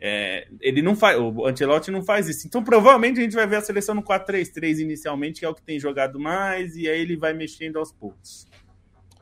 É, 0.00 0.48
ele 0.60 0.82
não 0.82 0.96
faz, 0.96 1.16
o 1.16 1.46
Ancelotti 1.46 1.92
não 1.92 2.02
faz 2.02 2.28
isso. 2.28 2.44
Então, 2.44 2.64
provavelmente 2.64 3.20
a 3.20 3.22
gente 3.22 3.36
vai 3.36 3.46
ver 3.46 3.56
a 3.56 3.60
seleção 3.60 3.94
no 3.94 4.02
4-3-3 4.02 4.80
inicialmente, 4.80 5.38
que 5.38 5.46
é 5.46 5.48
o 5.48 5.54
que 5.54 5.62
tem 5.62 5.78
jogado 5.78 6.18
mais, 6.18 6.74
e 6.74 6.88
aí 6.88 7.00
ele 7.00 7.16
vai 7.16 7.32
mexendo 7.32 7.78
aos 7.78 7.92
poucos. 7.92 8.48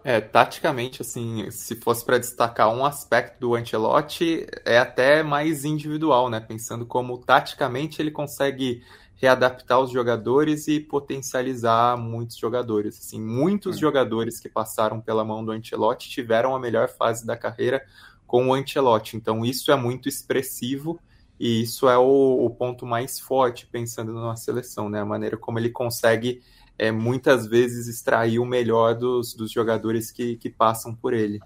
É, 0.08 0.22
taticamente, 0.22 1.02
assim, 1.02 1.50
se 1.50 1.76
fosse 1.76 2.02
para 2.02 2.16
destacar 2.16 2.74
um 2.74 2.82
aspecto 2.82 3.38
do 3.38 3.54
Ancelotti, 3.54 4.46
é 4.64 4.78
até 4.78 5.22
mais 5.22 5.66
individual, 5.66 6.30
né? 6.30 6.40
Pensando 6.40 6.86
como 6.86 7.18
taticamente 7.18 8.00
ele 8.00 8.10
consegue 8.10 8.82
readaptar 9.16 9.78
os 9.78 9.90
jogadores 9.90 10.66
e 10.66 10.80
potencializar 10.80 11.98
muitos 11.98 12.38
jogadores. 12.38 12.98
Assim, 12.98 13.20
muitos 13.20 13.76
é. 13.76 13.80
jogadores 13.80 14.40
que 14.40 14.48
passaram 14.48 14.98
pela 14.98 15.22
mão 15.26 15.44
do 15.44 15.52
Ancelotti 15.52 16.08
tiveram 16.08 16.56
a 16.56 16.58
melhor 16.58 16.88
fase 16.88 17.26
da 17.26 17.36
carreira 17.36 17.84
com 18.26 18.48
o 18.48 18.54
Ancelotti. 18.54 19.14
Então, 19.14 19.44
isso 19.44 19.70
é 19.70 19.76
muito 19.76 20.08
expressivo 20.08 20.98
e 21.38 21.60
isso 21.60 21.86
é 21.86 21.98
o, 21.98 22.46
o 22.46 22.48
ponto 22.48 22.86
mais 22.86 23.20
forte 23.20 23.66
pensando 23.66 24.14
na 24.14 24.36
seleção, 24.36 24.88
né? 24.88 25.02
A 25.02 25.04
maneira 25.04 25.36
como 25.36 25.58
ele 25.58 25.68
consegue 25.68 26.40
é, 26.78 26.92
muitas 26.92 27.46
vezes 27.46 27.88
extrair 27.88 28.38
o 28.38 28.46
melhor 28.46 28.94
dos, 28.94 29.34
dos 29.34 29.50
jogadores 29.50 30.12
que, 30.12 30.36
que 30.36 30.48
passam 30.48 30.94
por 30.94 31.12
ele. 31.12 31.40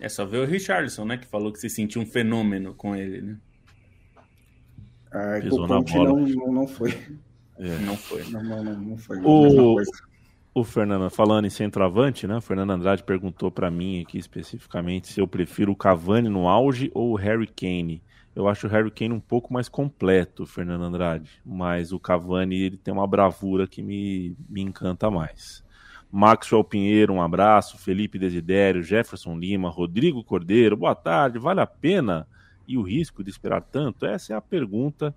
É 0.00 0.08
só 0.08 0.26
ver 0.26 0.38
o 0.38 0.44
Richardson, 0.44 1.04
né? 1.04 1.16
Que 1.16 1.26
falou 1.26 1.52
que 1.52 1.58
se 1.58 1.70
sentiu 1.70 2.02
um 2.02 2.06
fenômeno 2.06 2.74
com 2.74 2.96
ele, 2.96 3.22
né? 3.22 3.38
Ah, 5.12 5.38
Pisou 5.40 5.68
na 5.68 5.80
bola. 5.80 6.20
Não, 6.20 6.52
não 6.52 6.66
foi. 6.66 6.90
É. 7.56 7.78
Não 7.78 7.96
foi. 7.96 8.24
Não, 8.24 8.42
não, 8.42 8.64
não 8.64 8.98
foi. 8.98 9.20
O, 9.22 9.76
o 10.52 10.64
Fernando, 10.64 11.08
falando 11.08 11.46
em 11.46 11.50
centroavante, 11.50 12.26
né? 12.26 12.36
O 12.36 12.40
Fernando 12.40 12.70
Andrade 12.70 13.04
perguntou 13.04 13.52
para 13.52 13.70
mim 13.70 14.00
aqui 14.00 14.18
especificamente 14.18 15.06
se 15.06 15.20
eu 15.20 15.28
prefiro 15.28 15.70
o 15.70 15.76
Cavani 15.76 16.28
no 16.28 16.48
auge 16.48 16.90
ou 16.92 17.12
o 17.12 17.16
Harry 17.16 17.46
Kane. 17.46 18.02
Eu 18.34 18.48
acho 18.48 18.66
o 18.66 18.70
Harry 18.70 18.90
Kane 18.90 19.14
um 19.14 19.20
pouco 19.20 19.52
mais 19.52 19.68
completo, 19.68 20.44
Fernando 20.44 20.82
Andrade, 20.82 21.40
mas 21.44 21.92
o 21.92 22.00
Cavani 22.00 22.56
ele 22.56 22.76
tem 22.76 22.92
uma 22.92 23.06
bravura 23.06 23.66
que 23.66 23.80
me, 23.80 24.36
me 24.48 24.60
encanta 24.60 25.10
mais. 25.10 25.64
Maxwell 26.10 26.64
Pinheiro, 26.64 27.12
um 27.12 27.22
abraço. 27.22 27.78
Felipe 27.78 28.18
Desidério, 28.18 28.82
Jefferson 28.82 29.36
Lima, 29.36 29.68
Rodrigo 29.68 30.22
Cordeiro, 30.22 30.76
boa 30.76 30.94
tarde. 30.94 31.38
Vale 31.38 31.60
a 31.60 31.66
pena 31.66 32.26
e 32.66 32.78
o 32.78 32.82
risco 32.82 33.22
de 33.22 33.30
esperar 33.30 33.62
tanto? 33.62 34.06
Essa 34.06 34.32
é 34.32 34.36
a 34.36 34.40
pergunta 34.40 35.14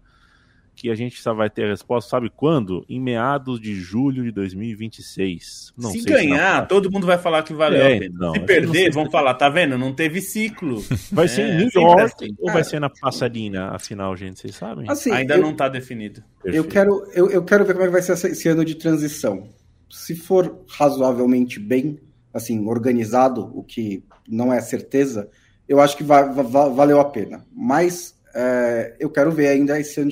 que 0.78 0.92
a 0.92 0.96
gente 0.96 1.20
só 1.20 1.34
vai 1.34 1.50
ter 1.50 1.66
a 1.66 1.70
resposta, 1.70 2.12
sabe 2.12 2.30
quando? 2.30 2.86
Em 2.88 3.02
meados 3.02 3.60
de 3.60 3.74
julho 3.74 4.24
de 4.24 4.32
2026. 4.32 5.74
Não 5.76 5.90
se 5.90 6.04
ganhar, 6.04 6.62
se 6.62 6.68
todo 6.70 6.92
mundo 6.92 7.08
vai 7.08 7.18
falar 7.18 7.42
que 7.42 7.52
valeu 7.52 7.82
é, 7.82 7.96
a 7.96 8.00
pena. 8.00 8.16
Não, 8.20 8.34
se 8.34 8.40
perder, 8.42 8.94
vão 8.94 9.10
falar, 9.10 9.34
tá 9.34 9.50
vendo? 9.50 9.76
Não 9.76 9.92
teve 9.92 10.22
ciclo. 10.22 10.84
Vai 11.12 11.26
é, 11.26 11.28
ser 11.28 11.50
em 11.50 11.58
New 11.58 11.70
York 11.74 12.04
assim. 12.04 12.36
ou 12.40 12.52
vai 12.52 12.63
ser 12.63 12.80
na 12.80 12.90
Passadina, 12.90 13.70
afinal, 13.70 14.16
gente, 14.16 14.40
vocês 14.40 14.56
sabem? 14.56 14.86
Assim, 14.90 15.12
Ainda 15.12 15.36
eu, 15.36 15.42
não 15.42 15.56
tá 15.56 15.68
definido. 15.68 16.24
Eu 16.44 16.63
quero, 16.66 17.08
eu, 17.13 17.30
eu 17.32 17.44
quero 17.44 17.66
ver 17.66 17.74
como 17.74 17.84
é 17.84 17.88
que 17.88 17.94
vai 17.94 18.02
ser 18.02 18.13
esse 18.13 18.48
ano 18.48 18.63
de 18.63 18.76
transição. 18.76 19.50
Se 19.90 20.16
for 20.16 20.63
razoavelmente 20.70 21.60
bem, 21.60 21.98
assim, 22.34 22.68
organizado, 22.68 23.52
o 23.58 23.63
que 23.63 24.04
não 24.28 24.54
é 24.54 24.60
certeza, 24.62 25.30
eu 25.68 25.80
acho 25.80 25.98
que 25.98 26.04
vai, 26.04 26.32
vai, 26.32 26.44
valeu 26.70 27.00
a 27.00 27.06
pena. 27.06 27.46
Mas 27.52 28.16
é, 28.39 28.93
eu 29.00 29.10
quero 29.10 29.32
ver 29.32 29.47
ainda 29.47 29.80
esse 29.80 30.00
ano. 30.00 30.12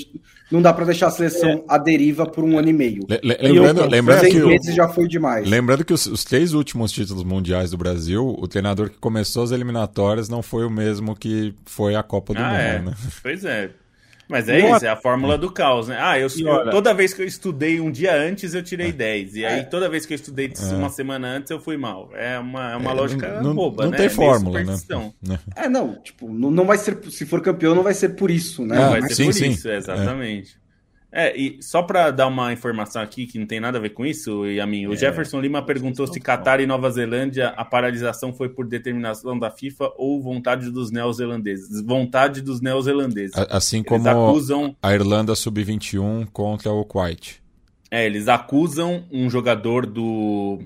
Não 0.52 0.60
dá 0.60 0.74
para 0.74 0.86
deixar 0.86 1.08
a 1.08 1.12
seleção 1.12 1.50
é. 1.50 1.64
à 1.68 1.78
deriva 1.78 2.26
por 2.26 2.44
um 2.44 2.58
ano 2.58 2.70
e 2.70 2.74
meio. 2.74 3.06
lembrando, 3.24 3.82
eu, 3.82 3.88
lembrando 3.88 4.28
que 4.28 4.40
meses 4.40 4.74
já 4.74 4.88
foi 4.88 5.08
demais. 5.08 5.48
Lembrando 5.48 5.86
que 5.86 5.94
os, 5.94 6.08
os, 6.08 6.24
três 6.24 6.54
últimos 6.54 6.92
títulos 6.92 7.24
mundiais 7.24 7.70
do 7.70 7.78
Brasil, 7.78 8.36
o 8.40 8.48
treinador 8.48 8.90
que 8.90 8.98
começou 8.98 9.44
as 9.44 9.52
eliminatórias 9.52 10.28
não 10.28 10.42
foi 10.42 10.66
o 10.66 10.72
mesmo 10.72 11.16
que 11.16 11.54
foi 11.66 11.96
a 11.96 12.02
Copa 12.02 12.34
do 12.34 12.40
ah, 12.40 12.50
Mundo. 12.50 12.60
É. 12.60 12.80
Né? 12.80 12.94
Pois 13.22 13.46
é. 13.46 13.70
Mas 14.28 14.50
é 14.50 14.60
isso, 14.60 14.86
é 14.86 14.90
a 14.90 14.96
fórmula 14.96 15.38
do 15.38 15.52
caos, 15.52 15.88
né? 15.88 15.98
Ah, 16.00 16.20
eu, 16.20 16.28
eu, 16.38 16.70
toda 16.72 16.94
vez 16.94 17.14
que 17.14 17.22
eu 17.22 17.26
estudei 17.26 17.80
um 17.80 17.92
dia 17.92 18.16
antes, 18.16 18.54
eu 18.54 18.64
tirei 18.64 18.92
10. 18.92 19.36
É. 19.36 19.40
E 19.40 19.46
aí, 19.46 19.60
é. 19.60 19.64
toda 19.64 19.88
vez 19.88 20.06
que 20.06 20.14
eu 20.14 20.16
estudei 20.16 20.52
é. 20.58 20.74
uma 20.74 20.90
semana 20.90 21.28
antes, 21.28 21.52
eu 21.52 21.60
fui 21.60 21.78
mal. 21.78 22.10
É 22.14 22.40
uma, 22.40 22.72
é 22.72 22.76
uma 22.76 22.92
lógica 22.92 23.42
não, 23.42 23.54
boba, 23.54 23.84
não 23.84 23.92
né? 23.92 23.98
tem 23.98 24.10
fórmula, 24.10 24.64
né? 24.64 24.78
É, 25.56 25.70
não, 25.70 25.96
tipo, 26.02 26.28
não, 26.32 26.50
não 26.50 26.66
vai 26.66 26.78
ser, 26.78 26.98
se 27.12 27.26
for 27.26 27.42
campeão, 27.42 27.76
não 27.76 27.84
vai 27.84 27.94
ser 27.94 28.10
por 28.10 28.32
isso, 28.32 28.66
né? 28.66 28.76
Não, 28.76 28.90
vai 28.92 29.02
ser 29.04 29.16
sim, 29.16 29.26
por 29.26 29.34
sim. 29.34 29.50
isso, 29.50 29.70
exatamente. 29.70 30.58
É, 31.18 31.34
e 31.34 31.64
só 31.64 31.82
para 31.82 32.12
dar 32.12 32.28
uma 32.28 32.52
informação 32.52 33.02
aqui 33.02 33.26
que 33.26 33.40
não 33.40 33.48
tem 33.48 33.58
nada 33.58 33.78
a 33.78 33.82
ver 33.82 33.92
com 33.92 34.06
isso, 34.06 34.46
e 34.46 34.60
a 34.60 34.68
mim, 34.68 34.86
o 34.86 34.92
é, 34.92 34.98
Jefferson 34.98 35.40
Lima 35.40 35.62
perguntou 35.62 36.06
se 36.06 36.20
Catar 36.20 36.60
e 36.60 36.68
Nova 36.68 36.92
Zelândia 36.92 37.54
a 37.56 37.64
paralisação 37.64 38.34
foi 38.34 38.50
por 38.50 38.68
determinação 38.68 39.40
da 39.40 39.50
FIFA 39.50 39.94
ou 39.96 40.22
vontade 40.22 40.70
dos 40.70 40.92
neozelandeses. 40.92 41.82
Vontade 41.82 42.42
dos 42.42 42.60
neozelandeses. 42.60 43.34
Assim 43.50 43.82
como 43.82 44.10
acusam... 44.10 44.76
a 44.84 44.94
Irlanda 44.94 45.34
sub-21 45.36 46.28
contra 46.34 46.74
o 46.74 46.84
Kuwait. 46.84 47.42
É, 47.90 48.06
eles 48.06 48.28
acusam 48.28 49.06
um 49.10 49.30
jogador 49.30 49.86
do 49.86 50.60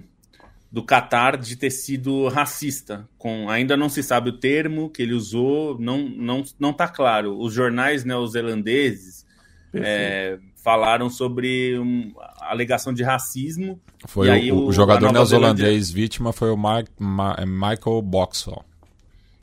do 0.72 0.82
Catar 0.82 1.38
de 1.38 1.56
ter 1.56 1.70
sido 1.70 2.28
racista. 2.28 3.08
Com 3.20 3.48
ainda 3.52 3.78
não 3.78 3.88
se 3.88 4.02
sabe 4.02 4.30
o 4.32 4.40
termo 4.40 4.90
que 4.90 5.04
ele 5.04 5.14
usou, 5.14 5.78
não 5.80 6.10
não 6.10 6.44
não 6.60 6.74
tá 6.74 6.88
claro. 6.88 7.40
Os 7.40 7.54
jornais 7.54 8.04
neozelandeses 8.04 9.28
é, 9.74 10.39
falaram 10.55 11.09
sobre 11.09 11.78
um, 11.80 12.11
alegação 12.39 12.93
de 12.93 13.03
racismo. 13.03 13.80
Foi 14.05 14.30
o, 14.30 14.32
aí, 14.32 14.51
o, 14.51 14.65
o, 14.65 14.72
jogador 14.72 15.11
neozelandês 15.11 15.89
vítima 15.89 16.32
foi 16.32 16.51
o 16.51 16.57
Ma 16.57 16.84
Ma 16.97 17.38
Michael 17.45 18.01
Boxall. 18.01 18.65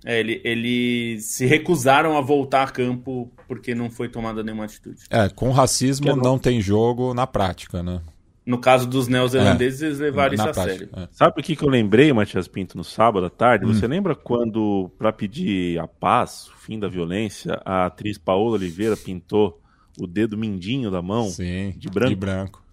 É, 0.05 0.21
ele, 0.21 0.41
eles 0.45 1.25
se 1.25 1.47
recusaram 1.47 2.17
a 2.17 2.21
voltar 2.21 2.63
a 2.63 2.71
campo 2.71 3.31
porque 3.49 3.75
não 3.75 3.91
foi 3.91 4.09
tomada 4.09 4.43
nenhuma 4.43 4.65
atitude. 4.65 5.01
É, 5.11 5.29
com 5.29 5.51
racismo 5.51 6.07
não... 6.07 6.17
não 6.17 6.39
tem 6.39 6.61
jogo 6.61 7.13
na 7.13 7.27
prática, 7.27 7.83
né? 7.83 8.01
No 8.47 8.59
caso 8.59 8.87
dos 8.87 9.09
neozelandeses, 9.09 9.83
é, 9.83 9.87
eles 9.87 9.99
levaram 9.99 10.35
isso 10.35 10.43
a 10.45 10.53
prática, 10.53 10.79
sério. 10.79 10.91
É. 10.97 11.09
Sabe 11.11 11.41
o 11.41 11.43
que, 11.43 11.57
que 11.57 11.65
eu 11.65 11.69
lembrei, 11.69 12.13
Matias 12.13 12.47
Pinto, 12.47 12.77
no 12.77 12.85
sábado 12.85 13.27
à 13.27 13.31
tarde? 13.31 13.65
Hum. 13.65 13.75
Você 13.75 13.89
lembra 13.89 14.15
quando, 14.15 14.89
para 14.97 15.13
pedir 15.13 15.81
a 15.81 15.89
paz, 15.89 16.47
o 16.55 16.57
fim 16.57 16.79
da 16.79 16.87
violência, 16.87 17.61
a 17.65 17.87
atriz 17.87 18.17
Paola 18.17 18.53
Oliveira 18.53 18.97
pintou 18.97 19.61
o 19.99 20.07
dedo 20.07 20.37
mindinho 20.37 20.91
da 20.91 21.03
mão 21.03 21.29
Sim, 21.29 21.75
de 21.77 21.89
branco. 21.89 22.11
De 22.11 22.17
branco. 22.17 22.65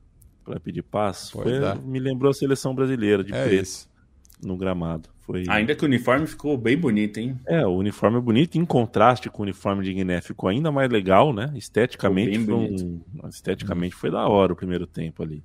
Para 0.43 0.59
pedir 0.59 0.83
passo. 0.83 1.31
Foi, 1.31 1.53
me 1.85 1.99
lembrou 1.99 2.29
a 2.29 2.33
seleção 2.33 2.75
brasileira 2.75 3.23
de 3.23 3.33
é 3.33 3.43
preto 3.45 3.63
isso. 3.63 3.89
no 4.41 4.57
gramado. 4.57 5.09
Foi... 5.19 5.45
Ainda 5.47 5.73
que 5.73 5.83
o 5.83 5.87
uniforme 5.87 6.27
ficou 6.27 6.57
bem 6.57 6.77
bonito, 6.77 7.17
hein? 7.17 7.39
É, 7.47 7.65
o 7.65 7.71
uniforme 7.77 8.17
é 8.17 8.21
bonito, 8.21 8.57
em 8.57 8.65
contraste 8.65 9.29
com 9.29 9.41
o 9.41 9.43
uniforme 9.43 9.83
de 9.83 9.93
Guiné, 9.93 10.19
ficou 10.19 10.49
ainda 10.49 10.69
mais 10.69 10.91
legal, 10.91 11.31
né? 11.31 11.53
Esteticamente, 11.55 12.37
foi, 12.43 12.53
um... 12.53 13.01
Esteticamente 13.29 13.95
foi 13.95 14.11
da 14.11 14.27
hora 14.27 14.51
o 14.51 14.55
primeiro 14.55 14.85
tempo 14.85 15.23
ali. 15.23 15.41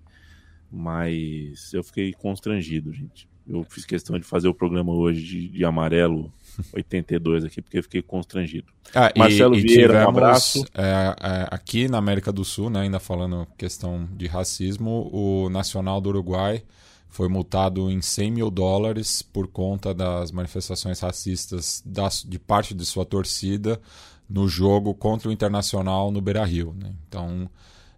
Mas 0.71 1.73
eu 1.73 1.85
fiquei 1.85 2.13
constrangido, 2.13 2.93
gente. 2.93 3.29
Eu 3.47 3.63
fiz 3.63 3.85
questão 3.85 4.19
de 4.19 4.27
fazer 4.27 4.49
o 4.49 4.55
programa 4.55 4.93
hoje 4.93 5.23
de, 5.23 5.49
de 5.49 5.65
amarelo 5.65 6.33
82 6.73 7.45
aqui, 7.45 7.63
porque 7.63 7.83
fiquei 7.83 8.03
constrangido. 8.03 8.67
Ah, 8.95 9.13
Marcelo 9.17 9.55
e, 9.55 9.61
Vieira, 9.61 9.95
tivemos, 9.95 10.07
um 10.07 10.09
abraço. 10.09 10.65
É, 10.75 10.83
é, 10.83 11.49
aqui 11.51 11.89
na 11.89 11.99
América 11.99 12.33
do 12.33 12.45
Sul, 12.45 12.71
né, 12.71 12.81
ainda 12.81 12.99
falando 12.99 13.47
questão 13.57 14.09
de 14.13 14.27
racismo, 14.27 15.11
o 15.13 15.49
Nacional 15.51 16.01
do 16.01 16.09
Uruguai 16.09 16.63
foi 17.09 17.29
multado 17.29 17.91
em 17.91 18.03
100 18.03 18.31
mil 18.31 18.51
dólares 18.51 19.23
por 19.23 19.49
conta 19.49 19.95
das 19.95 20.31
manifestações 20.31 21.01
racistas 21.01 21.83
das, 21.85 22.23
de 22.23 22.39
parte 22.39 22.75
de 22.75 22.85
sua 22.85 23.05
torcida 23.05 23.81
no 24.29 24.47
jogo 24.47 24.95
contra 24.95 25.29
o 25.29 25.33
Internacional 25.33 26.11
no 26.11 26.21
Beira-Rio. 26.21 26.75
Né? 26.79 26.93
Então, 27.09 27.49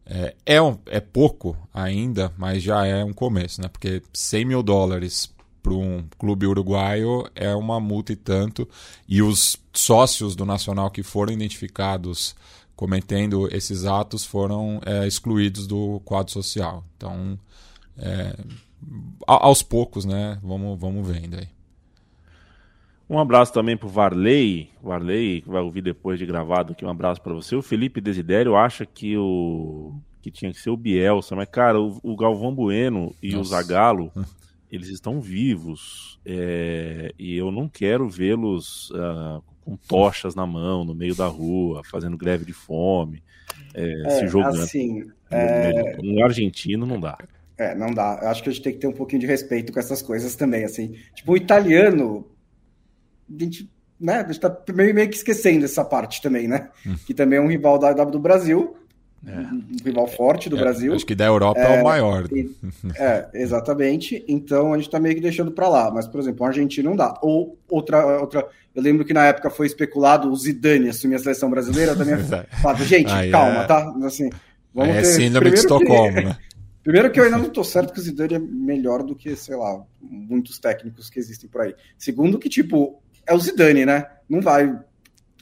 é, 0.07 0.35
é, 0.47 0.63
um, 0.63 0.79
é 0.87 1.01
pouco 1.01 1.57
ainda, 1.75 2.33
mas 2.39 2.63
já 2.63 2.87
é 2.87 3.05
um 3.05 3.13
começo, 3.13 3.61
né? 3.61 3.69
porque 3.69 4.03
100 4.13 4.45
mil 4.45 4.63
dólares 4.63 5.33
para 5.63 5.75
um 5.75 6.05
clube 6.19 6.47
uruguaio 6.47 7.29
é 7.35 7.55
uma 7.55 7.79
multa 7.79 8.13
e 8.13 8.17
tanto, 8.17 8.69
e 9.09 9.23
os 9.23 9.57
sócios 9.73 10.35
do 10.35 10.45
Nacional 10.45 10.91
que 10.91 11.03
foram 11.03 11.33
identificados 11.33 12.35
cometendo 12.75 13.47
esses 13.55 13.85
atos 13.85 14.25
foram 14.25 14.81
é, 14.87 15.07
excluídos 15.07 15.67
do 15.67 16.01
quadro 16.05 16.33
social. 16.33 16.83
Então, 16.97 17.39
é, 17.99 18.35
aos 19.27 19.63
poucos, 19.63 20.05
né? 20.07 20.39
Vamos, 20.43 20.81
vamos 20.81 21.07
vendo 21.07 21.37
aí. 21.37 21.49
Um 23.09 23.19
abraço 23.19 23.53
também 23.53 23.77
pro 23.77 23.89
Varley, 23.89 24.71
Varley, 24.81 25.43
que 25.43 25.49
vai 25.49 25.61
ouvir 25.61 25.83
depois 25.83 26.19
de 26.19 26.25
gravado 26.25 26.73
aqui, 26.73 26.85
um 26.85 26.89
abraço 26.89 27.21
para 27.21 27.35
você. 27.35 27.57
O 27.57 27.63
Felipe 27.63 28.01
Desidério 28.01 28.57
acha 28.57 28.87
que 28.87 29.17
o 29.17 29.93
que 30.23 30.31
tinha 30.31 30.53
que 30.53 30.61
ser 30.61 30.71
o 30.71 30.77
Bielsa, 30.77 31.35
mas 31.35 31.49
cara, 31.49 31.81
o, 31.81 31.99
o 32.03 32.17
Galvão 32.17 32.55
Bueno 32.55 33.15
e 33.23 33.33
Nossa. 33.33 33.41
o 33.41 33.45
Zagallo, 33.45 34.13
eles 34.71 34.89
estão 34.89 35.21
vivos 35.21 36.21
é, 36.25 37.13
e 37.19 37.37
eu 37.37 37.51
não 37.51 37.69
quero 37.69 38.09
vê-los 38.09 38.91
uh, 38.91 39.43
com 39.61 39.77
tochas 39.77 40.35
na 40.35 40.47
mão, 40.47 40.85
no 40.85 40.95
meio 40.95 41.15
da 41.15 41.27
rua, 41.27 41.83
fazendo 41.85 42.17
greve 42.17 42.45
de 42.45 42.53
fome, 42.53 43.23
é, 43.75 44.03
é, 44.07 44.11
se 44.11 44.29
jogando. 44.29 44.63
Assim, 44.63 45.05
um 46.03 46.25
argentino 46.25 46.87
não 46.87 47.01
dá. 47.01 47.19
É, 47.59 47.75
não 47.75 47.93
dá. 47.93 48.19
Eu 48.23 48.29
acho 48.29 48.43
que 48.43 48.49
a 48.49 48.53
gente 48.53 48.63
tem 48.63 48.73
que 48.73 48.79
ter 48.79 48.87
um 48.87 48.93
pouquinho 48.93 49.21
de 49.21 49.27
respeito 49.27 49.73
com 49.73 49.79
essas 49.79 50.01
coisas 50.01 50.35
também, 50.35 50.65
assim. 50.65 50.95
Tipo, 51.15 51.33
o 51.33 51.37
italiano, 51.37 52.27
a 53.29 53.43
gente, 53.43 53.71
né, 54.01 54.21
a 54.21 54.27
gente 54.27 54.41
tá 54.41 54.57
meio, 54.75 54.95
meio 54.95 55.09
que 55.09 55.17
esquecendo 55.17 55.65
essa 55.65 55.85
parte 55.85 56.23
também, 56.23 56.49
né? 56.49 56.71
Hum. 56.87 56.97
Que 57.07 57.13
também 57.13 57.39
é 57.39 57.43
um 57.43 57.49
rival 57.49 57.79
da, 57.79 57.93
da 57.93 58.05
do 58.05 58.19
Brasil, 58.19 58.77
é. 59.27 59.33
um 59.33 59.63
rival 59.85 60.07
forte 60.07 60.49
do 60.49 60.57
é, 60.57 60.61
Brasil. 60.61 60.95
Acho 60.95 61.05
que 61.05 61.15
da 61.15 61.27
Europa 61.27 61.61
é, 61.61 61.77
é 61.77 61.81
o 61.81 61.85
maior. 61.85 62.27
E, 62.33 62.51
é, 62.97 63.29
exatamente. 63.35 64.25
Então 64.27 64.73
a 64.73 64.79
gente 64.79 64.91
tá 64.91 64.99
meio 64.99 65.15
que 65.15 65.21
deixando 65.21 65.51
para 65.51 65.69
lá. 65.69 65.91
Mas, 65.91 66.07
por 66.07 66.21
exemplo, 66.21 66.45
o 66.45 66.47
Argentina 66.47 66.89
não 66.89 66.97
dá. 66.97 67.19
Ou 67.23 67.59
outra, 67.69 68.21
outra. 68.21 68.47
Eu 68.75 68.83
lembro 68.83 69.05
que 69.05 69.13
na 69.13 69.27
época 69.27 69.51
foi 69.51 69.67
especulado 69.67 70.31
o 70.31 70.37
Zidane 70.37 70.89
assumir 70.89 71.17
a 71.17 71.19
seleção 71.19 71.51
brasileira. 71.51 71.93
Eu 71.93 71.99
também 71.99 72.17
falava, 72.63 72.85
gente, 72.85 73.13
Aí 73.13 73.31
calma, 73.31 73.63
é... 73.63 73.67
tá? 73.67 73.95
Assim, 74.05 74.31
vamos 74.75 74.97
é 74.97 75.03
ter... 75.03 75.07
síndrome 75.07 75.51
de 75.51 75.57
Estocolmo, 75.57 76.17
que... 76.17 76.25
né? 76.25 76.37
Primeiro 76.83 77.11
que 77.11 77.21
eu 77.21 77.25
ainda 77.25 77.37
não 77.37 77.49
estou 77.49 77.63
certo 77.63 77.93
que 77.93 78.01
o 78.01 78.03
Zidane 78.03 78.35
é 78.35 78.39
melhor 78.39 79.03
do 79.03 79.15
que, 79.15 79.37
sei 79.37 79.55
lá, 79.55 79.83
muitos 80.01 80.59
técnicos 80.59 81.11
que 81.11 81.19
existem 81.19 81.49
por 81.49 81.61
aí. 81.61 81.75
Segundo 81.99 82.39
que, 82.39 82.49
tipo, 82.49 83.03
é 83.27 83.35
o 83.35 83.39
Zidane, 83.39 83.85
né? 83.85 84.07
Não 84.27 84.41
vai 84.41 84.75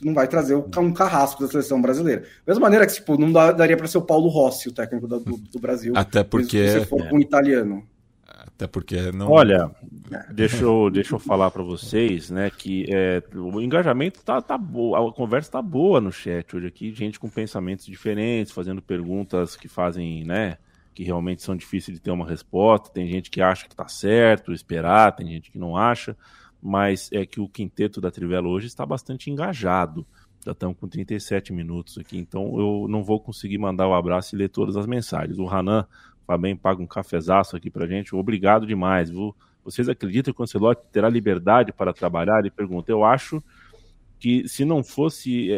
não 0.03 0.13
vai 0.13 0.27
trazer 0.27 0.55
um 0.55 0.93
carrasco 0.93 1.43
da 1.43 1.49
seleção 1.49 1.81
brasileira. 1.81 2.21
Da 2.21 2.53
mesma 2.53 2.61
maneira 2.61 2.85
que, 2.85 2.93
tipo, 2.93 3.17
não 3.17 3.31
daria 3.31 3.77
para 3.77 3.87
ser 3.87 3.97
o 3.97 4.01
Paulo 4.01 4.29
Rossi, 4.29 4.69
o 4.69 4.71
técnico 4.71 5.07
do, 5.07 5.19
do 5.19 5.59
Brasil. 5.59 5.93
Até 5.95 6.23
porque... 6.23 6.69
Se 6.69 6.85
for 6.85 7.01
é. 7.01 7.13
um 7.13 7.19
italiano. 7.19 7.83
Até 8.25 8.67
porque 8.67 9.11
não... 9.11 9.29
Olha, 9.29 9.71
é. 10.11 10.33
deixa 10.33 10.63
eu, 10.63 10.89
deixa 10.89 11.15
eu 11.15 11.19
falar 11.19 11.49
para 11.51 11.63
vocês, 11.63 12.29
né, 12.29 12.49
que 12.49 12.85
é, 12.89 13.23
o 13.35 13.61
engajamento 13.61 14.21
tá, 14.21 14.41
tá 14.41 14.57
boa, 14.57 15.09
a 15.09 15.13
conversa 15.13 15.51
tá 15.51 15.61
boa 15.61 16.01
no 16.01 16.11
chat 16.11 16.55
hoje 16.55 16.67
aqui, 16.67 16.93
gente 16.93 17.19
com 17.19 17.29
pensamentos 17.29 17.85
diferentes, 17.85 18.51
fazendo 18.51 18.81
perguntas 18.81 19.55
que 19.55 19.67
fazem, 19.67 20.25
né, 20.25 20.57
que 20.93 21.03
realmente 21.03 21.41
são 21.41 21.55
difíceis 21.55 21.97
de 21.97 22.03
ter 22.03 22.11
uma 22.11 22.27
resposta. 22.27 22.89
Tem 22.89 23.07
gente 23.07 23.29
que 23.29 23.41
acha 23.41 23.65
que 23.65 23.73
está 23.73 23.87
certo 23.87 24.51
esperar, 24.51 25.15
tem 25.15 25.27
gente 25.27 25.51
que 25.51 25.57
não 25.57 25.77
acha, 25.77 26.17
mas 26.61 27.09
é 27.11 27.25
que 27.25 27.39
o 27.39 27.47
quinteto 27.47 28.01
da 28.01 28.11
Trivela 28.11 28.47
hoje 28.47 28.67
está 28.67 28.85
bastante 28.85 29.29
engajado. 29.29 30.05
Já 30.45 30.53
estamos 30.53 30.77
com 30.77 30.87
37 30.87 31.51
minutos 31.51 31.97
aqui, 31.97 32.17
então 32.17 32.59
eu 32.59 32.87
não 32.87 33.03
vou 33.03 33.19
conseguir 33.19 33.57
mandar 33.57 33.87
o 33.87 33.91
um 33.91 33.93
abraço 33.93 34.35
e 34.35 34.37
ler 34.37 34.49
todas 34.49 34.77
as 34.77 34.85
mensagens. 34.85 35.37
O 35.37 35.47
Hanan 35.47 35.85
Fabem 36.29 36.55
paga 36.55 36.79
um 36.79 36.85
cafezaço 36.85 37.55
aqui 37.55 37.71
pra 37.71 37.87
gente. 37.87 38.15
Obrigado 38.15 38.67
demais, 38.67 39.09
viu? 39.09 39.35
Vocês 39.63 39.89
acreditam 39.89 40.31
que 40.31 40.39
o 40.39 40.43
Ancelotti 40.43 40.83
terá 40.91 41.09
liberdade 41.09 41.73
para 41.73 41.91
trabalhar? 41.91 42.39
Ele 42.39 42.51
pergunta. 42.51 42.91
Eu 42.91 43.03
acho 43.03 43.43
que 44.19 44.47
se 44.47 44.63
não 44.63 44.83
fosse 44.83 45.51
é, 45.51 45.55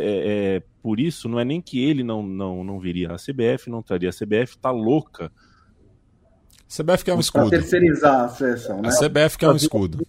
é, 0.58 0.64
por 0.82 0.98
isso, 0.98 1.28
não 1.28 1.40
é 1.40 1.44
nem 1.44 1.62
que 1.62 1.84
ele 1.84 2.04
não, 2.04 2.24
não, 2.24 2.64
não 2.64 2.80
viria. 2.80 3.12
A 3.12 3.18
CBF 3.18 3.70
não 3.70 3.82
traria. 3.82 4.08
A 4.08 4.14
CBF 4.14 4.58
tá 4.58 4.72
louca. 4.72 5.30
A 6.70 6.84
CBF 6.84 7.04
quer 7.04 7.16
um 7.16 7.20
escudo. 7.20 7.50
Pra 7.50 7.60
terceirizar 7.60 8.22
a 8.22 8.30
seleção, 8.30 8.82
né? 8.82 8.88
A 8.88 8.92
CBF 8.92 9.38
quer 9.38 9.50
um 9.50 9.56
escudo. 9.58 10.08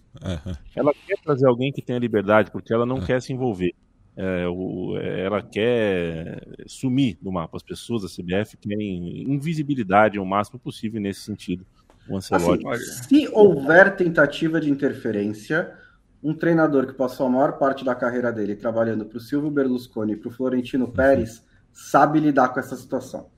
Ela 0.75 0.93
quer 0.93 1.17
trazer 1.21 1.47
alguém 1.47 1.71
que 1.71 1.81
tenha 1.81 1.99
liberdade, 1.99 2.51
porque 2.51 2.73
ela 2.73 2.85
não 2.85 2.97
é. 2.97 3.05
quer 3.05 3.21
se 3.21 3.33
envolver. 3.33 3.73
É, 4.15 4.47
o, 4.47 4.95
ela 4.97 5.41
quer 5.41 6.47
sumir 6.67 7.17
do 7.21 7.31
mapa. 7.31 7.57
As 7.57 7.63
pessoas 7.63 8.03
da 8.03 8.07
CBF 8.07 8.57
querem 8.57 9.23
invisibilidade 9.23 10.19
o 10.19 10.25
máximo 10.25 10.59
possível 10.59 11.01
nesse 11.01 11.21
sentido. 11.21 11.65
O 12.07 12.17
Ancelotti. 12.17 12.67
Assim, 12.67 13.25
se 13.25 13.29
houver 13.33 13.95
tentativa 13.95 14.59
de 14.61 14.69
interferência, 14.69 15.73
um 16.21 16.33
treinador 16.33 16.85
que 16.85 16.93
passou 16.93 17.25
a 17.25 17.29
maior 17.29 17.53
parte 17.53 17.83
da 17.83 17.95
carreira 17.95 18.31
dele 18.31 18.55
trabalhando 18.55 19.05
para 19.05 19.17
o 19.17 19.21
Silvio 19.21 19.49
Berlusconi 19.49 20.13
e 20.13 20.15
para 20.15 20.29
o 20.29 20.31
Florentino 20.31 20.87
Pérez 20.87 21.43
sabe 21.71 22.19
lidar 22.19 22.49
com 22.49 22.59
essa 22.59 22.75
situação. 22.75 23.29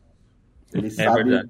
Ele 0.74 0.88
é 0.88 0.90
sabe, 0.90 1.24
verdade. 1.24 1.50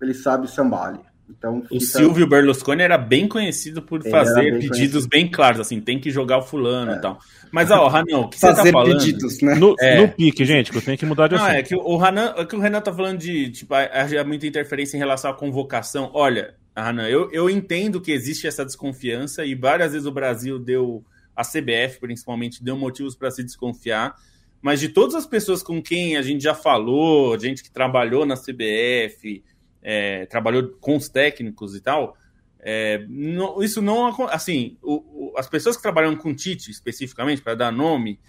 ele 0.00 0.14
sabe 0.14 0.50
sambar 0.50 1.09
Então, 1.36 1.62
fica... 1.62 1.74
O 1.74 1.80
Silvio 1.80 2.26
Berlusconi 2.26 2.82
era 2.82 2.98
bem 2.98 3.28
conhecido 3.28 3.82
por 3.82 4.00
ele 4.00 4.10
fazer 4.10 4.42
bem 4.42 4.52
pedidos 4.54 4.78
conhecido. 4.78 5.08
bem 5.08 5.30
claros, 5.30 5.60
assim, 5.60 5.80
tem 5.80 5.98
que 5.98 6.10
jogar 6.10 6.38
o 6.38 6.42
fulano 6.42 6.92
é. 6.92 6.96
e 6.96 7.00
tal. 7.00 7.18
Mas, 7.50 7.70
ó, 7.70 7.86
Ranão, 7.88 8.22
o 8.22 8.28
que 8.28 8.38
fazer 8.38 8.62
você 8.62 8.72
tá 8.72 8.72
falando... 8.72 8.98
pedidos, 8.98 9.40
né? 9.40 9.54
No, 9.54 9.74
é... 9.80 10.00
no 10.00 10.08
pique, 10.08 10.44
gente, 10.44 10.70
que 10.70 10.78
eu 10.78 10.82
tenho 10.82 10.98
que 10.98 11.06
mudar 11.06 11.28
de 11.28 11.34
assunto. 11.34 11.48
Não, 11.48 11.56
é 11.56 11.62
que 11.62 11.74
o, 11.74 11.96
Renan, 11.96 12.34
é 12.36 12.44
que 12.44 12.56
o 12.56 12.60
Renan 12.60 12.80
tá 12.80 12.92
falando 12.92 13.18
de, 13.18 13.50
tipo, 13.50 13.74
há 13.74 14.24
muita 14.24 14.46
interferência 14.46 14.96
em 14.96 15.00
relação 15.00 15.30
à 15.30 15.34
convocação. 15.34 16.10
Olha, 16.14 16.54
ah, 16.74 16.92
não. 16.92 17.06
Eu, 17.06 17.30
eu 17.32 17.50
entendo 17.50 18.00
que 18.00 18.12
existe 18.12 18.46
essa 18.46 18.64
desconfiança 18.64 19.44
e 19.44 19.54
várias 19.54 19.92
vezes 19.92 20.06
o 20.06 20.12
Brasil 20.12 20.58
deu, 20.58 21.04
a 21.34 21.42
CBF 21.42 22.00
principalmente, 22.00 22.62
deu 22.62 22.76
motivos 22.76 23.14
para 23.14 23.30
se 23.30 23.42
desconfiar. 23.42 24.14
Mas 24.62 24.78
de 24.78 24.88
todas 24.90 25.14
as 25.14 25.26
pessoas 25.26 25.62
com 25.62 25.82
quem 25.82 26.16
a 26.16 26.22
gente 26.22 26.42
já 26.42 26.54
falou, 26.54 27.38
gente 27.38 27.62
que 27.62 27.70
trabalhou 27.70 28.26
na 28.26 28.36
CBF, 28.36 29.42
é, 29.82 30.26
trabalhou 30.26 30.68
com 30.80 30.96
os 30.96 31.08
técnicos 31.08 31.74
e 31.74 31.80
tal, 31.80 32.16
é, 32.62 33.04
não, 33.08 33.62
isso 33.62 33.80
não. 33.80 34.06
Assim, 34.28 34.76
o, 34.82 35.30
o, 35.30 35.32
as 35.36 35.48
pessoas 35.48 35.76
que 35.76 35.82
trabalham 35.82 36.14
com 36.16 36.34
Tite, 36.34 36.70
especificamente, 36.70 37.42
para 37.42 37.54
dar 37.54 37.72
nome, 37.72 38.20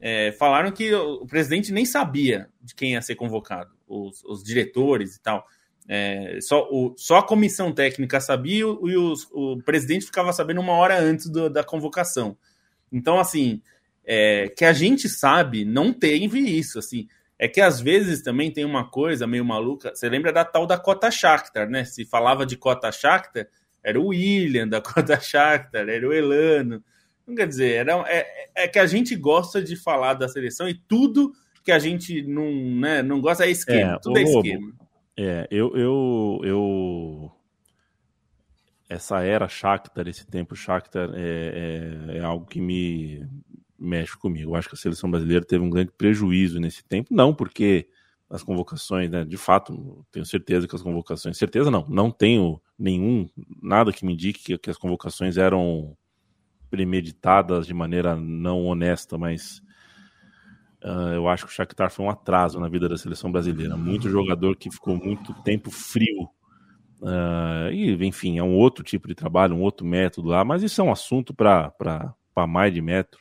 é, 0.00 0.32
falaram 0.32 0.70
que 0.70 0.92
o, 0.94 1.22
o, 1.22 1.26
presidente 1.26 1.72
nem 1.72 1.84
sabia 1.84 2.48
de 2.62 2.74
quem 2.74 2.92
ia 2.92 3.02
ser 3.02 3.16
convocado, 3.16 3.70
os, 3.88 4.22
os 4.24 4.42
diretores 4.42 5.16
e 5.16 5.20
tal. 5.20 5.44
É, 5.88 6.38
só, 6.40 6.68
o, 6.70 6.94
só 6.96 7.18
a 7.18 7.26
comissão 7.26 7.72
técnica 7.72 8.20
sabia 8.20 8.64
e, 8.64 8.96
o, 8.96 9.62
presidente 9.64 10.06
ficava 10.06 10.32
sabendo 10.32 10.60
uma 10.60 10.74
hora 10.74 11.00
antes 11.00 11.28
do, 11.28 11.50
da 11.50 11.64
convocação. 11.64 12.36
Então, 12.92 13.18
assim, 13.18 13.60
é, 14.04 14.48
que 14.48 14.64
a 14.64 14.72
gente 14.72 15.08
sabe, 15.08 15.64
não 15.64 15.92
teve 15.92 16.38
isso, 16.38 16.78
assim. 16.78 17.08
É 17.42 17.48
que 17.48 17.58
às 17.58 17.80
vezes 17.80 18.20
também 18.20 18.50
tem 18.50 18.66
uma 18.66 18.90
coisa 18.90 19.26
meio 19.26 19.42
maluca. 19.42 19.94
Você 19.94 20.10
lembra 20.10 20.30
da 20.30 20.44
tal 20.44 20.66
da 20.66 20.76
cota 20.76 21.10
Shakhtar, 21.10 21.70
né? 21.70 21.86
Se 21.86 22.04
falava 22.04 22.44
de 22.44 22.54
cota 22.54 22.92
Shakhtar, 22.92 23.48
era 23.82 23.98
o 23.98 24.08
William 24.08 24.68
da 24.68 24.78
cota 24.82 25.18
Shakhtar, 25.18 25.88
era 25.88 26.06
o 26.06 26.12
Elano. 26.12 26.84
Não 27.26 27.34
quer 27.34 27.48
dizer, 27.48 27.76
era, 27.76 28.04
é, 28.08 28.26
é 28.54 28.68
que 28.68 28.78
a 28.78 28.84
gente 28.84 29.16
gosta 29.16 29.62
de 29.62 29.74
falar 29.74 30.12
da 30.12 30.28
seleção 30.28 30.68
e 30.68 30.74
tudo 30.74 31.32
que 31.64 31.72
a 31.72 31.78
gente 31.78 32.20
não, 32.24 32.44
né, 32.78 33.02
não 33.02 33.22
gosta 33.22 33.46
é 33.46 33.50
esquema. 33.50 33.94
É, 33.94 33.98
tudo 34.00 34.18
é 34.18 34.22
esquema. 34.22 34.72
É, 35.16 35.48
eu, 35.50 35.74
eu, 35.74 36.40
eu 36.44 37.32
essa 38.86 39.22
era 39.22 39.48
Shakhtar, 39.48 40.06
esse 40.08 40.26
tempo 40.26 40.54
Shakhtar 40.54 41.08
é, 41.14 42.10
é, 42.12 42.18
é, 42.18 42.20
algo 42.20 42.44
que 42.44 42.60
me 42.60 43.26
mexe 43.80 44.16
comigo. 44.16 44.50
Eu 44.50 44.56
acho 44.56 44.68
que 44.68 44.74
a 44.74 44.78
seleção 44.78 45.10
brasileira 45.10 45.44
teve 45.44 45.64
um 45.64 45.70
grande 45.70 45.90
prejuízo 45.96 46.60
nesse 46.60 46.84
tempo, 46.84 47.14
não 47.14 47.34
porque 47.34 47.88
as 48.28 48.44
convocações, 48.44 49.10
né? 49.10 49.24
De 49.24 49.36
fato, 49.36 50.06
tenho 50.12 50.24
certeza 50.24 50.68
que 50.68 50.76
as 50.76 50.82
convocações. 50.82 51.36
Certeza 51.36 51.70
não, 51.70 51.84
não 51.88 52.10
tenho 52.10 52.60
nenhum, 52.78 53.28
nada 53.60 53.92
que 53.92 54.06
me 54.06 54.12
indique 54.12 54.44
que, 54.44 54.58
que 54.58 54.70
as 54.70 54.78
convocações 54.78 55.36
eram 55.36 55.96
premeditadas 56.70 57.66
de 57.66 57.74
maneira 57.74 58.14
não 58.14 58.64
honesta, 58.66 59.18
mas 59.18 59.60
uh, 60.84 61.12
eu 61.14 61.28
acho 61.28 61.44
que 61.44 61.52
o 61.52 61.54
Shakhtar 61.54 61.90
foi 61.90 62.06
um 62.06 62.10
atraso 62.10 62.60
na 62.60 62.68
vida 62.68 62.88
da 62.88 62.96
seleção 62.96 63.32
brasileira. 63.32 63.76
Muito 63.76 64.08
jogador 64.08 64.56
que 64.56 64.70
ficou 64.70 64.96
muito 64.96 65.34
tempo 65.42 65.70
frio. 65.70 66.28
Uh, 67.02 67.72
e, 67.72 68.06
enfim, 68.06 68.38
é 68.38 68.42
um 68.42 68.54
outro 68.54 68.84
tipo 68.84 69.08
de 69.08 69.14
trabalho, 69.14 69.56
um 69.56 69.62
outro 69.62 69.84
método 69.84 70.28
lá, 70.28 70.44
mas 70.44 70.62
isso 70.62 70.80
é 70.80 70.84
um 70.84 70.92
assunto 70.92 71.34
para 71.34 71.74
mais 72.46 72.72
de 72.72 72.80
metro. 72.80 73.20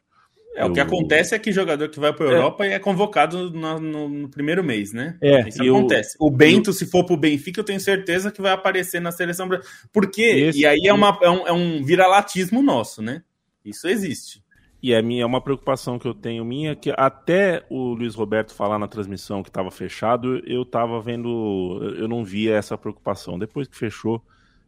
É, 0.55 0.63
eu... 0.63 0.67
o 0.67 0.73
que 0.73 0.79
acontece 0.79 1.35
é 1.35 1.39
que 1.39 1.51
jogador 1.51 1.89
que 1.89 1.99
vai 1.99 2.11
para 2.11 2.27
a 2.27 2.31
é. 2.31 2.35
Europa 2.35 2.65
é. 2.65 2.73
é 2.73 2.79
convocado 2.79 3.51
no, 3.51 3.79
no, 3.79 4.09
no, 4.09 4.29
primeiro 4.29 4.63
mês, 4.63 4.91
né? 4.91 5.17
É, 5.21 5.47
isso 5.47 5.61
acontece. 5.61 6.17
O, 6.19 6.27
o 6.27 6.31
Bento, 6.31 6.71
eu... 6.71 6.73
se 6.73 6.85
for 6.85 7.05
para 7.05 7.13
o 7.13 7.17
Benfica, 7.17 7.59
eu 7.59 7.65
tenho 7.65 7.79
certeza 7.79 8.31
que 8.31 8.41
vai 8.41 8.51
aparecer 8.51 8.99
na 8.99 9.11
seleção 9.11 9.47
brasileira. 9.47 9.79
Porque, 9.91 10.21
Esse... 10.21 10.59
e 10.59 10.65
aí 10.65 10.81
é, 10.85 10.93
uma, 10.93 11.17
é, 11.21 11.29
um, 11.29 11.47
é 11.47 11.53
um 11.53 11.83
viralatismo 11.83 12.61
nosso, 12.61 13.01
né? 13.01 13.21
Isso 13.63 13.87
existe. 13.87 14.43
E 14.81 14.93
é, 14.93 15.01
minha, 15.01 15.23
é 15.23 15.25
uma 15.25 15.41
preocupação 15.41 15.99
que 15.99 16.07
eu 16.07 16.13
tenho 16.13 16.45
minha, 16.45 16.73
que 16.73 16.93
até 16.95 17.65
o 17.69 17.93
Luiz 17.93 18.15
Roberto 18.15 18.53
falar 18.53 18.79
na 18.79 18.87
transmissão 18.87 19.43
que 19.43 19.49
estava 19.49 19.69
fechado, 19.69 20.41
eu 20.47 20.61
estava 20.61 21.01
vendo, 21.01 21.81
eu 21.97 22.07
não 22.07 22.23
via 22.23 22.55
essa 22.55 22.77
preocupação. 22.77 23.37
Depois 23.37 23.67
que 23.67 23.75
fechou, 23.75 24.23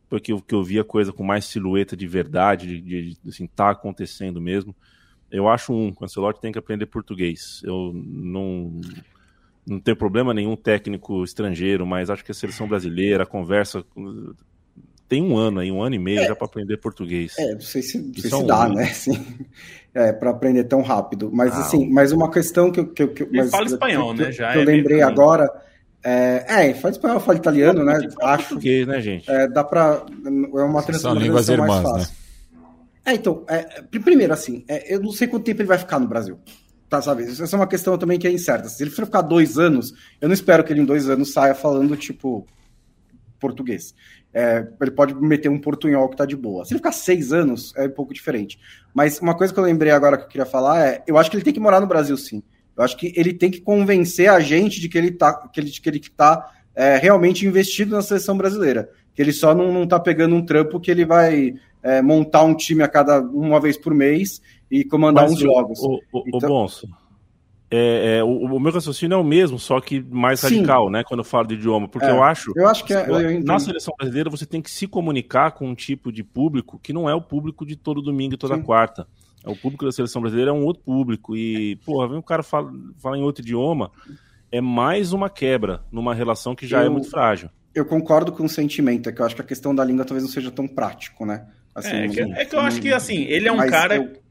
porque 0.10 0.34
eu, 0.34 0.42
que 0.42 0.54
eu 0.54 0.62
via 0.62 0.84
coisa 0.84 1.14
com 1.14 1.24
mais 1.24 1.46
silhueta 1.46 1.96
de 1.96 2.06
verdade, 2.06 2.68
de, 2.68 2.82
de, 2.82 3.10
de 3.22 3.30
assim, 3.30 3.48
tá 3.48 3.70
acontecendo 3.70 4.42
mesmo. 4.42 4.76
Eu 5.32 5.48
acho 5.48 5.74
um, 5.74 5.94
o 6.00 6.04
Ancelotti 6.04 6.42
tem 6.42 6.52
que 6.52 6.60
aprender 6.60 6.86
português. 6.86 7.62
Eu 7.64 7.92
não, 7.94 8.82
não 9.66 9.80
tenho 9.80 9.96
problema 9.96 10.34
nenhum 10.34 10.56
técnico 10.56 11.24
estrangeiro, 11.24 11.86
mas 11.86 12.10
acho 12.10 12.24
que 12.24 12.32
a 12.32 12.36
seleção 12.36 12.68
brasileira, 12.68 13.24
a 13.24 13.26
conversa 13.26 13.84
tem 15.12 15.22
um 15.22 15.38
ano 15.38 15.60
aí, 15.60 15.70
um 15.70 15.82
ano 15.84 15.96
e 15.96 16.00
meio 16.00 16.22
é, 16.22 16.28
já 16.28 16.34
para 16.34 16.46
aprender 16.46 16.78
português. 16.78 17.38
É, 17.38 17.54
não 17.54 17.60
sei 17.60 17.82
se, 17.82 17.98
não 17.98 18.14
sei 18.14 18.32
se 18.32 18.46
dá, 18.46 18.70
né? 18.70 18.84
Assim, 18.92 19.26
é, 19.94 20.14
para 20.14 20.30
aprender 20.30 20.64
tão 20.64 20.82
rápido. 20.82 21.30
Mas, 21.34 21.54
ah, 21.54 21.60
assim, 21.60 21.90
mas 21.90 22.14
uma 22.14 22.32
questão 22.32 22.72
que 22.72 22.80
eu. 22.80 22.88
Que, 22.88 23.08
que, 23.08 23.28
mas, 23.30 23.52
fala 23.52 23.66
espanhol, 23.66 24.16
que, 24.16 24.22
né? 24.22 24.32
Já 24.32 24.54
que 24.54 24.60
eu 24.60 24.62
é 24.62 24.66
lembrei 24.66 25.02
agora. 25.02 25.50
É, 26.04 26.70
é, 26.70 26.74
fala 26.74 26.94
espanhol, 26.94 27.20
fala 27.20 27.38
italiano, 27.38 27.84
né? 27.84 28.00
Acho. 28.22 28.50
Português, 28.50 28.88
né, 28.88 29.02
gente? 29.02 29.30
É, 29.30 29.50
dá 29.50 29.66
para. 29.66 30.06
É 30.26 30.64
uma 30.64 30.82
transição 30.82 31.14
mais 31.14 31.50
irmãs, 31.50 31.84
fácil. 31.84 31.98
Né? 31.98 32.21
É, 33.06 33.14
então, 33.14 33.46
é, 33.48 33.82
primeiro, 33.82 34.32
assim, 34.34 34.64
é, 34.68 34.94
eu 34.94 35.02
não 35.02 35.12
sei 35.12 35.28
quanto 35.28 35.44
tempo 35.44 35.62
ele 35.62 35.68
vai 35.68 35.78
ficar 35.78 36.00
no 36.00 36.08
Brasil. 36.08 36.40
Tá, 36.88 37.02
sabe? 37.02 37.24
Essa 37.24 37.56
é 37.56 37.60
uma 37.60 37.68
questão 37.68 37.98
também 37.98 38.20
que 38.20 38.28
é 38.28 38.32
incerta. 38.32 38.68
Se 38.68 38.84
ele 38.84 38.92
for 38.92 39.06
ficar 39.06 39.22
dois 39.22 39.58
anos, 39.58 39.94
eu 40.20 40.28
não 40.28 40.34
espero 40.34 40.64
que 40.64 40.74
ele 40.74 40.82
em 40.82 40.86
dois 40.86 41.10
anos 41.10 41.32
saia 41.32 41.56
falando, 41.56 41.96
tipo, 41.96 42.46
português. 43.40 43.96
É, 44.34 44.68
ele 44.82 44.92
pode 44.92 45.16
meter 45.16 45.50
um 45.50 45.60
portunhol 45.60 46.10
que 46.10 46.18
tá 46.18 46.26
de 46.26 46.36
boa. 46.36 46.64
Se 46.64 46.74
ele 46.74 46.80
ficar 46.80 46.92
seis 46.92 47.34
anos, 47.34 47.74
é 47.76 47.86
um 47.86 47.92
pouco 47.92 48.14
diferente. 48.14 48.60
Mas 48.94 49.20
uma 49.20 49.36
coisa 49.36 49.54
que 49.54 49.60
eu 49.60 49.64
lembrei 49.64 49.92
agora 49.92 50.18
que 50.18 50.24
eu 50.24 50.28
queria 50.28 50.46
falar 50.46 50.86
é: 50.86 51.04
eu 51.08 51.18
acho 51.18 51.30
que 51.30 51.38
ele 51.38 51.44
tem 51.44 51.54
que 51.54 51.60
morar 51.60 51.80
no 51.80 51.88
Brasil, 51.88 52.16
sim. 52.18 52.44
Eu 52.78 52.84
acho 52.84 52.98
que 52.98 53.14
ele 53.16 53.34
tem 53.34 53.52
que 53.52 53.62
convencer 53.62 54.30
a 54.30 54.40
gente 54.40 54.80
de 54.80 54.88
que 54.88 54.98
ele 54.98 55.12
tá, 55.12 55.48
que 55.48 55.60
ele, 55.60 55.72
que 55.72 55.90
ele 55.90 56.00
tá 56.00 56.52
é, 56.76 56.98
realmente 56.98 57.46
investido 57.46 57.96
na 57.96 58.02
seleção 58.02 58.38
brasileira. 58.38 58.90
Que 59.16 59.22
ele 59.22 59.34
só 59.34 59.54
não, 59.54 59.72
não 59.72 59.88
tá 59.88 60.00
pegando 60.00 60.36
um 60.36 60.46
trampo 60.46 60.80
que 60.80 60.90
ele 60.90 61.06
vai 61.06 61.54
é, 61.84 62.02
montar 62.02 62.44
um 62.44 62.56
time 62.56 62.84
a 62.84 62.88
cada 62.88 63.20
uma 63.22 63.60
vez 63.60 63.78
por 63.78 63.94
mês 63.94 64.42
e 64.70 64.84
comandar 64.84 65.24
Mas 65.24 65.34
uns 65.34 65.40
o, 65.40 65.44
jogos. 65.44 65.80
O, 65.80 66.00
o, 66.14 66.24
então... 66.28 66.50
o 66.50 66.54
Bonso, 66.54 66.88
é, 67.74 68.18
é, 68.18 68.24
o, 68.24 68.28
o, 68.28 68.60
meu 68.60 68.74
raciocínio 68.74 69.16
é 69.16 69.18
o 69.18 69.24
mesmo, 69.24 69.58
só 69.58 69.80
que 69.80 70.02
mais 70.02 70.42
Sim. 70.42 70.56
radical, 70.56 70.90
né? 70.90 71.06
Quando 71.06 71.22
eu 71.22 71.24
falo 71.24 71.48
de 71.48 71.54
idioma, 71.54 71.88
porque 71.88 72.06
é, 72.06 72.12
eu 72.12 72.22
acho. 72.22 72.52
Eu 72.54 72.68
acho 72.68 72.84
que 72.84 72.94
é, 72.94 73.10
eu 73.10 73.42
na 73.46 73.58
seleção 73.60 73.94
brasileira 73.98 74.30
você 74.30 74.46
tem 74.46 74.62
que 74.62 74.70
se 74.70 74.86
comunicar 74.88 75.52
com 75.52 75.70
um 75.70 75.74
tipo 75.74 76.12
de 76.12 76.22
público 76.22 76.78
que 76.84 76.92
não 76.92 77.10
é 77.10 77.16
o 77.16 77.22
público 77.22 77.66
de 77.66 77.78
todo 77.78 78.02
domingo 78.02 78.34
e 78.34 78.38
toda 78.38 78.56
Sim. 78.56 78.64
quarta. 78.64 79.08
É 79.42 79.50
o 79.50 79.56
público 79.56 79.86
da 79.86 79.92
seleção 79.92 80.22
brasileira 80.22 80.52
é 80.52 80.54
um 80.54 80.66
outro 80.66 80.84
público 80.84 81.36
e 81.36 81.78
porra, 81.78 82.10
vem 82.10 82.18
um 82.18 82.22
cara 82.22 82.44
fala, 82.44 82.72
fala 82.98 83.18
em 83.18 83.24
outro 83.24 83.42
idioma, 83.42 83.90
é 84.52 84.60
mais 84.60 85.14
uma 85.14 85.30
quebra 85.30 85.82
numa 85.90 86.14
relação 86.14 86.54
que 86.54 86.68
já 86.68 86.80
é 86.80 86.84
eu, 86.84 86.88
é 86.88 86.90
muito 86.90 87.10
frágil. 87.10 87.50
Eu 87.74 87.86
concordo 87.86 88.32
com 88.32 88.44
o 88.44 88.50
sentimento, 88.50 89.10
é 89.10 89.12
que 89.12 89.22
eu 89.22 89.26
acho 89.26 89.36
que 89.36 89.42
a 89.42 89.46
questão 89.46 89.74
da 89.74 89.84
língua 89.84 90.06
talvez 90.06 90.24
não 90.24 90.32
seja 90.32 90.52
tão 90.52 90.68
prático, 90.68 91.26
né? 91.26 91.46
Assim, 91.74 91.96
é, 91.96 92.08
que, 92.08 92.20
é, 92.20 92.46
que, 92.46 92.56
eu 92.56 92.60
acho 92.60 92.82
que 92.82 92.92
assim 92.92 93.24
ele 93.24 93.48
é 93.48 93.52
um 93.52 93.66
cara 93.66 93.96
eu 93.96 94.22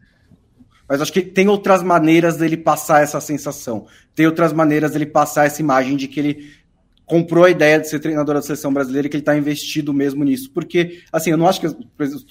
mas 0.90 1.00
acho 1.00 1.12
que 1.12 1.22
tem 1.22 1.46
outras 1.46 1.84
maneiras 1.84 2.36
dele 2.36 2.56
passar 2.56 3.00
essa 3.00 3.20
sensação. 3.20 3.86
Tem 4.12 4.26
outras 4.26 4.52
maneiras 4.52 4.90
dele 4.90 5.06
passar 5.06 5.46
essa 5.46 5.62
imagem 5.62 5.96
de 5.96 6.08
que 6.08 6.18
ele 6.18 6.50
comprou 7.06 7.44
a 7.44 7.50
ideia 7.50 7.78
de 7.78 7.88
ser 7.88 8.00
treinador 8.00 8.34
da 8.34 8.42
seleção 8.42 8.72
brasileira 8.72 9.06
e 9.06 9.08
que 9.08 9.16
ele 9.16 9.22
está 9.22 9.36
investido 9.36 9.94
mesmo 9.94 10.24
nisso. 10.24 10.50
Porque, 10.52 11.00
assim, 11.12 11.30
eu 11.30 11.36
não 11.36 11.46
acho 11.46 11.60
que 11.60 11.68
o, 11.68 11.76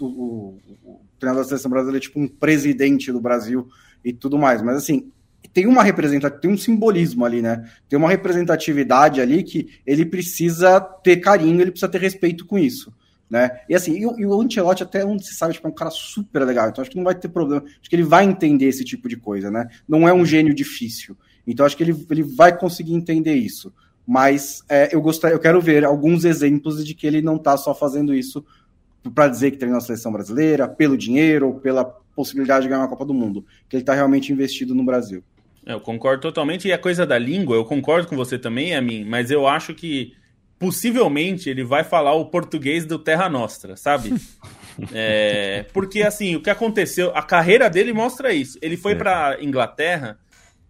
o, 0.01 0.59
o 0.83 1.01
treinador 1.17 1.43
da 1.43 1.47
seleção 1.47 1.71
brasileira 1.71 1.99
é 1.99 2.01
tipo 2.01 2.19
um 2.19 2.27
presidente 2.27 3.13
do 3.13 3.21
Brasil 3.21 3.65
e 4.03 4.11
tudo 4.11 4.37
mais, 4.37 4.61
mas 4.61 4.75
assim, 4.75 5.09
tem 5.53 5.65
uma 5.65 5.83
representatividade, 5.83 6.41
tem 6.41 6.51
um 6.51 6.57
simbolismo 6.57 7.25
ali, 7.25 7.41
né? 7.41 7.69
Tem 7.87 7.97
uma 7.97 8.09
representatividade 8.09 9.19
ali 9.21 9.43
que 9.43 9.69
ele 9.85 10.05
precisa 10.05 10.79
ter 10.79 11.17
carinho, 11.17 11.61
ele 11.61 11.71
precisa 11.71 11.91
ter 11.91 12.01
respeito 12.01 12.45
com 12.45 12.57
isso. 12.57 12.93
Né? 13.29 13.59
E 13.69 13.75
assim, 13.75 13.93
e, 13.93 14.01
e 14.01 14.25
o 14.25 14.41
Ancelotti 14.41 14.81
até 14.81 15.05
onde 15.05 15.23
se 15.23 15.35
sabe, 15.35 15.53
tipo, 15.53 15.67
é 15.67 15.69
um 15.69 15.73
cara 15.73 15.91
super 15.91 16.43
legal, 16.43 16.67
então 16.67 16.81
acho 16.81 16.89
que 16.89 16.97
não 16.97 17.03
vai 17.03 17.13
ter 17.13 17.27
problema, 17.27 17.63
acho 17.63 17.87
que 17.87 17.95
ele 17.95 18.01
vai 18.01 18.25
entender 18.25 18.65
esse 18.65 18.83
tipo 18.83 19.07
de 19.07 19.15
coisa, 19.15 19.51
né? 19.51 19.67
Não 19.87 20.07
é 20.07 20.13
um 20.13 20.25
gênio 20.25 20.53
difícil. 20.53 21.15
Então 21.45 21.65
acho 21.65 21.77
que 21.77 21.83
ele, 21.83 22.05
ele 22.09 22.23
vai 22.23 22.57
conseguir 22.57 22.93
entender 22.93 23.35
isso. 23.35 23.71
Mas 24.05 24.63
é, 24.67 24.93
eu 24.93 24.99
gostaria, 25.01 25.35
eu 25.35 25.39
quero 25.39 25.61
ver 25.61 25.85
alguns 25.85 26.25
exemplos 26.25 26.83
de 26.83 26.95
que 26.95 27.05
ele 27.05 27.21
não 27.21 27.35
está 27.35 27.55
só 27.55 27.75
fazendo 27.75 28.15
isso 28.15 28.43
para 29.13 29.27
dizer 29.27 29.51
que 29.51 29.57
treina 29.57 29.77
a 29.77 29.81
seleção 29.81 30.11
brasileira, 30.11 30.67
pelo 30.67 30.97
dinheiro 30.97 31.47
ou 31.47 31.59
pela 31.59 31.85
possibilidade 32.19 32.63
de 32.63 32.67
ganhar 32.67 32.81
uma 32.81 32.89
Copa 32.89 33.05
do 33.05 33.13
Mundo, 33.13 33.45
que 33.69 33.77
ele 33.77 33.83
está 33.83 33.93
realmente 33.93 34.33
investido 34.33 34.75
no 34.75 34.83
Brasil. 34.83 35.23
Eu 35.65 35.79
concordo 35.79 36.21
totalmente. 36.21 36.67
E 36.67 36.73
a 36.73 36.77
coisa 36.77 37.05
da 37.05 37.17
língua, 37.17 37.55
eu 37.55 37.63
concordo 37.63 38.09
com 38.09 38.15
você 38.17 38.37
também, 38.37 38.75
a 38.75 38.81
mim, 38.81 39.05
mas 39.05 39.31
eu 39.31 39.47
acho 39.47 39.73
que 39.73 40.13
possivelmente 40.57 41.49
ele 41.49 41.63
vai 41.63 41.85
falar 41.85 42.13
o 42.13 42.25
português 42.25 42.85
do 42.85 42.99
Terra 42.99 43.29
Nostra, 43.29 43.77
sabe? 43.77 44.13
é, 44.91 45.65
porque 45.71 46.01
assim, 46.01 46.35
o 46.35 46.41
que 46.41 46.49
aconteceu, 46.49 47.15
a 47.15 47.23
carreira 47.23 47.69
dele 47.69 47.93
mostra 47.93 48.33
isso. 48.33 48.59
Ele 48.61 48.75
foi 48.75 48.91
é. 48.91 48.95
para 48.95 49.37
Inglaterra, 49.41 50.19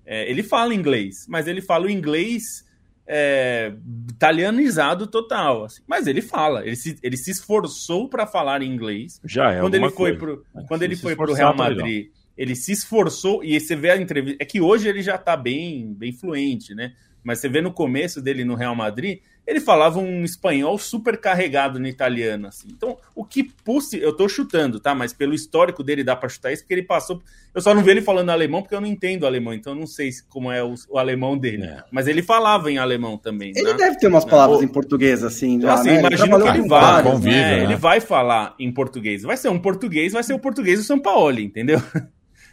é, 0.05 0.29
ele 0.29 0.43
fala 0.43 0.75
inglês, 0.75 1.25
mas 1.27 1.47
ele 1.47 1.61
fala 1.63 1.87
o 1.87 1.89
inglês 1.89 2.63
é, 3.11 3.73
italianizado 4.07 5.07
total. 5.07 5.65
Assim. 5.65 5.81
Mas 5.87 6.05
ele 6.05 6.21
fala, 6.21 6.63
ele 6.65 6.75
se, 6.75 6.99
ele 7.01 7.17
se 7.17 7.31
esforçou 7.31 8.07
para 8.07 8.27
falar 8.27 8.61
inglês. 8.61 9.19
Já 9.25 9.51
é 9.51 9.59
quando 9.61 9.73
ele 9.73 9.89
foi 9.89 10.15
pro, 10.15 10.45
Quando 10.67 10.83
ele 10.83 10.95
foi 10.95 11.15
pro 11.15 11.33
Real 11.33 11.55
Madrid, 11.55 12.11
ele 12.37 12.55
se 12.55 12.71
esforçou 12.71 13.43
e 13.43 13.59
você 13.59 13.75
vê 13.75 13.89
a 13.89 13.97
entrevista. 13.97 14.37
É 14.41 14.45
que 14.45 14.61
hoje 14.61 14.87
ele 14.87 15.01
já 15.01 15.17
tá 15.17 15.35
bem, 15.35 15.91
bem 15.91 16.13
fluente, 16.13 16.75
né? 16.75 16.93
Mas 17.23 17.39
você 17.39 17.49
vê 17.49 17.61
no 17.61 17.71
começo 17.71 18.21
dele 18.21 18.43
no 18.43 18.55
Real 18.55 18.75
Madrid, 18.75 19.19
ele 19.49 19.59
falava 19.59 19.99
um 19.99 20.23
espanhol 20.23 20.77
super 20.77 21.17
carregado 21.17 21.79
no 21.79 21.87
italiano, 21.87 22.47
assim. 22.47 22.67
Então, 22.69 22.97
o 23.15 23.25
que 23.25 23.43
possível, 23.43 24.07
eu 24.07 24.15
tô 24.15 24.29
chutando, 24.29 24.79
tá? 24.79 24.93
Mas 24.93 25.11
pelo 25.11 25.33
histórico 25.33 25.83
dele 25.83 26.03
dá 26.03 26.15
para 26.15 26.29
chutar 26.29 26.53
isso, 26.53 26.61
porque 26.61 26.75
ele 26.75 26.83
passou. 26.83 27.19
Eu 27.53 27.59
só 27.59 27.73
não 27.73 27.81
vi 27.81 27.89
ele 27.89 28.01
falando 28.01 28.29
alemão 28.29 28.61
porque 28.61 28.75
eu 28.75 28.81
não 28.81 28.87
entendo 28.87 29.25
alemão, 29.25 29.51
então 29.51 29.73
eu 29.73 29.79
não 29.79 29.87
sei 29.87 30.11
como 30.29 30.51
é 30.51 30.63
o, 30.63 30.75
o 30.87 30.99
alemão 30.99 31.35
dele. 31.35 31.63
É. 31.63 31.83
Mas 31.91 32.07
ele 32.07 32.21
falava 32.21 32.71
em 32.71 32.77
alemão 32.77 33.17
também. 33.17 33.51
Ele 33.55 33.71
né? 33.71 33.73
deve 33.73 33.97
ter 33.97 34.07
umas 34.07 34.23
palavras 34.23 34.61
em 34.61 34.67
português, 34.67 35.23
assim. 35.23 35.55
Então, 35.55 35.71
assim, 35.71 35.89
né? 35.89 35.99
imagina 35.99 36.39
que 36.39 36.47
ele 36.47 36.67
vai. 36.67 37.03
Né? 37.03 37.19
né? 37.19 37.63
Ele 37.63 37.75
vai 37.75 37.99
falar 37.99 38.53
em 38.59 38.71
português. 38.71 39.23
Vai 39.23 39.35
ser 39.35 39.49
um 39.49 39.57
português, 39.57 40.13
vai 40.13 40.21
ser 40.21 40.33
o 40.33 40.39
português 40.39 40.77
do 40.77 40.85
São 40.85 40.99
Paulo, 40.99 41.39
entendeu? 41.39 41.81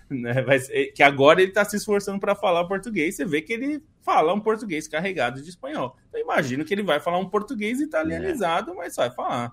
né? 0.11 0.43
Vai, 0.43 0.59
que 0.95 1.03
agora 1.03 1.41
ele 1.41 1.51
está 1.51 1.65
se 1.65 1.77
esforçando 1.77 2.19
para 2.21 2.35
falar 2.35 2.65
português. 2.65 3.17
Você 3.17 3.25
vê 3.25 3.43
que 3.43 3.53
ele 3.53 3.83
fala 4.03 4.33
um 4.33 4.41
português 4.41 4.87
carregado 4.87 5.43
de 5.43 5.49
espanhol. 5.49 5.97
Então 6.09 6.21
imagino 6.21 6.65
que 6.65 6.73
ele 6.73 6.83
vai 6.83 7.01
falar 7.01 7.19
um 7.19 7.29
português 7.29 7.81
italianizado, 7.81 8.73
é. 8.73 8.75
mas 8.75 8.97
vai 8.97 9.11
falar. 9.11 9.53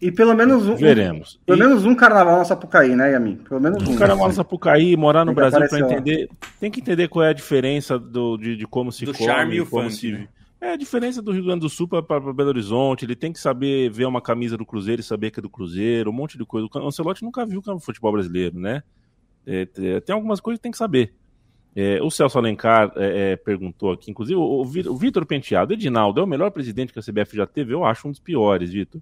E 0.00 0.10
pelo 0.10 0.34
menos 0.34 0.66
um. 0.66 0.76
Veremos. 0.76 1.38
Pelo 1.44 1.58
e... 1.58 1.60
menos 1.60 1.84
um 1.84 1.94
carnaval 1.94 2.38
na 2.38 2.44
Sapucaí, 2.44 2.96
né, 2.96 3.12
Yamin? 3.12 3.36
Pelo 3.36 3.60
menos 3.60 3.86
um. 3.86 3.92
Um 3.92 3.96
carnaval 3.96 4.28
na 4.28 4.34
Sapucaí, 4.34 4.96
morar 4.96 5.26
no 5.26 5.34
Brasil 5.34 5.60
para 5.68 5.78
entender. 5.78 6.28
Tem 6.58 6.70
que 6.70 6.80
entender 6.80 7.08
qual 7.08 7.24
é 7.24 7.28
a 7.28 7.34
diferença 7.34 7.98
do, 7.98 8.38
de, 8.38 8.56
de 8.56 8.66
como 8.66 8.90
se 8.90 9.04
do 9.04 9.12
come, 9.12 9.26
charme 9.26 9.56
e 9.56 9.60
o 9.60 9.66
como 9.66 9.82
funk, 9.82 9.94
se. 9.94 10.12
Né? 10.12 10.28
É 10.62 10.72
a 10.72 10.76
diferença 10.76 11.22
do 11.22 11.32
Rio 11.32 11.44
Grande 11.44 11.60
do 11.60 11.68
Sul 11.70 11.88
para 11.88 12.02
Belo 12.02 12.48
Horizonte. 12.48 13.04
Ele 13.04 13.16
tem 13.16 13.32
que 13.32 13.40
saber 13.40 13.90
ver 13.90 14.04
uma 14.04 14.20
camisa 14.20 14.56
do 14.56 14.66
Cruzeiro 14.66 15.00
e 15.00 15.04
saber 15.04 15.30
que 15.30 15.40
é 15.40 15.42
do 15.42 15.48
Cruzeiro, 15.48 16.10
um 16.10 16.12
monte 16.12 16.36
de 16.36 16.44
coisa. 16.44 16.68
O 16.72 16.86
Ancelotti 16.86 17.22
nunca 17.22 17.46
viu 17.46 17.62
o 17.66 17.78
futebol 17.78 18.12
brasileiro, 18.12 18.58
né? 18.58 18.82
É, 19.46 19.64
tem 20.00 20.14
algumas 20.14 20.40
coisas 20.40 20.58
que 20.58 20.62
tem 20.62 20.72
que 20.72 20.78
saber. 20.78 21.14
É, 21.74 22.02
o 22.02 22.10
Celso 22.10 22.36
Alencar 22.38 22.92
é, 22.96 23.32
é 23.32 23.36
perguntou 23.36 23.92
aqui, 23.92 24.10
inclusive, 24.10 24.36
o, 24.36 24.60
o 24.60 24.96
Vitor 24.96 25.24
Penteado, 25.24 25.72
Edinaldo, 25.72 26.20
é 26.20 26.24
o 26.24 26.26
melhor 26.26 26.50
presidente 26.50 26.92
que 26.92 26.98
a 26.98 27.02
CBF 27.02 27.36
já 27.36 27.46
teve? 27.46 27.72
Eu 27.72 27.84
acho 27.84 28.08
um 28.08 28.10
dos 28.10 28.20
piores, 28.20 28.70
Vitor. 28.70 29.00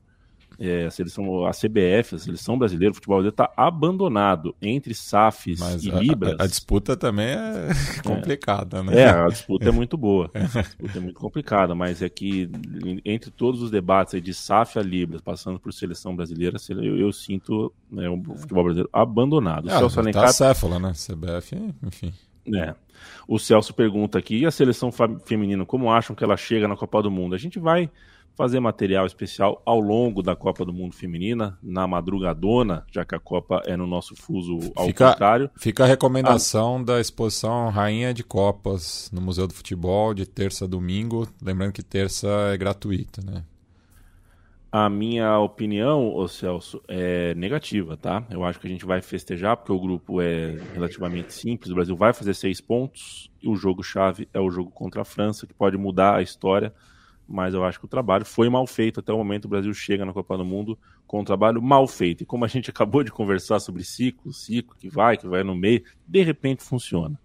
É, 0.61 0.87
a 0.87 0.91
seleção, 0.91 1.47
a 1.47 1.53
CBF, 1.53 2.17
a 2.17 2.19
seleção 2.19 2.59
brasileira, 2.59 2.91
o 2.91 2.95
futebol 2.95 3.19
brasileiro 3.19 3.35
está 3.35 3.53
abandonado 3.57 4.57
entre 4.61 4.93
SAFs 4.93 5.61
Mas 5.61 5.85
e 5.85 5.93
a, 5.93 6.01
Libras. 6.01 6.35
A, 6.37 6.43
a, 6.43 6.47
disputa 6.49 6.97
também 6.97 7.29
é 7.29 7.69
complicada, 8.05 8.83
né? 8.83 9.03
É, 9.03 9.09
a 9.09 9.29
disputa 9.29 9.69
é 9.69 9.71
muito 9.71 9.97
boa. 9.97 10.29
A 10.35 10.61
disputa 10.63 10.99
é 10.99 11.01
muito 11.01 11.21
complicada, 11.21 11.75
mas 11.75 12.03
é 12.03 12.09
que 12.09 12.51
entre 13.05 13.31
todos 13.31 13.63
os 13.63 13.71
debates 13.71 14.21
de 14.21 14.35
SAF 14.35 14.79
a 14.79 14.83
Libras, 14.83 15.21
passando 15.21 15.61
por 15.61 15.73
seleção 15.73 16.17
brasileira, 16.17 16.57
eu, 16.71 16.99
eu 16.99 17.13
sinto 17.13 17.73
né, 17.91 18.09
o 18.09 18.21
futebol 18.35 18.65
brasileiro 18.65 18.91
abandonado. 18.93 19.71
É, 19.71 19.77
o 19.77 19.79
Celso 19.79 20.01
Alencar... 20.01 20.25
tá 20.25 20.33
céfala, 20.33 20.79
né? 20.81 20.93
CBF, 20.93 21.57
enfim. 21.85 22.13
É. 22.55 22.75
O 23.27 23.39
Celso 23.39 23.75
pergunta 23.75 24.19
aqui, 24.19 24.39
e 24.39 24.47
a 24.47 24.51
seleção 24.51 24.91
feminina, 25.25 25.65
como 25.65 25.91
acham 25.91 26.17
que 26.17 26.25
ela 26.25 26.37
chega 26.37 26.67
na 26.67 26.77
Copa 26.77 27.03
do 27.03 27.11
Mundo? 27.11 27.35
A 27.35 27.39
gente 27.39 27.59
vai 27.59 27.91
fazer 28.39 28.61
material 28.61 29.05
especial 29.05 29.61
ao 29.67 29.81
longo 29.81 30.23
da 30.23 30.37
Copa 30.37 30.65
do 30.65 30.73
Mundo 30.73 30.95
Feminina, 30.95 31.59
na 31.61 31.89
madrugadona, 31.89 32.87
já 32.89 33.05
que 33.05 33.13
a 33.13 33.19
Copa 33.19 33.61
é 33.67 33.77
no 33.77 33.85
nosso 33.85 34.15
fuso 34.15 34.61
ao 34.77 34.87
fica, 34.87 35.11
contrário. 35.11 35.51
Fica 35.57 35.83
a 35.83 35.87
recomendação 35.89 36.77
a... 36.77 36.83
da 36.85 37.01
exposição 37.01 37.69
Rainha 37.69 38.15
de 38.15 38.23
Copas 38.23 39.11
no 39.13 39.21
Museu 39.21 39.49
do 39.49 39.55
Futebol, 39.55 40.15
de 40.15 40.25
terça 40.25 40.67
a 40.67 40.69
domingo. 40.69 41.27
Lembrando 41.43 41.73
que 41.73 41.83
terça 41.83 42.29
é 42.53 42.57
gratuita, 42.57 43.21
né? 43.27 43.43
A 44.71 44.89
minha 44.89 45.41
opinião, 45.41 46.15
ô 46.15 46.29
Celso, 46.29 46.81
é 46.87 47.35
negativa, 47.35 47.97
tá? 47.97 48.23
Eu 48.31 48.45
acho 48.45 48.61
que 48.61 48.69
a 48.69 48.71
gente 48.71 48.85
vai 48.85 49.03
festejar, 49.03 49.57
porque 49.57 49.73
o 49.73 49.81
grupo 49.81 50.21
é 50.21 50.59
relativamente 50.75 51.33
simples. 51.33 51.73
O 51.73 51.75
Brasil 51.75 51.97
vai 51.97 52.13
fazer 52.13 52.35
seis 52.35 52.61
pontos 52.61 53.33
e 53.43 53.49
o 53.49 53.57
jogo-chave 53.57 54.29
é 54.33 54.39
o 54.39 54.49
jogo 54.49 54.71
contra 54.71 55.03
a 55.03 55.05
França, 55.05 55.45
que 55.45 55.55
pode 55.55 55.77
mudar 55.77 56.15
a 56.15 56.23
história 56.23 56.73
mas 57.29 57.53
eu 57.53 57.63
acho 57.63 57.79
que 57.79 57.85
o 57.85 57.89
trabalho 57.89 58.25
foi 58.25 58.49
mal 58.49 58.67
feito 58.67 59.01
até 59.01 59.13
o 59.13 59.19
momento. 59.19 59.45
O 59.45 59.49
Brasil 59.49 59.73
chega 59.75 60.05
na 60.05 60.13
Copa 60.13 60.37
do 60.39 60.45
Mundo 60.45 60.79
com 61.07 61.21
um 61.21 61.25
trabalho 61.25 61.61
mal 61.61 61.87
feito. 61.87 62.23
E 62.23 62.27
como 62.27 62.45
a 62.45 62.49
gente 62.49 62.71
acabou 62.71 63.05
de 63.05 63.13
conversar 63.13 63.61
sobre 63.61 63.85
ciclo, 63.85 64.33
ciclo 64.33 64.75
que 64.79 64.89
vai, 64.89 65.17
que 65.17 65.29
vai 65.29 65.43
no 65.45 65.55
meio, 65.55 65.83
de 66.07 66.23
repente 66.23 66.63
funciona. 66.63 67.19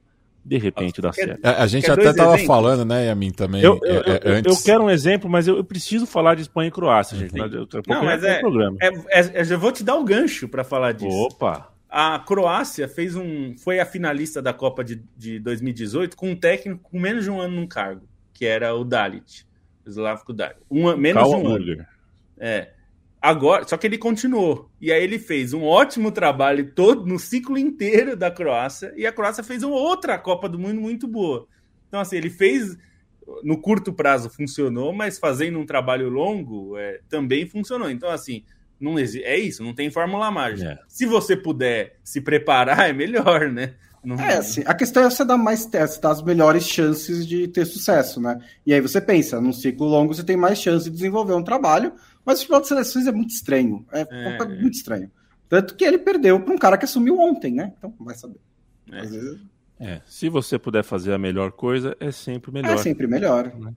De 0.45 0.57
repente 0.57 1.01
dá 1.01 1.13
certo. 1.13 1.39
A, 1.45 1.63
a 1.63 1.67
gente 1.67 1.89
até 1.89 2.09
estava 2.09 2.37
falando, 2.39 2.83
né, 2.83 3.05
Yamin, 3.05 3.31
também. 3.31 3.61
Eu, 3.61 3.79
eu, 3.81 4.01
é, 4.01 4.19
eu, 4.23 4.33
antes... 4.33 4.57
eu, 4.57 4.63
quero 4.63 4.83
um 4.83 4.89
exemplo, 4.89 5.29
mas 5.29 5.47
eu, 5.47 5.63
preciso 5.63 6.05
falar 6.05 6.35
de 6.35 6.41
Espanha 6.41 6.67
e 6.67 6.71
Croácia, 6.71 7.17
gente. 7.17 7.33
Não, 7.33 8.03
mas 8.03 8.21
é, 8.25 8.41
programa. 8.41 8.75
É, 8.81 8.89
é, 9.19 9.53
eu 9.53 9.57
vou 9.57 9.71
te 9.71 9.85
dar 9.85 9.95
o 9.95 10.01
um 10.01 10.05
gancho 10.05 10.49
para 10.49 10.65
falar 10.65 10.91
disso. 10.91 11.15
Opa! 11.15 11.69
A 11.89 12.19
Croácia 12.19 12.89
fez 12.89 13.15
um, 13.15 13.55
foi 13.55 13.79
a 13.79 13.85
finalista 13.85 14.41
da 14.41 14.51
Copa 14.51 14.83
de, 14.83 15.01
de 15.15 15.39
2018 15.39 16.17
com 16.17 16.31
um 16.31 16.35
técnico 16.35 16.89
com 16.89 16.99
menos 16.99 17.23
de 17.23 17.29
um 17.29 17.39
ano 17.39 17.61
no 17.61 17.67
cargo, 17.67 18.01
que 18.33 18.45
era 18.45 18.75
o 18.75 18.83
Dalit. 18.83 19.45
Slavko 19.85 20.33
Dar. 20.33 20.55
Uma, 20.69 20.95
menos 20.95 21.27
de 21.27 21.35
um 21.35 21.47
ano. 21.47 21.85
É. 22.37 22.71
Agora, 23.21 23.65
só 23.65 23.77
que 23.77 23.87
ele 23.87 23.97
continuou. 23.97 24.69
E 24.81 24.91
aí 24.91 25.01
ele 25.01 25.17
fez 25.17 25.53
um 25.53 25.63
ótimo 25.63 26.11
trabalho 26.11 26.71
todo 26.73 27.05
no 27.05 27.17
ciclo 27.17 27.57
inteiro 27.57 28.17
da 28.17 28.29
Croácia. 28.29 28.93
E 28.97 29.07
a 29.07 29.13
Croácia 29.13 29.43
fez 29.43 29.63
uma 29.63 29.75
outra 29.75 30.19
Copa 30.19 30.49
do 30.49 30.59
Mundo 30.59 30.81
muito 30.81 31.07
boa. 31.07 31.47
Então, 31.87 31.99
assim, 31.99 32.17
ele 32.17 32.29
fez. 32.29 32.77
No 33.41 33.61
curto 33.61 33.93
prazo 33.93 34.29
funcionou, 34.29 34.91
mas 34.91 35.17
fazendo 35.17 35.57
um 35.57 35.65
trabalho 35.65 36.09
longo 36.09 36.77
é, 36.77 36.99
também 37.07 37.47
funcionou. 37.47 37.89
Então, 37.89 38.09
assim, 38.09 38.43
não 38.83 38.99
é 38.99 39.37
isso, 39.37 39.63
não 39.63 39.73
tem 39.73 39.89
fórmula 39.89 40.29
mágica. 40.29 40.71
É. 40.71 40.79
Se 40.89 41.05
você 41.05 41.37
puder 41.37 41.95
se 42.03 42.19
preparar, 42.19 42.81
é 42.89 42.91
melhor, 42.91 43.49
né? 43.49 43.75
Não... 44.03 44.19
É, 44.19 44.37
assim, 44.37 44.63
a 44.65 44.73
questão 44.73 45.03
é 45.03 45.09
você 45.09 45.23
dar 45.23 45.37
mais 45.37 45.65
testes, 45.65 45.99
dar 45.99 46.11
as 46.11 46.21
melhores 46.21 46.67
chances 46.67 47.25
de 47.25 47.47
ter 47.47 47.65
sucesso, 47.65 48.19
né? 48.19 48.37
E 48.65 48.73
aí 48.73 48.81
você 48.81 48.99
pensa, 48.99 49.39
num 49.39 49.53
ciclo 49.53 49.87
longo 49.87 50.13
você 50.13 50.23
tem 50.23 50.35
mais 50.35 50.59
chance 50.59 50.85
de 50.85 50.91
desenvolver 50.91 51.33
um 51.33 51.43
trabalho, 51.43 51.93
mas 52.25 52.39
o 52.39 52.41
futebol 52.41 52.61
de 52.61 52.67
seleções 52.67 53.07
é 53.07 53.11
muito 53.11 53.29
estranho. 53.29 53.85
É, 53.91 54.01
é. 54.09 54.45
muito 54.45 54.75
estranho. 54.75 55.09
Tanto 55.47 55.75
que 55.75 55.85
ele 55.85 55.97
perdeu 55.97 56.39
para 56.39 56.53
um 56.53 56.57
cara 56.57 56.77
que 56.77 56.85
assumiu 56.85 57.19
ontem, 57.19 57.53
né? 57.53 57.73
Então, 57.77 57.93
vai 57.99 58.15
saber. 58.15 58.39
É. 58.91 58.99
Às 58.99 59.11
vezes... 59.11 59.39
É, 59.79 60.01
se 60.05 60.29
você 60.29 60.57
puder 60.57 60.83
fazer 60.83 61.13
a 61.13 61.17
melhor 61.17 61.51
coisa, 61.51 61.95
é 61.99 62.11
sempre 62.11 62.51
melhor. 62.51 62.73
É 62.73 62.77
sempre 62.77 63.07
melhor. 63.07 63.53
Né? 63.57 63.73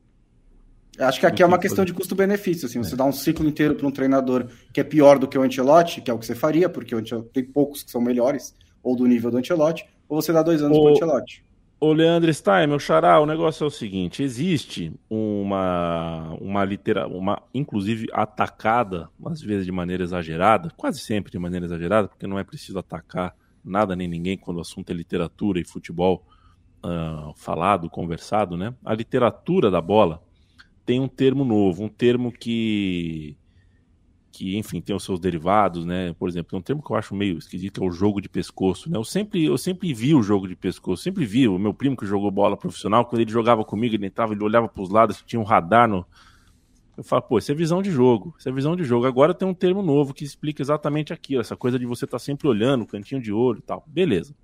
Acho 0.99 1.21
que 1.21 1.27
aqui 1.27 1.43
é 1.43 1.47
uma 1.47 1.59
questão 1.59 1.85
de 1.85 1.93
custo-benefício. 1.93 2.67
Assim, 2.67 2.79
você 2.79 2.95
é. 2.95 2.97
dá 2.97 3.05
um 3.05 3.13
ciclo 3.13 3.47
inteiro 3.47 3.75
para 3.75 3.87
um 3.87 3.91
treinador 3.91 4.47
que 4.73 4.81
é 4.81 4.85
pior 4.85 5.19
do 5.19 5.29
que 5.29 5.37
o 5.37 5.43
Ancelotti, 5.43 6.01
que 6.01 6.11
é 6.11 6.15
o 6.15 6.19
que 6.19 6.27
você 6.27 6.35
faria, 6.35 6.69
porque 6.69 6.95
o 6.95 6.99
Ancelotti, 6.99 7.31
tem 7.33 7.45
poucos 7.45 7.83
que 7.83 7.91
são 7.91 8.01
melhores, 8.01 8.55
ou 8.83 8.97
do 8.97 9.05
nível 9.07 9.31
do 9.31 9.39
Ancelotti, 9.39 9.85
ou 10.09 10.21
você 10.21 10.33
dá 10.33 10.43
dois 10.43 10.63
anos 10.63 10.77
o 10.77 10.89
Ancelotti? 10.89 11.45
Ô, 11.79 11.93
Leandro 11.93 12.33
Stein, 12.33 12.67
meu 12.67 12.79
xará, 12.79 13.21
o 13.21 13.27
negócio 13.27 13.65
é 13.65 13.67
o 13.67 13.71
seguinte: 13.71 14.23
existe 14.23 14.93
uma, 15.11 16.35
uma 16.41 16.65
litera, 16.65 17.07
uma, 17.07 17.43
inclusive 17.53 18.09
atacada, 18.13 19.11
às 19.27 19.43
vezes 19.43 19.67
de 19.67 19.73
maneira 19.73 20.03
exagerada, 20.03 20.73
quase 20.75 21.01
sempre 21.01 21.31
de 21.31 21.39
maneira 21.39 21.67
exagerada, 21.67 22.09
porque 22.09 22.27
não 22.27 22.39
é 22.39 22.45
preciso 22.45 22.79
atacar 22.79 23.35
nada 23.63 23.95
nem 23.95 24.09
ninguém 24.09 24.39
quando 24.39 24.57
o 24.57 24.61
assunto 24.61 24.91
é 24.91 24.95
literatura 24.95 25.61
e 25.61 25.65
futebol 25.65 26.25
uh, 26.83 27.35
falado, 27.37 27.91
conversado, 27.91 28.57
né? 28.57 28.75
A 28.83 28.95
literatura 28.95 29.71
da 29.71 29.81
bola 29.81 30.23
tem 30.87 30.99
um 30.99 31.09
termo 31.09 31.45
novo, 31.45 31.83
um 31.83 31.89
termo 31.89 32.33
que 32.33 33.37
que, 34.37 34.59
enfim, 34.59 34.83
tem 34.83 34.95
os 34.95 35.03
seus 35.03 35.19
derivados, 35.19 35.87
né? 35.87 36.15
Por 36.19 36.29
exemplo, 36.29 36.51
tem 36.51 36.59
um 36.59 36.63
termo 36.63 36.83
que 36.83 36.93
eu 36.93 36.97
acho 36.97 37.15
meio 37.15 37.39
esquisito, 37.39 37.83
é 37.83 37.87
o 37.87 37.91
jogo 37.91 38.21
de 38.21 38.29
pescoço, 38.29 38.91
né? 38.91 38.99
Eu 38.99 39.05
sempre, 39.05 39.43
eu 39.43 39.57
sempre 39.57 39.95
vi 39.95 40.15
o 40.15 40.23
jogo 40.23 40.47
de 40.47 40.55
pescoço, 40.55 41.03
sempre 41.03 41.25
vi 41.25 41.49
o 41.49 41.59
meu 41.59 41.73
primo 41.73 41.97
que 41.97 42.05
jogou 42.05 42.31
bola 42.31 42.55
profissional, 42.55 43.07
quando 43.07 43.23
ele 43.23 43.31
jogava 43.31 43.65
comigo, 43.65 43.95
ele 43.95 44.05
entrava, 44.05 44.35
ele 44.35 44.45
olhava 44.45 44.69
para 44.69 44.83
os 44.83 44.91
lados, 44.91 45.23
tinha 45.27 45.41
um 45.41 45.43
radar 45.43 45.89
no... 45.89 46.05
Eu 46.99 47.03
falo, 47.03 47.23
pô, 47.23 47.39
isso 47.39 47.51
é 47.51 47.55
visão 47.55 47.81
de 47.81 47.91
jogo, 47.91 48.35
isso 48.39 48.47
é 48.47 48.53
visão 48.53 48.77
de 48.77 48.85
jogo. 48.85 49.07
Agora 49.07 49.33
tem 49.33 49.49
um 49.49 49.55
termo 49.55 49.81
novo 49.81 50.13
que 50.13 50.25
explica 50.25 50.63
exatamente 50.63 51.15
aquilo, 51.15 51.41
essa 51.41 51.57
coisa 51.57 51.79
de 51.79 51.87
você 51.87 52.05
estar 52.05 52.19
tá 52.19 52.23
sempre 52.23 52.47
olhando, 52.47 52.87
cantinho 52.87 53.23
de 53.23 53.33
olho 53.33 53.59
e 53.61 53.63
tal. 53.63 53.85
Beleza. 53.87 54.35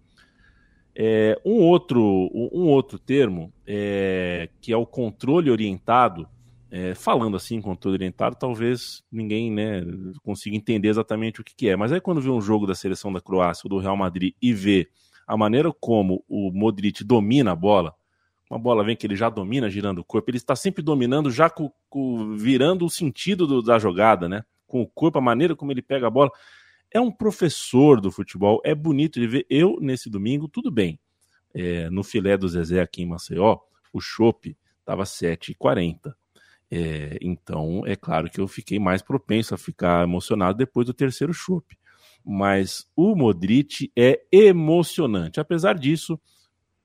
É, 0.94 1.38
um, 1.44 1.60
outro, 1.60 2.00
um 2.00 2.66
outro 2.68 2.98
termo, 2.98 3.52
é, 3.66 4.48
que 4.60 4.72
é 4.72 4.76
o 4.76 4.86
controle 4.86 5.50
orientado, 5.50 6.26
é, 6.74 6.94
falando 6.94 7.36
assim, 7.36 7.60
com 7.60 7.76
todo 7.76 7.92
orientado, 7.92 8.34
talvez 8.34 9.04
ninguém 9.12 9.52
né, 9.52 9.82
consiga 10.22 10.56
entender 10.56 10.88
exatamente 10.88 11.38
o 11.38 11.44
que, 11.44 11.54
que, 11.54 11.68
é. 11.68 11.76
Mas 11.76 11.92
aí 11.92 12.00
quando 12.00 12.18
vê 12.18 12.30
um 12.30 12.40
jogo 12.40 12.66
da 12.66 12.74
seleção 12.74 13.12
da 13.12 13.20
Croácia 13.20 13.66
ou 13.66 13.68
do 13.68 13.78
Real 13.78 13.94
Madrid 13.94 14.32
e 14.40 14.54
vê 14.54 14.88
a 15.26 15.36
maneira 15.36 15.70
como 15.70 16.24
o 16.26 16.50
Modric 16.50 17.04
domina 17.04 17.52
a 17.52 17.54
bola, 17.54 17.94
uma 18.50 18.58
bola 18.58 18.82
vem 18.82 18.96
que 18.96 19.06
ele 19.06 19.14
já 19.14 19.28
domina 19.28 19.68
girando 19.68 19.98
o 19.98 20.04
corpo, 20.04 20.30
ele 20.30 20.38
está 20.38 20.56
sempre 20.56 20.82
dominando, 20.82 21.30
já 21.30 21.52
virando 22.38 22.86
o 22.86 22.90
sentido 22.90 23.46
do, 23.46 23.60
da 23.60 23.78
jogada, 23.78 24.26
né? 24.26 24.42
Com 24.66 24.80
o 24.80 24.86
corpo, 24.86 25.18
a 25.18 25.22
maneira 25.22 25.54
como 25.54 25.72
ele 25.72 25.82
pega 25.82 26.06
a 26.06 26.10
bola. 26.10 26.30
É 26.90 26.98
um 26.98 27.12
professor 27.12 28.00
do 28.00 28.10
futebol, 28.10 28.62
é 28.64 28.74
bonito 28.74 29.20
de 29.20 29.26
ver. 29.26 29.46
Eu, 29.50 29.76
nesse 29.78 30.08
domingo, 30.08 30.48
tudo 30.48 30.70
bem. 30.70 30.98
É, 31.52 31.90
no 31.90 32.02
filé 32.02 32.34
do 32.38 32.48
Zezé 32.48 32.80
aqui 32.80 33.02
em 33.02 33.06
Maceió, 33.06 33.58
o 33.92 34.00
chopp 34.00 34.56
estava 34.80 35.02
7,40 35.02 36.14
é, 36.74 37.18
então, 37.20 37.82
é 37.84 37.94
claro 37.94 38.30
que 38.30 38.40
eu 38.40 38.48
fiquei 38.48 38.78
mais 38.78 39.02
propenso 39.02 39.54
a 39.54 39.58
ficar 39.58 40.04
emocionado 40.04 40.56
depois 40.56 40.86
do 40.86 40.94
terceiro 40.94 41.34
chope. 41.34 41.76
Mas 42.24 42.90
o 42.96 43.14
Modric 43.14 43.92
é 43.94 44.22
emocionante. 44.32 45.38
Apesar 45.38 45.74
disso, 45.74 46.18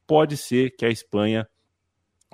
pode 0.06 0.36
ser 0.36 0.76
que 0.76 0.86
a 0.86 0.90
Espanha, 0.90 1.48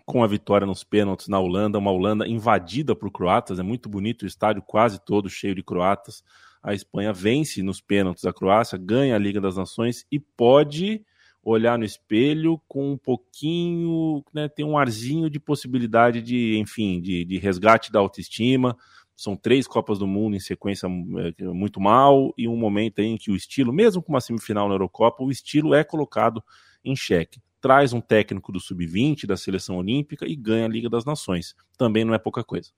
com 0.04 0.24
a 0.24 0.28
vitória 0.28 0.66
nos 0.66 0.84
pênaltis 0.84 1.28
na 1.28 1.40
Holanda, 1.40 1.78
uma 1.78 1.92
Holanda 1.92 2.28
invadida 2.28 2.96
por 2.96 3.12
croatas, 3.12 3.60
é 3.60 3.64
muito 3.64 3.88
bonito 3.88 4.24
o 4.24 4.28
estádio 4.28 4.64
quase 4.64 5.00
todo 5.06 5.30
cheio 5.30 5.54
de 5.54 5.62
croatas. 5.62 6.24
A 6.64 6.74
Espanha 6.74 7.14
vence 7.14 7.62
nos 7.62 7.80
pênaltis 7.80 8.26
a 8.26 8.34
Croácia, 8.34 8.80
ganha 8.80 9.16
a 9.16 9.20
Liga 9.20 9.40
das 9.40 9.58
Nações 9.58 10.08
e 10.12 10.20
pode 10.20 11.06
olhar 11.44 11.78
no 11.78 11.84
espelho 11.84 12.60
com 12.68 12.94
um 12.94 12.98
pouquinho, 12.98 14.24
né, 14.34 14.48
tem 14.48 14.66
um 14.66 14.78
arzinho 14.78 15.30
de 15.30 15.40
possibilidade 15.40 16.22
de, 16.22 16.58
enfim, 16.58 17.02
de, 17.02 17.26
de 17.26 17.38
resgate 17.38 17.92
da 17.92 18.00
autoestima. 18.00 18.78
São 19.16 19.36
três 19.36 19.68
Copas 19.68 20.00
do 20.00 20.08
Mundo 20.08 20.36
em 20.36 20.40
sequência 20.40 20.88
é, 20.88 21.44
muito 21.44 21.80
mal 21.80 22.34
e 22.38 22.48
um 22.48 22.58
momento 22.58 23.00
em 23.00 23.18
que 23.18 23.30
o 23.30 23.36
estilo, 23.36 23.74
mesmo 23.74 24.02
com 24.02 24.14
uma 24.14 24.22
semifinal 24.22 24.68
na 24.68 24.74
Eurocopa, 24.74 25.24
o 25.24 25.30
estilo 25.30 25.74
é 25.74 25.84
colocado 25.84 26.44
em 26.84 26.96
xeque. 26.96 27.40
Traz 27.62 27.94
um 27.94 28.02
técnico 28.02 28.52
do 28.52 28.60
sub-20 28.60 29.26
da 29.26 29.38
seleção 29.38 29.78
olímpica 29.78 30.26
e 30.28 30.36
ganha 30.36 30.66
a 30.66 30.70
Liga 30.70 30.90
das 30.90 31.06
Nações. 31.06 31.56
Também 31.78 32.04
não 32.04 32.14
é 32.14 32.18
pouca 32.18 32.44
coisa. 32.44 32.72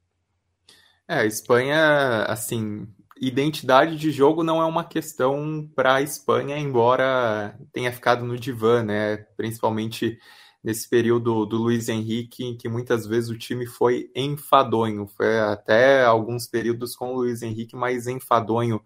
É, 1.08 1.20
a 1.20 1.26
Espanha, 1.26 2.24
assim, 2.24 2.88
identidade 3.20 3.98
de 3.98 4.12
jogo 4.12 4.44
não 4.44 4.62
é 4.62 4.66
uma 4.66 4.84
questão 4.84 5.70
para 5.76 5.96
a 5.96 6.02
Espanha, 6.02 6.58
embora 6.58 7.58
tenha 7.72 7.92
ficado 7.92 8.26
no 8.26 8.38
divã, 8.38 8.84
né? 8.84 9.18
Principalmente 9.38 10.20
nesse 10.64 10.90
período 10.90 11.46
do 11.46 11.58
Luiz 11.58 11.90
Henrique, 11.90 12.44
em 12.44 12.58
que 12.58 12.68
muitas 12.68 13.06
vezes 13.06 13.30
o 13.30 13.38
time 13.38 13.68
foi 13.68 14.10
enfadonho. 14.16 15.08
Foi 15.08 15.40
até 15.40 16.04
alguns 16.04 16.48
períodos 16.48 16.96
com 16.96 17.14
o 17.14 17.18
Luiz 17.18 17.44
Henrique 17.44 17.76
mais 17.76 18.08
enfadonho 18.08 18.82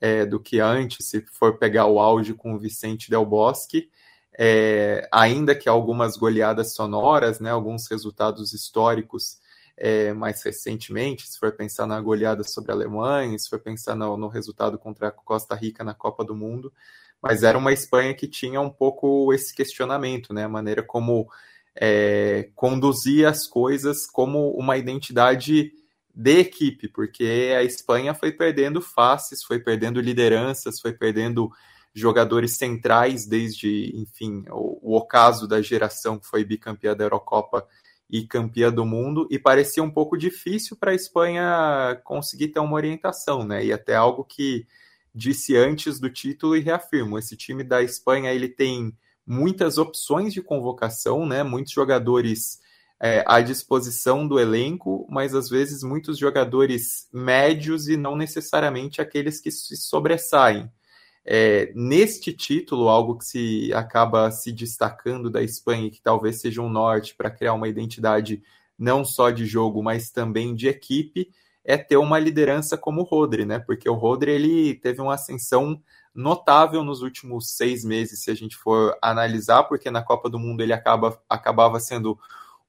é, 0.00 0.26
do 0.26 0.38
que 0.38 0.60
antes, 0.60 1.06
se 1.08 1.24
for 1.32 1.58
pegar 1.58 1.86
o 1.86 1.98
auge 1.98 2.34
com 2.34 2.54
o 2.54 2.58
Vicente 2.58 3.08
Del 3.08 3.24
Bosque. 3.24 3.88
É, 4.38 5.08
ainda 5.10 5.54
que 5.54 5.68
algumas 5.68 6.16
goleadas 6.16 6.74
sonoras, 6.74 7.40
né, 7.40 7.50
alguns 7.50 7.88
resultados 7.88 8.52
históricos 8.52 9.38
é, 9.76 10.12
mais 10.12 10.42
recentemente, 10.42 11.26
se 11.26 11.38
for 11.38 11.52
pensar 11.52 11.86
na 11.86 12.00
goleada 12.00 12.44
sobre 12.44 12.70
a 12.72 12.74
Alemanha, 12.74 13.38
se 13.38 13.48
for 13.48 13.58
pensar 13.58 13.94
no, 13.94 14.16
no 14.16 14.28
resultado 14.28 14.78
contra 14.78 15.08
a 15.08 15.10
Costa 15.12 15.54
Rica 15.54 15.82
na 15.82 15.94
Copa 15.94 16.24
do 16.24 16.34
Mundo, 16.34 16.72
mas 17.20 17.42
era 17.42 17.58
uma 17.58 17.72
Espanha 17.72 18.14
que 18.14 18.28
tinha 18.28 18.60
um 18.60 18.70
pouco 18.70 19.32
esse 19.32 19.54
questionamento, 19.54 20.32
né? 20.32 20.44
A 20.44 20.48
maneira 20.48 20.82
como 20.82 21.28
é, 21.74 22.50
conduzia 22.54 23.28
as 23.30 23.46
coisas 23.46 24.06
como 24.06 24.50
uma 24.50 24.76
identidade 24.76 25.72
de 26.14 26.38
equipe, 26.38 26.86
porque 26.86 27.52
a 27.58 27.64
Espanha 27.64 28.14
foi 28.14 28.30
perdendo 28.30 28.80
faces, 28.80 29.42
foi 29.42 29.58
perdendo 29.58 30.00
lideranças, 30.00 30.80
foi 30.80 30.92
perdendo 30.92 31.50
jogadores 31.92 32.56
centrais 32.56 33.26
desde, 33.26 33.90
enfim, 33.96 34.44
o, 34.50 34.92
o 34.92 34.96
ocaso 34.96 35.48
da 35.48 35.60
geração 35.60 36.18
que 36.18 36.26
foi 36.26 36.44
bicampeã 36.44 36.94
da 36.94 37.04
Eurocopa 37.04 37.66
e 38.08 38.26
campeã 38.26 38.70
do 38.72 38.84
mundo, 38.84 39.26
e 39.30 39.38
parecia 39.38 39.82
um 39.82 39.90
pouco 39.90 40.16
difícil 40.16 40.76
para 40.76 40.92
a 40.92 40.94
Espanha 40.94 42.00
conseguir 42.04 42.48
ter 42.48 42.60
uma 42.60 42.74
orientação, 42.74 43.44
né? 43.44 43.64
E 43.64 43.72
até 43.72 43.94
algo 43.94 44.24
que 44.24 44.66
disse 45.14 45.56
antes 45.56 45.98
do 46.00 46.10
título 46.10 46.56
e 46.56 46.60
reafirmo, 46.60 47.18
esse 47.18 47.36
time 47.36 47.64
da 47.64 47.82
Espanha 47.82 48.32
ele 48.32 48.48
tem 48.48 48.96
muitas 49.26 49.78
opções 49.78 50.32
de 50.34 50.42
convocação, 50.42 51.26
né? 51.26 51.42
Muitos 51.42 51.72
jogadores 51.72 52.60
é, 53.00 53.24
à 53.26 53.40
disposição 53.40 54.26
do 54.26 54.38
elenco, 54.38 55.06
mas 55.10 55.34
às 55.34 55.48
vezes 55.48 55.82
muitos 55.82 56.18
jogadores 56.18 57.08
médios 57.12 57.88
e 57.88 57.96
não 57.96 58.16
necessariamente 58.16 59.00
aqueles 59.00 59.40
que 59.40 59.50
se 59.50 59.76
sobressaem. 59.76 60.70
É, 61.24 61.72
neste 61.74 62.32
título, 62.32 62.88
algo 62.88 63.16
que 63.16 63.24
se 63.24 63.72
acaba 63.72 64.30
se 64.30 64.52
destacando 64.52 65.30
da 65.30 65.42
Espanha, 65.42 65.90
que 65.90 66.02
talvez 66.02 66.40
seja 66.40 66.60
um 66.60 66.68
norte 66.68 67.14
para 67.14 67.30
criar 67.30 67.54
uma 67.54 67.68
identidade 67.68 68.42
não 68.78 69.04
só 69.04 69.30
de 69.30 69.46
jogo, 69.46 69.82
mas 69.82 70.10
também 70.10 70.54
de 70.54 70.68
equipe, 70.68 71.30
é 71.64 71.78
ter 71.78 71.96
uma 71.96 72.18
liderança 72.18 72.76
como 72.76 73.00
o 73.00 73.04
Rodri, 73.04 73.46
né? 73.46 73.58
Porque 73.58 73.88
o 73.88 73.94
Rodri 73.94 74.32
ele 74.32 74.74
teve 74.74 75.00
uma 75.00 75.14
ascensão 75.14 75.80
notável 76.14 76.84
nos 76.84 77.00
últimos 77.00 77.56
seis 77.56 77.84
meses, 77.84 78.22
se 78.22 78.30
a 78.30 78.34
gente 78.34 78.56
for 78.56 78.96
analisar, 79.00 79.64
porque 79.64 79.90
na 79.90 80.02
Copa 80.02 80.28
do 80.28 80.38
Mundo 80.38 80.62
ele 80.62 80.72
acaba, 80.72 81.18
acabava 81.28 81.80
sendo 81.80 82.18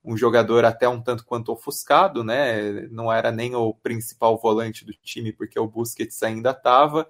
um 0.03 0.15
jogador 0.15 0.63
até 0.63 0.87
um 0.87 1.01
tanto 1.01 1.25
quanto 1.25 1.51
ofuscado, 1.51 2.23
né? 2.23 2.87
Não 2.89 3.11
era 3.11 3.31
nem 3.31 3.55
o 3.55 3.73
principal 3.73 4.37
volante 4.39 4.85
do 4.85 4.93
time, 4.93 5.33
porque 5.33 5.59
o 5.59 5.67
Busquets 5.67 6.21
ainda 6.23 6.51
estava 6.51 7.07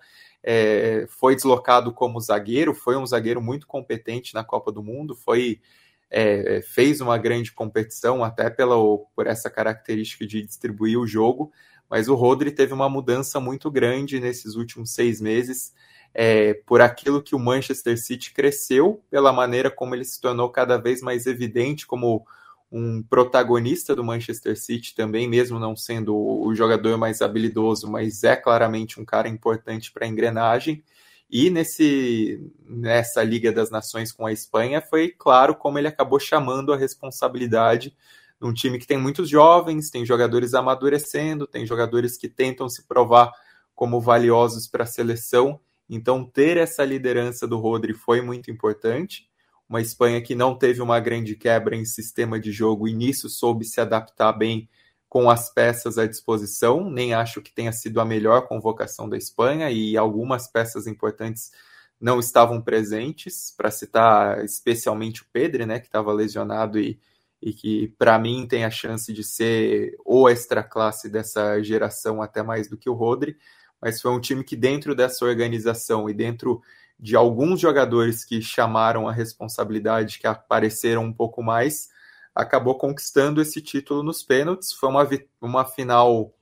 é, 0.48 1.08
foi 1.10 1.36
deslocado 1.36 1.92
como 1.92 2.22
zagueiro, 2.22 2.76
foi 2.76 2.96
um 2.96 3.06
zagueiro 3.06 3.42
muito 3.42 3.66
competente 3.66 4.36
na 4.36 4.44
Copa 4.44 4.72
do 4.72 4.84
Mundo, 4.84 5.16
foi 5.16 5.60
é, 6.08 6.62
fez 6.62 7.02
uma 7.02 7.18
grande 7.18 7.52
competição 7.52 8.24
até 8.24 8.48
pela, 8.52 8.76
por 9.16 9.26
essa 9.26 9.50
característica 9.50 10.26
de 10.28 10.44
distribuir 10.44 11.00
o 11.00 11.08
jogo, 11.08 11.52
mas 11.90 12.08
o 12.08 12.14
Rodri 12.14 12.52
teve 12.52 12.74
uma 12.74 12.88
mudança 12.88 13.40
muito 13.40 13.72
grande 13.72 14.20
nesses 14.20 14.54
últimos 14.54 14.92
seis 14.92 15.20
meses, 15.20 15.74
é, 16.14 16.54
por 16.54 16.80
aquilo 16.80 17.24
que 17.24 17.34
o 17.34 17.40
Manchester 17.40 18.00
City 18.00 18.32
cresceu, 18.32 19.04
pela 19.10 19.34
maneira 19.34 19.72
como 19.72 19.96
ele 19.96 20.06
se 20.06 20.22
tornou 20.22 20.50
cada 20.50 20.78
vez 20.78 21.02
mais 21.02 21.26
evidente 21.26 21.88
como 21.88 22.24
um 22.72 23.02
protagonista 23.04 23.96
do 23.96 24.04
Manchester 24.04 24.60
City 24.60 24.96
também, 24.96 25.28
mesmo 25.28 25.60
não 25.60 25.76
sendo 25.76 26.16
o 26.16 26.54
jogador 26.54 26.98
mais 26.98 27.22
habilidoso, 27.22 27.90
mas 27.90 28.24
é 28.24 28.36
claramente 28.36 29.00
um 29.00 29.06
cara 29.06 29.30
importante 29.30 29.92
para 29.92 30.06
a 30.06 30.10
engrenagem. 30.10 30.84
E 31.30 31.50
nesse, 31.50 32.40
nessa 32.68 33.24
Liga 33.24 33.52
das 33.52 33.72
Nações 33.72 34.12
com 34.12 34.26
a 34.26 34.32
Espanha, 34.32 34.82
foi 34.82 35.10
claro 35.10 35.56
como 35.56 35.80
ele 35.80 35.88
acabou 35.88 36.20
chamando 36.20 36.72
a 36.74 36.78
responsabilidade 36.78 37.96
de 38.40 38.48
um 38.48 38.54
time 38.54 38.78
que 38.78 38.88
tem 38.88 38.98
muitos 38.98 39.30
jovens, 39.30 39.90
tem 39.90 40.06
jogadores 40.06 40.54
amadurecendo, 40.54 41.48
tem 41.48 41.66
jogadores 41.66 42.18
que 42.18 42.28
tentam 42.28 42.70
se 42.70 42.84
provar 42.88 43.32
como 43.74 44.00
valiosos 44.00 44.68
para 44.68 44.84
a 44.84 44.88
seleção. 44.88 45.60
Então, 45.90 46.24
ter 46.24 46.58
essa 46.58 46.84
liderança 46.84 47.48
do 47.48 47.58
Rodri 47.58 47.94
foi 47.94 48.22
muito 48.22 48.52
importante 48.52 49.28
uma 49.68 49.82
Espanha 49.82 50.22
que 50.22 50.36
não 50.36 50.58
teve 50.58 50.82
uma 50.82 51.00
grande 51.00 51.36
quebra 51.36 51.76
em 51.76 51.86
sistema 51.86 52.40
de 52.40 52.52
jogo 52.52 52.88
e 52.88 52.94
nisso 52.94 53.30
soube 53.30 53.66
se 53.66 53.82
adaptar 53.82 54.34
bem 54.34 54.70
com 55.10 55.30
as 55.30 55.52
peças 55.54 55.98
à 55.98 56.06
disposição. 56.06 56.90
Nem 56.90 57.14
acho 57.14 57.42
que 57.42 57.54
tenha 57.54 57.72
sido 57.72 58.00
a 58.00 58.06
melhor 58.06 58.48
convocação 58.48 59.10
da 59.10 59.18
Espanha 59.18 59.72
e 59.72 59.98
algumas 59.98 60.48
peças 60.48 60.88
importantes 60.88 61.52
não 62.00 62.20
estavam 62.20 62.62
presentes, 62.62 63.54
para 63.56 63.72
citar 63.72 64.44
especialmente 64.44 65.22
o 65.22 65.26
Pedro, 65.32 65.66
né, 65.66 65.80
que 65.80 65.86
estava 65.88 66.12
lesionado 66.12 66.78
e, 66.78 67.00
e 67.42 67.54
que 67.54 67.88
para 67.98 68.20
mim 68.20 68.46
tem 68.48 68.66
a 68.66 68.70
chance 68.70 69.12
de 69.14 69.24
ser 69.24 69.96
o 70.06 70.30
extra 70.30 70.62
classe 70.64 71.10
dessa 71.10 71.62
geração 71.64 72.22
até 72.22 72.44
mais 72.44 72.68
do 72.70 72.78
que 72.78 72.90
o 72.90 72.94
Rodri, 72.94 73.38
mas 73.82 74.02
foi 74.02 74.12
um 74.12 74.20
time 74.20 74.44
que 74.44 74.56
dentro 74.56 74.94
dessa 74.94 75.26
organização 75.26 76.10
e 76.10 76.14
dentro 76.14 76.62
de 77.00 77.16
alguns 77.16 77.60
jogadores 77.60 78.24
que 78.24 78.42
chamaram 78.42 79.08
a 79.08 79.12
responsabilidade, 79.12 80.20
que 80.20 80.28
apareceram 80.28 81.04
um 81.04 81.14
pouco 81.14 81.44
mais, 81.44 81.90
acabou 82.34 82.76
conquistando 82.78 83.42
esse 83.42 83.62
título 83.62 84.02
nos 84.02 84.24
pênaltis. 84.24 84.72
Foi 84.74 84.90
uma, 84.90 85.08
uma 85.42 85.66
final. 85.66 86.34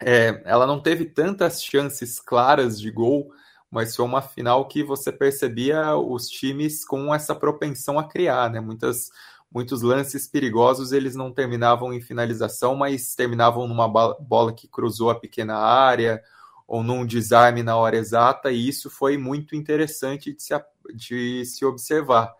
É, 0.00 0.42
ela 0.44 0.66
não 0.66 0.80
teve 0.80 1.06
tantas 1.06 1.62
chances 1.62 2.20
claras 2.20 2.80
de 2.80 2.90
gol, 2.90 3.32
mas 3.70 3.96
foi 3.96 4.04
uma 4.04 4.22
final 4.22 4.68
que 4.68 4.82
você 4.82 5.10
percebia 5.10 5.96
os 5.96 6.28
times 6.28 6.84
com 6.84 7.14
essa 7.14 7.34
propensão 7.34 7.98
a 7.98 8.04
criar, 8.04 8.50
né? 8.50 8.60
Muitas, 8.60 9.10
muitos 9.50 9.82
lances 9.82 10.28
perigosos 10.28 10.92
eles 10.92 11.16
não 11.16 11.32
terminavam 11.32 11.92
em 11.92 12.00
finalização, 12.00 12.76
mas 12.76 13.14
terminavam 13.14 13.66
numa 13.66 13.88
bola 13.88 14.52
que 14.52 14.68
cruzou 14.68 15.10
a 15.10 15.18
pequena 15.18 15.56
área 15.56 16.22
ou 16.68 16.82
num 16.82 17.06
desarme 17.06 17.62
na 17.62 17.78
hora 17.78 17.96
exata, 17.96 18.52
e 18.52 18.68
isso 18.68 18.90
foi 18.90 19.16
muito 19.16 19.56
interessante 19.56 20.34
de 20.34 20.42
se, 20.42 20.54
de 20.94 21.44
se 21.46 21.64
observar. 21.64 22.30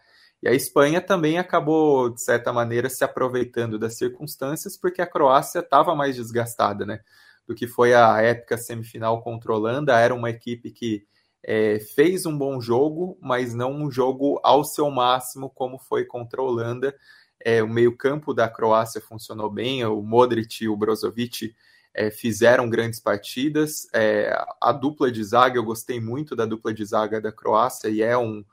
E 0.43 0.49
a 0.49 0.53
Espanha 0.53 1.01
também 1.01 1.39
acabou, 1.39 2.11
de 2.11 2.22
certa 2.22 2.53
maneira, 2.53 2.91
se 2.91 3.03
aproveitando 3.03 3.79
das 3.79 3.97
circunstâncias, 3.97 4.76
porque 4.76 5.01
a 5.01 5.07
Croácia 5.07 5.61
estava 5.61 5.95
mais 5.95 6.14
desgastada, 6.14 6.85
né? 6.85 7.01
Do 7.47 7.55
que 7.55 7.66
foi 7.66 7.95
a 7.95 8.20
épica 8.20 8.59
semifinal 8.59 9.22
contra 9.22 9.51
a 9.51 9.57
Holanda. 9.57 9.99
Era 9.99 10.14
uma 10.14 10.29
equipe 10.29 10.70
que 10.70 11.07
é, 11.43 11.81
fez 11.97 12.26
um 12.26 12.37
bom 12.37 12.61
jogo, 12.61 13.18
mas 13.22 13.55
não 13.55 13.72
um 13.72 13.91
jogo 13.91 14.39
ao 14.45 14.62
seu 14.62 14.91
máximo, 14.91 15.49
como 15.49 15.79
foi 15.79 16.05
contra 16.05 16.43
a 16.43 16.45
Holanda. 16.45 16.95
É, 17.43 17.62
o 17.62 17.68
meio-campo 17.68 18.35
da 18.35 18.47
Croácia 18.49 19.01
funcionou 19.01 19.51
bem, 19.51 19.85
o 19.87 20.03
Modric 20.03 20.64
e 20.64 20.68
o 20.68 20.76
Brozovic 20.76 21.55
é, 21.95 22.11
fizeram 22.11 22.68
grandes 22.68 23.01
partidas. 23.01 23.89
É, 23.93 24.32
a 24.61 24.72
dupla 24.72 25.11
de 25.11 25.22
zaga, 25.22 25.59
eu 25.59 25.64
gostei 25.64 26.01
muito 26.01 26.36
da 26.36 26.47
dupla 26.47 26.72
de 26.72 26.84
zaga 26.84 27.20
da 27.20 27.32
Croácia 27.32 27.89
e 27.89 28.03
é 28.03 28.16
um, 28.16 28.45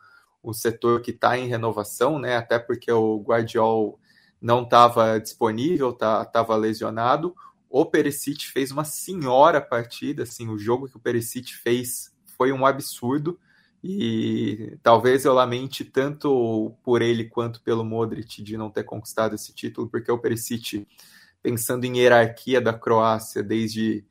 um 0.44 0.54
setor 0.54 1.02
que 1.02 1.12
está 1.12 1.38
em 1.38 1.48
renovação, 1.48 2.20
né? 2.20 2.38
Até 2.38 2.60
porque 2.60 2.92
o 2.92 3.22
Guardiol 3.22 4.00
não 4.42 4.64
estava 4.64 5.20
disponível, 5.20 5.90
estava 5.92 6.26
tá, 6.26 6.56
lesionado. 6.56 7.36
O 7.70 7.86
Perisic 7.86 8.48
fez 8.48 8.72
uma 8.72 8.84
senhora 8.84 9.60
partida, 9.60 10.24
assim, 10.24 10.48
o 10.50 10.58
jogo 10.58 10.88
que 10.88 10.98
o 10.98 11.00
Perisic 11.00 11.56
fez 11.56 12.14
foi 12.38 12.52
um 12.52 12.66
absurdo 12.66 13.40
e 13.84 14.78
talvez 14.82 15.26
eu 15.26 15.34
lamente 15.34 15.86
tanto 15.86 16.76
por 16.84 17.02
ele 17.02 17.26
quanto 17.26 17.62
pelo 17.62 17.86
Modric 17.86 18.42
de 18.42 18.58
não 18.58 18.70
ter 18.70 18.84
conquistado 18.84 19.36
esse 19.36 19.54
título, 19.54 19.88
porque 19.88 20.12
o 20.12 20.18
Perisic 20.18 20.88
pensando 21.46 21.86
em 21.86 22.00
hierarquia 22.00 22.60
da 22.60 22.74
Croácia 22.74 23.44
desde 23.44 24.04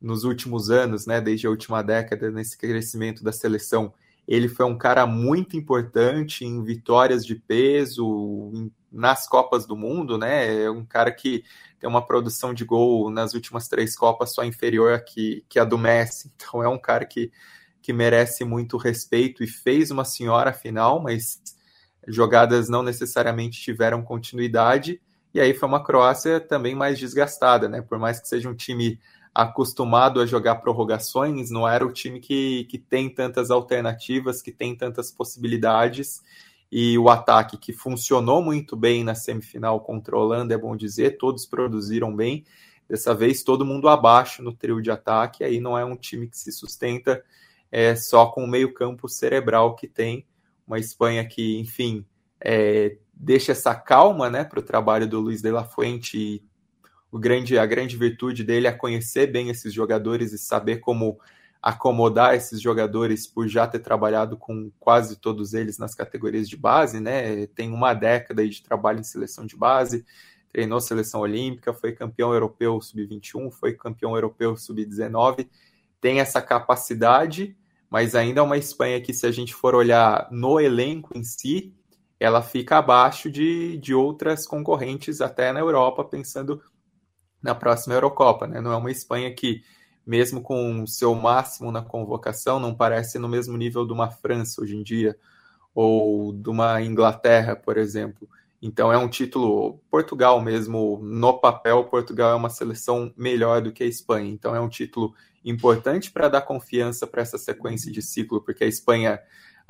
nos 0.00 0.24
últimos 0.24 0.70
anos, 0.70 1.06
né, 1.06 1.20
desde 1.20 1.46
a 1.46 1.50
última 1.50 1.82
década, 1.82 2.32
nesse 2.32 2.58
crescimento 2.58 3.22
da 3.22 3.30
seleção, 3.30 3.94
ele 4.26 4.48
foi 4.48 4.66
um 4.66 4.76
cara 4.76 5.06
muito 5.06 5.56
importante 5.56 6.44
em 6.44 6.64
vitórias 6.64 7.24
de 7.24 7.36
peso, 7.36 8.50
em, 8.52 8.72
nas 8.90 9.28
Copas 9.28 9.66
do 9.66 9.76
Mundo, 9.76 10.18
né? 10.18 10.64
É 10.64 10.70
um 10.70 10.84
cara 10.84 11.12
que 11.12 11.44
tem 11.78 11.88
uma 11.88 12.04
produção 12.04 12.52
de 12.52 12.64
gol 12.64 13.08
nas 13.08 13.34
últimas 13.34 13.68
três 13.68 13.96
Copas 13.96 14.34
só 14.34 14.42
inferior 14.42 14.92
a 14.92 15.00
que, 15.00 15.44
que 15.48 15.60
a 15.60 15.64
do 15.64 15.78
Messi. 15.78 16.28
Então 16.34 16.60
é 16.60 16.68
um 16.68 16.78
cara 16.78 17.04
que, 17.06 17.30
que 17.80 17.92
merece 17.92 18.44
muito 18.44 18.76
respeito 18.76 19.44
e 19.44 19.46
fez 19.46 19.92
uma 19.92 20.04
senhora 20.04 20.52
final, 20.52 21.00
mas 21.00 21.40
jogadas 22.08 22.68
não 22.68 22.82
necessariamente 22.82 23.60
tiveram 23.60 24.02
continuidade. 24.02 25.00
E 25.32 25.40
aí 25.40 25.54
foi 25.54 25.68
uma 25.68 25.82
Croácia 25.82 26.40
também 26.40 26.74
mais 26.74 26.98
desgastada, 26.98 27.68
né? 27.68 27.80
Por 27.80 27.98
mais 27.98 28.20
que 28.20 28.28
seja 28.28 28.48
um 28.48 28.54
time 28.54 28.98
acostumado 29.34 30.20
a 30.20 30.26
jogar 30.26 30.56
prorrogações, 30.56 31.50
não 31.50 31.68
era 31.68 31.86
o 31.86 31.92
time 31.92 32.18
que, 32.18 32.64
que 32.64 32.78
tem 32.78 33.08
tantas 33.08 33.50
alternativas, 33.50 34.42
que 34.42 34.50
tem 34.50 34.74
tantas 34.74 35.12
possibilidades. 35.12 36.22
E 36.70 36.98
o 36.98 37.08
ataque 37.08 37.56
que 37.56 37.72
funcionou 37.72 38.42
muito 38.42 38.76
bem 38.76 39.02
na 39.02 39.14
semifinal 39.14 39.80
contra 39.80 40.16
a 40.16 40.18
Holanda, 40.18 40.54
é 40.54 40.58
bom 40.58 40.76
dizer, 40.76 41.16
todos 41.18 41.46
produziram 41.46 42.14
bem. 42.14 42.44
Dessa 42.88 43.14
vez, 43.14 43.42
todo 43.42 43.64
mundo 43.64 43.88
abaixo 43.88 44.42
no 44.42 44.52
trio 44.52 44.82
de 44.82 44.90
ataque. 44.90 45.44
Aí 45.44 45.60
não 45.60 45.78
é 45.78 45.84
um 45.84 45.96
time 45.96 46.28
que 46.28 46.36
se 46.36 46.50
sustenta 46.50 47.22
é, 47.70 47.94
só 47.94 48.26
com 48.26 48.44
o 48.44 48.48
meio-campo 48.48 49.08
cerebral 49.08 49.76
que 49.76 49.86
tem. 49.86 50.26
Uma 50.66 50.78
Espanha 50.78 51.24
que, 51.24 51.58
enfim, 51.58 52.04
é, 52.40 52.96
deixa 53.22 53.52
essa 53.52 53.74
calma 53.74 54.30
né, 54.30 54.44
para 54.44 54.60
o 54.60 54.62
trabalho 54.62 55.06
do 55.06 55.20
Luiz 55.20 55.42
de 55.42 55.50
la 55.50 55.62
Fuente 55.62 56.18
e 56.18 56.42
o 57.12 57.18
grande, 57.18 57.58
a 57.58 57.66
grande 57.66 57.96
virtude 57.96 58.42
dele 58.42 58.66
é 58.66 58.72
conhecer 58.72 59.26
bem 59.26 59.50
esses 59.50 59.74
jogadores 59.74 60.32
e 60.32 60.38
saber 60.38 60.78
como 60.78 61.18
acomodar 61.60 62.34
esses 62.34 62.62
jogadores 62.62 63.26
por 63.26 63.46
já 63.46 63.66
ter 63.66 63.80
trabalhado 63.80 64.38
com 64.38 64.70
quase 64.80 65.16
todos 65.16 65.52
eles 65.52 65.76
nas 65.76 65.94
categorias 65.94 66.48
de 66.48 66.56
base, 66.56 66.98
né? 66.98 67.46
Tem 67.48 67.70
uma 67.70 67.92
década 67.92 68.48
de 68.48 68.62
trabalho 68.62 69.00
em 69.00 69.04
seleção 69.04 69.44
de 69.44 69.54
base, 69.54 70.06
treinou 70.50 70.80
seleção 70.80 71.20
olímpica, 71.20 71.74
foi 71.74 71.92
campeão 71.92 72.32
europeu 72.32 72.80
sub-21, 72.80 73.50
foi 73.50 73.74
campeão 73.74 74.14
europeu 74.14 74.56
sub-19, 74.56 75.46
tem 76.00 76.20
essa 76.20 76.40
capacidade, 76.40 77.54
mas 77.90 78.14
ainda 78.14 78.40
é 78.40 78.42
uma 78.42 78.56
Espanha 78.56 79.00
que, 79.00 79.12
se 79.12 79.26
a 79.26 79.30
gente 79.30 79.52
for 79.52 79.74
olhar 79.74 80.26
no 80.30 80.58
elenco 80.58 81.10
em 81.14 81.22
si, 81.22 81.74
ela 82.20 82.42
fica 82.42 82.76
abaixo 82.76 83.30
de, 83.30 83.78
de 83.78 83.94
outras 83.94 84.46
concorrentes 84.46 85.22
até 85.22 85.52
na 85.52 85.60
Europa, 85.60 86.04
pensando 86.04 86.62
na 87.42 87.54
próxima 87.54 87.94
Eurocopa, 87.94 88.46
né? 88.46 88.60
Não 88.60 88.70
é 88.70 88.76
uma 88.76 88.90
Espanha 88.90 89.34
que, 89.34 89.62
mesmo 90.06 90.42
com 90.42 90.82
o 90.82 90.86
seu 90.86 91.14
máximo 91.14 91.72
na 91.72 91.80
convocação, 91.80 92.60
não 92.60 92.74
parece 92.74 93.18
no 93.18 93.26
mesmo 93.26 93.56
nível 93.56 93.86
de 93.86 93.94
uma 93.94 94.10
França 94.10 94.60
hoje 94.60 94.76
em 94.76 94.82
dia, 94.82 95.16
ou 95.74 96.34
de 96.34 96.50
uma 96.50 96.82
Inglaterra, 96.82 97.56
por 97.56 97.78
exemplo. 97.78 98.28
Então 98.60 98.92
é 98.92 98.98
um 98.98 99.08
título 99.08 99.80
Portugal 99.90 100.38
mesmo, 100.42 101.00
no 101.02 101.40
papel, 101.40 101.84
Portugal 101.84 102.32
é 102.32 102.34
uma 102.34 102.50
seleção 102.50 103.10
melhor 103.16 103.62
do 103.62 103.72
que 103.72 103.82
a 103.82 103.86
Espanha. 103.86 104.30
Então 104.30 104.54
é 104.54 104.60
um 104.60 104.68
título 104.68 105.14
importante 105.42 106.10
para 106.12 106.28
dar 106.28 106.42
confiança 106.42 107.06
para 107.06 107.22
essa 107.22 107.38
sequência 107.38 107.90
de 107.90 108.02
ciclo, 108.02 108.42
porque 108.42 108.64
a 108.64 108.66
Espanha 108.66 109.18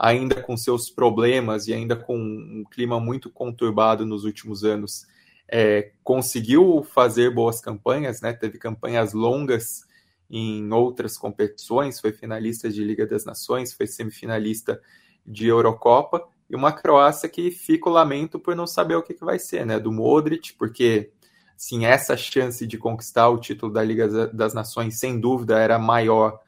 ainda 0.00 0.42
com 0.42 0.56
seus 0.56 0.88
problemas 0.88 1.68
e 1.68 1.74
ainda 1.74 1.94
com 1.94 2.16
um 2.16 2.64
clima 2.70 2.98
muito 2.98 3.28
conturbado 3.28 4.06
nos 4.06 4.24
últimos 4.24 4.64
anos, 4.64 5.06
é, 5.46 5.92
conseguiu 6.02 6.82
fazer 6.82 7.34
boas 7.34 7.60
campanhas, 7.60 8.22
né? 8.22 8.32
Teve 8.32 8.56
campanhas 8.56 9.12
longas 9.12 9.84
em 10.30 10.72
outras 10.72 11.18
competições, 11.18 12.00
foi 12.00 12.12
finalista 12.12 12.70
de 12.70 12.82
Liga 12.82 13.06
das 13.06 13.26
Nações, 13.26 13.74
foi 13.74 13.86
semifinalista 13.86 14.80
de 15.26 15.48
Eurocopa 15.48 16.26
e 16.48 16.56
uma 16.56 16.72
Croácia 16.72 17.28
que 17.28 17.50
fica 17.50 17.90
o 17.90 17.92
lamento 17.92 18.38
por 18.38 18.56
não 18.56 18.66
saber 18.66 18.94
o 18.94 19.02
que, 19.02 19.12
que 19.12 19.24
vai 19.24 19.38
ser, 19.38 19.66
né? 19.66 19.78
Do 19.78 19.92
Modric, 19.92 20.54
porque 20.54 21.10
sim, 21.58 21.84
essa 21.84 22.16
chance 22.16 22.66
de 22.66 22.78
conquistar 22.78 23.28
o 23.28 23.38
título 23.38 23.70
da 23.70 23.82
Liga 23.82 24.28
das 24.28 24.54
Nações, 24.54 24.98
sem 24.98 25.20
dúvida, 25.20 25.58
era 25.58 25.78
maior 25.78 26.40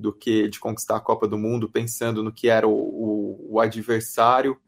do 0.00 0.12
que 0.12 0.48
de 0.48 0.58
conquistar 0.58 0.96
a 0.96 1.00
Copa 1.00 1.28
do 1.28 1.38
Mundo, 1.38 1.68
pensando 1.68 2.22
no 2.22 2.32
que 2.32 2.48
era 2.48 2.66
o, 2.66 2.72
o, 2.72 3.54
o 3.54 3.60
adversário, 3.60 4.58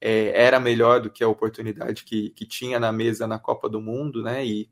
é, 0.00 0.32
era 0.44 0.60
melhor 0.60 1.00
do 1.00 1.10
que 1.10 1.24
a 1.24 1.28
oportunidade 1.28 2.04
que, 2.04 2.30
que 2.30 2.44
tinha 2.44 2.78
na 2.78 2.92
mesa 2.92 3.26
na 3.26 3.38
Copa 3.38 3.68
do 3.68 3.80
Mundo, 3.80 4.22
né? 4.22 4.44
E 4.44 4.68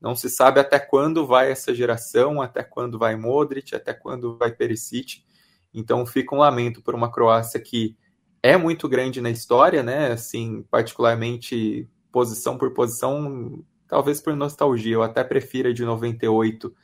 não 0.00 0.16
se 0.16 0.28
sabe 0.28 0.58
até 0.58 0.78
quando 0.78 1.26
vai 1.26 1.50
essa 1.50 1.72
geração, 1.72 2.42
até 2.42 2.64
quando 2.64 2.98
vai 2.98 3.16
Modric, 3.16 3.74
até 3.74 3.94
quando 3.94 4.36
vai 4.36 4.50
Perisic. 4.50 5.24
Então 5.72 6.04
fica 6.04 6.34
um 6.34 6.38
lamento 6.38 6.82
por 6.82 6.94
uma 6.94 7.10
Croácia 7.10 7.60
que 7.60 7.96
é 8.42 8.56
muito 8.56 8.88
grande 8.88 9.20
na 9.20 9.30
história, 9.30 9.82
né? 9.82 10.12
Assim, 10.12 10.64
particularmente 10.70 11.88
posição 12.10 12.58
por 12.58 12.74
posição, 12.74 13.64
talvez 13.86 14.20
por 14.20 14.34
nostalgia, 14.34 14.94
eu 14.94 15.02
até 15.02 15.22
prefiro 15.22 15.72
de 15.72 15.84
98, 15.84 16.74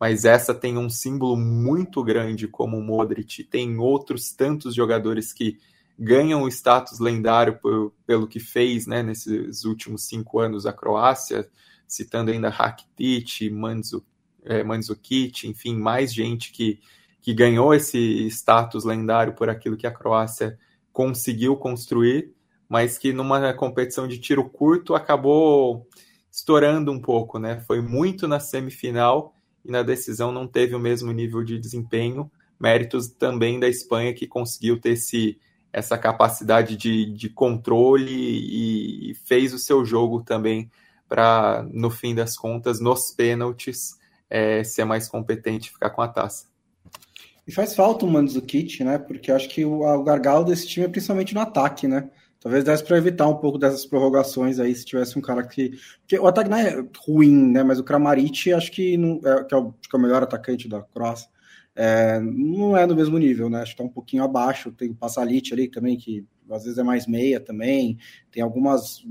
mas 0.00 0.24
essa 0.24 0.54
tem 0.54 0.78
um 0.78 0.88
símbolo 0.88 1.36
muito 1.36 2.02
grande 2.02 2.46
como 2.46 2.78
o 2.78 2.82
Modric, 2.82 3.44
tem 3.44 3.78
outros 3.78 4.32
tantos 4.32 4.74
jogadores 4.74 5.32
que 5.32 5.58
ganham 5.98 6.42
o 6.42 6.48
status 6.48 7.00
lendário 7.00 7.58
por, 7.58 7.92
pelo 8.06 8.28
que 8.28 8.38
fez 8.38 8.86
né, 8.86 9.02
nesses 9.02 9.64
últimos 9.64 10.04
cinco 10.04 10.38
anos 10.38 10.64
a 10.64 10.72
Croácia, 10.72 11.48
citando 11.86 12.30
ainda 12.30 12.48
Rakitic, 12.48 13.50
Mandzukic, 13.50 14.06
é, 14.44 14.62
Mandzukic, 14.62 15.48
enfim, 15.48 15.76
mais 15.76 16.14
gente 16.14 16.52
que, 16.52 16.80
que 17.20 17.34
ganhou 17.34 17.74
esse 17.74 17.98
status 18.28 18.84
lendário 18.84 19.34
por 19.34 19.50
aquilo 19.50 19.76
que 19.76 19.86
a 19.86 19.90
Croácia 19.90 20.56
conseguiu 20.92 21.56
construir, 21.56 22.32
mas 22.68 22.96
que 22.96 23.12
numa 23.12 23.52
competição 23.54 24.06
de 24.06 24.18
tiro 24.18 24.48
curto 24.48 24.94
acabou 24.94 25.88
estourando 26.30 26.92
um 26.92 27.00
pouco, 27.00 27.38
né? 27.38 27.60
Foi 27.66 27.80
muito 27.80 28.28
na 28.28 28.38
semifinal 28.38 29.34
e 29.68 29.70
na 29.70 29.82
decisão 29.82 30.32
não 30.32 30.46
teve 30.46 30.74
o 30.74 30.80
mesmo 30.80 31.12
nível 31.12 31.44
de 31.44 31.58
desempenho. 31.58 32.30
Méritos 32.58 33.08
também 33.08 33.60
da 33.60 33.68
Espanha 33.68 34.14
que 34.14 34.26
conseguiu 34.26 34.80
ter 34.80 34.92
esse, 34.92 35.38
essa 35.70 35.98
capacidade 35.98 36.74
de, 36.74 37.12
de 37.12 37.28
controle 37.28 38.10
e, 38.10 39.10
e 39.10 39.14
fez 39.14 39.52
o 39.52 39.58
seu 39.58 39.84
jogo 39.84 40.22
também 40.22 40.70
para, 41.06 41.64
no 41.70 41.90
fim 41.90 42.14
das 42.14 42.36
contas, 42.36 42.80
nos 42.80 43.12
pênaltis, 43.12 43.98
é, 44.28 44.64
ser 44.64 44.84
mais 44.84 45.06
competente 45.06 45.68
e 45.68 45.72
ficar 45.72 45.90
com 45.90 46.00
a 46.00 46.08
taça. 46.08 46.46
E 47.46 47.52
faz 47.52 47.74
falta 47.74 48.04
o 48.04 48.10
Mandzukic, 48.10 48.82
né? 48.82 48.98
Porque 48.98 49.30
acho 49.30 49.48
que 49.48 49.64
o, 49.64 49.82
o 49.82 50.02
gargalo 50.02 50.44
desse 50.44 50.66
time 50.66 50.86
é 50.86 50.88
principalmente 50.88 51.34
no 51.34 51.40
ataque, 51.40 51.86
né? 51.86 52.10
Talvez 52.40 52.62
desse 52.62 52.84
para 52.84 52.98
evitar 52.98 53.26
um 53.26 53.36
pouco 53.36 53.58
dessas 53.58 53.84
prorrogações 53.84 54.60
aí, 54.60 54.74
se 54.74 54.84
tivesse 54.84 55.18
um 55.18 55.22
cara 55.22 55.42
que. 55.42 55.72
Porque 56.00 56.18
o 56.18 56.26
ataque 56.26 56.48
não 56.48 56.56
é 56.56 56.84
ruim, 57.06 57.50
né? 57.50 57.64
Mas 57.64 57.80
o 57.80 57.84
Kramaric 57.84 58.52
acho 58.52 58.70
que, 58.70 58.96
não, 58.96 59.20
é, 59.24 59.44
que, 59.44 59.54
é 59.54 59.56
o, 59.56 59.72
que 59.72 59.94
é 59.94 59.98
o 59.98 60.00
melhor 60.00 60.22
atacante 60.22 60.68
da 60.68 60.80
Croácia. 60.82 61.28
É, 61.74 62.20
não 62.20 62.76
é 62.76 62.86
no 62.86 62.94
mesmo 62.94 63.18
nível, 63.18 63.50
né? 63.50 63.62
Acho 63.62 63.72
que 63.72 63.78
tá 63.78 63.84
um 63.84 63.88
pouquinho 63.88 64.22
abaixo. 64.22 64.72
Tem 64.72 64.90
o 64.90 64.94
Passalit 64.94 65.52
ali 65.52 65.68
também, 65.68 65.96
que 65.96 66.24
às 66.50 66.62
vezes 66.62 66.78
é 66.78 66.82
mais 66.82 67.06
meia 67.06 67.40
também. 67.40 67.98
Tem 68.30 68.42
algumas. 68.42 69.02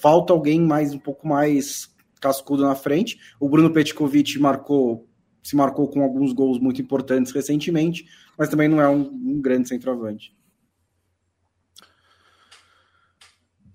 Falta 0.00 0.32
alguém 0.32 0.60
mais 0.60 0.92
um 0.92 0.98
pouco 0.98 1.26
mais 1.26 1.94
cascudo 2.20 2.64
na 2.64 2.74
frente. 2.74 3.18
O 3.40 3.48
Bruno 3.48 3.72
Petkovic 3.72 4.38
marcou 4.38 5.08
se 5.42 5.56
marcou 5.56 5.88
com 5.88 6.02
alguns 6.02 6.34
gols 6.34 6.58
muito 6.58 6.82
importantes 6.82 7.32
recentemente, 7.32 8.04
mas 8.36 8.50
também 8.50 8.68
não 8.68 8.82
é 8.82 8.88
um, 8.88 9.00
um 9.00 9.40
grande 9.40 9.66
centroavante. 9.66 10.36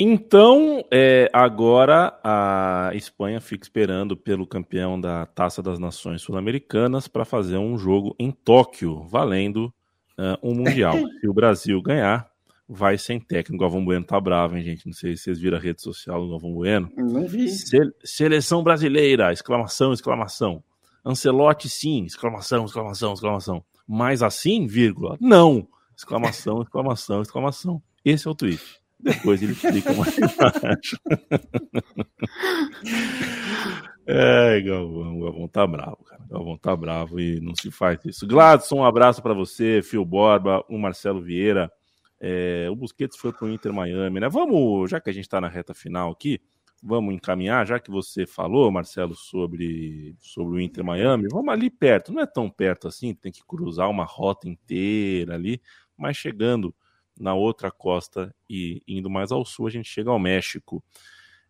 Então, 0.06 0.84
é, 0.92 1.30
agora 1.32 2.20
a 2.22 2.92
Espanha 2.94 3.40
fica 3.40 3.64
esperando 3.64 4.18
pelo 4.18 4.46
campeão 4.46 5.00
da 5.00 5.26
Taça 5.26 5.64
das 5.64 5.80
Nações 5.80 6.22
Sul-Americanas 6.22 7.08
para 7.08 7.24
fazer 7.24 7.58
um 7.58 7.78
jogo 7.78 8.14
em 8.20 8.30
Tóquio, 8.30 9.08
valendo 9.08 9.74
uh, 10.20 10.38
um 10.44 10.56
Mundial. 10.56 10.96
Se 11.22 11.30
o 11.30 11.34
Brasil 11.34 11.82
ganhar, 11.82 12.30
vai 12.68 12.98
sem 12.98 13.18
técnico. 13.18 13.56
O 13.56 13.60
Galvão 13.66 13.86
Bueno 13.86 14.04
tá 14.04 14.20
bravo, 14.20 14.58
hein, 14.58 14.64
gente? 14.64 14.86
Não 14.86 14.92
sei 14.92 15.16
se 15.16 15.24
vocês 15.24 15.40
viram 15.40 15.58
a 15.58 15.62
rede 15.62 15.82
social 15.82 16.22
do 16.22 16.32
Galvão 16.32 16.54
Bueno. 16.54 16.92
Não 16.98 17.26
vi. 17.26 17.48
Se 17.48 17.78
seleção 18.04 18.62
brasileira, 18.62 19.32
exclamação, 19.32 19.94
exclamação. 19.94 20.62
Ancelotti 21.06 21.70
sim, 21.70 22.04
exclamação, 22.04 22.66
exclamação, 22.66 23.14
exclamação. 23.14 23.64
Mas 23.88 24.22
assim, 24.22 24.68
vírgula, 24.68 25.18
não. 25.22 25.66
Exclamação, 25.96 26.60
exclamação, 26.62 27.22
exclamação. 27.22 27.82
Esse 28.04 28.28
é 28.28 28.32
o 28.32 28.36
tweet. 28.36 28.83
Depois 29.04 29.44
ele 29.44 29.52
explica 29.52 29.94
mais 29.94 30.18
embaixo. 30.18 30.98
É, 34.06 34.60
Galvão, 34.60 35.18
Galvão 35.18 35.48
tá 35.48 35.66
bravo, 35.66 36.04
cara. 36.04 36.22
Galvão 36.30 36.58
tá 36.58 36.76
bravo 36.76 37.22
e 37.22 37.40
não 37.40 37.56
se 37.56 37.72
faz 37.72 38.04
isso. 38.04 38.28
Gladson, 38.28 38.80
um 38.80 38.84
abraço 38.84 39.24
para 39.24 39.34
você, 39.34 39.82
Fio 39.82 40.04
Borba, 40.04 40.62
o 40.70 40.78
Marcelo 40.78 41.22
Vieira. 41.22 41.72
É, 42.20 42.68
o 42.70 42.76
Busquets 42.76 43.18
foi 43.18 43.32
pro 43.32 43.50
Inter 43.50 43.72
Miami, 43.72 44.20
né? 44.20 44.28
Vamos, 44.28 44.92
já 44.92 45.00
que 45.00 45.10
a 45.10 45.14
gente 45.14 45.30
tá 45.30 45.40
na 45.40 45.48
reta 45.48 45.74
final 45.74 46.12
aqui, 46.12 46.42
vamos 46.82 47.14
encaminhar, 47.14 47.66
já 47.66 47.80
que 47.80 47.90
você 47.90 48.26
falou, 48.26 48.70
Marcelo, 48.70 49.16
sobre, 49.16 50.18
sobre 50.20 50.58
o 50.58 50.60
Inter 50.60 50.84
Miami, 50.84 51.30
vamos 51.32 51.54
ali 51.54 51.70
perto, 51.70 52.12
não 52.12 52.22
é 52.22 52.26
tão 52.26 52.50
perto 52.50 52.90
assim, 52.90 53.14
tem 53.14 53.32
que 53.32 53.46
cruzar 53.46 53.90
uma 53.90 54.04
rota 54.04 54.50
inteira 54.50 55.36
ali, 55.36 55.62
mas 55.98 56.18
chegando 56.18 56.76
na 57.20 57.34
outra 57.34 57.72
costa 57.72 58.34
e 58.50 58.82
indo 58.88 59.10
mais 59.10 59.32
ao 59.32 59.46
sul, 59.46 59.68
a 59.68 59.70
gente 59.70 59.90
chega 59.90 60.10
ao 60.10 60.20
México. 60.20 60.84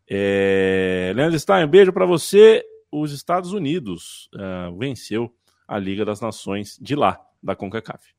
É... 0.07 1.13
Leandro 1.15 1.39
Stein, 1.39 1.67
beijo 1.67 1.93
para 1.93 2.05
você. 2.05 2.63
Os 2.91 3.11
Estados 3.11 3.53
Unidos 3.53 4.29
uh, 4.35 4.77
venceu 4.77 5.33
a 5.67 5.79
Liga 5.79 6.05
das 6.05 6.21
Nações 6.21 6.77
de 6.79 6.95
lá, 6.95 7.19
da 7.41 7.55
CONCACAF. 7.55 8.13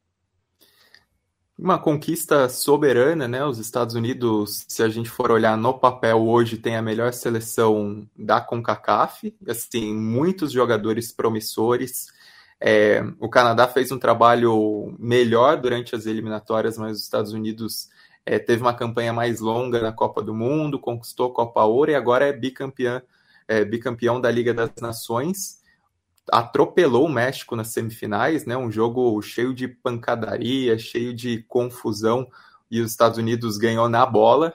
Uma 1.56 1.78
conquista 1.78 2.48
soberana, 2.48 3.28
né? 3.28 3.44
Os 3.44 3.58
Estados 3.58 3.94
Unidos, 3.94 4.64
se 4.66 4.82
a 4.82 4.88
gente 4.88 5.08
for 5.08 5.30
olhar 5.30 5.56
no 5.56 5.72
papel 5.72 6.26
hoje, 6.26 6.56
tem 6.56 6.74
a 6.74 6.82
melhor 6.82 7.12
seleção 7.12 8.08
da 8.16 8.40
CONCACAF, 8.40 9.32
assim, 9.46 9.94
muitos 9.94 10.50
jogadores 10.50 11.12
promissores. 11.12 12.08
É, 12.66 13.04
o 13.20 13.28
Canadá 13.28 13.68
fez 13.68 13.92
um 13.92 13.98
trabalho 13.98 14.96
melhor 14.98 15.60
durante 15.60 15.94
as 15.94 16.06
eliminatórias, 16.06 16.78
mas 16.78 16.96
os 16.96 17.02
Estados 17.02 17.32
Unidos 17.32 17.90
é, 18.24 18.38
teve 18.38 18.62
uma 18.62 18.72
campanha 18.72 19.12
mais 19.12 19.40
longa 19.40 19.82
na 19.82 19.92
Copa 19.92 20.22
do 20.22 20.32
Mundo, 20.32 20.78
conquistou 20.78 21.30
a 21.30 21.34
Copa 21.34 21.62
Ouro 21.64 21.90
e 21.90 21.94
agora 21.94 22.26
é 22.26 22.32
bicampeão, 22.32 23.02
é, 23.46 23.64
bicampeão 23.66 24.18
da 24.18 24.30
Liga 24.30 24.54
das 24.54 24.70
Nações 24.80 25.62
atropelou 26.32 27.06
o 27.06 27.12
México 27.12 27.54
nas 27.54 27.68
semifinais, 27.68 28.46
né? 28.46 28.56
Um 28.56 28.70
jogo 28.70 29.20
cheio 29.20 29.54
de 29.54 29.68
pancadaria, 29.68 30.78
cheio 30.78 31.12
de 31.12 31.42
confusão, 31.42 32.26
e 32.70 32.80
os 32.80 32.90
Estados 32.90 33.18
Unidos 33.18 33.58
ganhou 33.58 33.88
na 33.88 34.04
bola. 34.06 34.54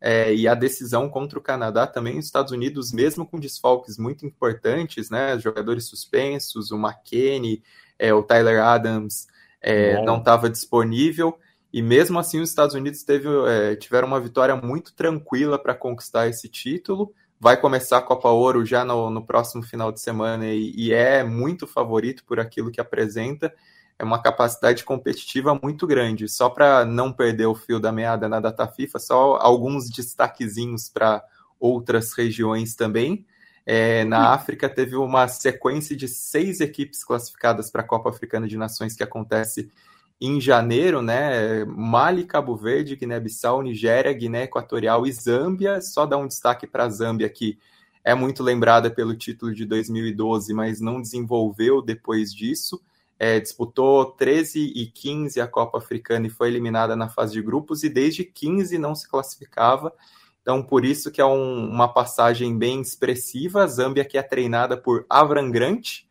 É, 0.00 0.34
e 0.34 0.48
a 0.48 0.54
decisão 0.54 1.08
contra 1.10 1.38
o 1.38 1.42
Canadá 1.42 1.86
também, 1.86 2.18
os 2.18 2.24
Estados 2.24 2.52
Unidos, 2.52 2.90
mesmo 2.90 3.26
com 3.26 3.38
desfalques 3.38 3.98
muito 3.98 4.24
importantes, 4.24 5.10
né, 5.10 5.38
jogadores 5.38 5.84
suspensos, 5.84 6.70
o 6.70 6.78
McKinney, 6.78 7.62
é, 7.98 8.14
o 8.14 8.22
Tyler 8.22 8.62
Adams 8.62 9.26
é, 9.60 10.02
não 10.02 10.16
estava 10.18 10.48
disponível, 10.48 11.38
e 11.72 11.82
mesmo 11.82 12.18
assim 12.18 12.40
os 12.40 12.48
Estados 12.48 12.74
Unidos 12.74 13.02
teve, 13.02 13.28
é, 13.46 13.76
tiveram 13.76 14.08
uma 14.08 14.20
vitória 14.20 14.56
muito 14.56 14.94
tranquila 14.94 15.58
para 15.58 15.74
conquistar 15.74 16.26
esse 16.28 16.48
título. 16.48 17.12
Vai 17.38 17.58
começar 17.58 17.98
a 17.98 18.02
Copa 18.02 18.28
Ouro 18.28 18.66
já 18.66 18.84
no, 18.84 19.08
no 19.08 19.24
próximo 19.24 19.62
final 19.62 19.92
de 19.92 20.00
semana 20.00 20.46
e, 20.46 20.72
e 20.74 20.92
é 20.92 21.22
muito 21.22 21.66
favorito 21.66 22.24
por 22.24 22.40
aquilo 22.40 22.70
que 22.70 22.80
apresenta 22.80 23.54
é 24.00 24.04
uma 24.04 24.18
capacidade 24.18 24.82
competitiva 24.82 25.60
muito 25.62 25.86
grande. 25.86 26.26
Só 26.26 26.48
para 26.48 26.86
não 26.86 27.12
perder 27.12 27.44
o 27.44 27.54
fio 27.54 27.78
da 27.78 27.92
meada 27.92 28.30
na 28.30 28.40
data 28.40 28.66
FIFA, 28.66 28.98
só 28.98 29.36
alguns 29.36 29.90
destaquezinhos 29.90 30.88
para 30.88 31.22
outras 31.60 32.14
regiões 32.14 32.74
também. 32.74 33.26
É, 33.66 34.02
na 34.06 34.30
África 34.30 34.70
teve 34.70 34.96
uma 34.96 35.28
sequência 35.28 35.94
de 35.94 36.08
seis 36.08 36.60
equipes 36.60 37.04
classificadas 37.04 37.70
para 37.70 37.82
a 37.82 37.84
Copa 37.86 38.08
Africana 38.08 38.48
de 38.48 38.56
Nações 38.56 38.96
que 38.96 39.02
acontece 39.02 39.70
em 40.18 40.40
janeiro, 40.40 41.02
né? 41.02 41.66
Mali, 41.66 42.24
Cabo 42.24 42.56
Verde, 42.56 42.96
Guiné-Bissau, 42.96 43.60
Nigéria, 43.60 44.14
Guiné 44.14 44.44
Equatorial 44.44 45.06
e 45.06 45.12
Zâmbia. 45.12 45.78
Só 45.82 46.06
dar 46.06 46.16
um 46.16 46.26
destaque 46.26 46.66
para 46.66 46.84
a 46.84 46.88
Zâmbia 46.88 47.28
que 47.28 47.58
é 48.02 48.14
muito 48.14 48.42
lembrada 48.42 48.90
pelo 48.90 49.14
título 49.14 49.54
de 49.54 49.66
2012, 49.66 50.54
mas 50.54 50.80
não 50.80 51.02
desenvolveu 51.02 51.82
depois 51.82 52.34
disso 52.34 52.80
é, 53.20 53.38
disputou 53.38 54.06
13 54.12 54.72
e 54.74 54.86
15 54.86 55.42
a 55.42 55.46
Copa 55.46 55.76
Africana 55.76 56.26
e 56.26 56.30
foi 56.30 56.48
eliminada 56.48 56.96
na 56.96 57.10
fase 57.10 57.34
de 57.34 57.42
grupos, 57.42 57.84
e 57.84 57.90
desde 57.90 58.24
15 58.24 58.78
não 58.78 58.94
se 58.94 59.06
classificava. 59.06 59.92
Então, 60.40 60.62
por 60.62 60.86
isso 60.86 61.10
que 61.10 61.20
é 61.20 61.26
um, 61.26 61.68
uma 61.68 61.86
passagem 61.86 62.56
bem 62.56 62.80
expressiva. 62.80 63.64
A 63.64 63.66
Zâmbia 63.66 64.06
que 64.06 64.16
é 64.16 64.22
treinada 64.22 64.74
por 64.74 65.04
Avram 65.06 65.50
Grant, 65.50 66.04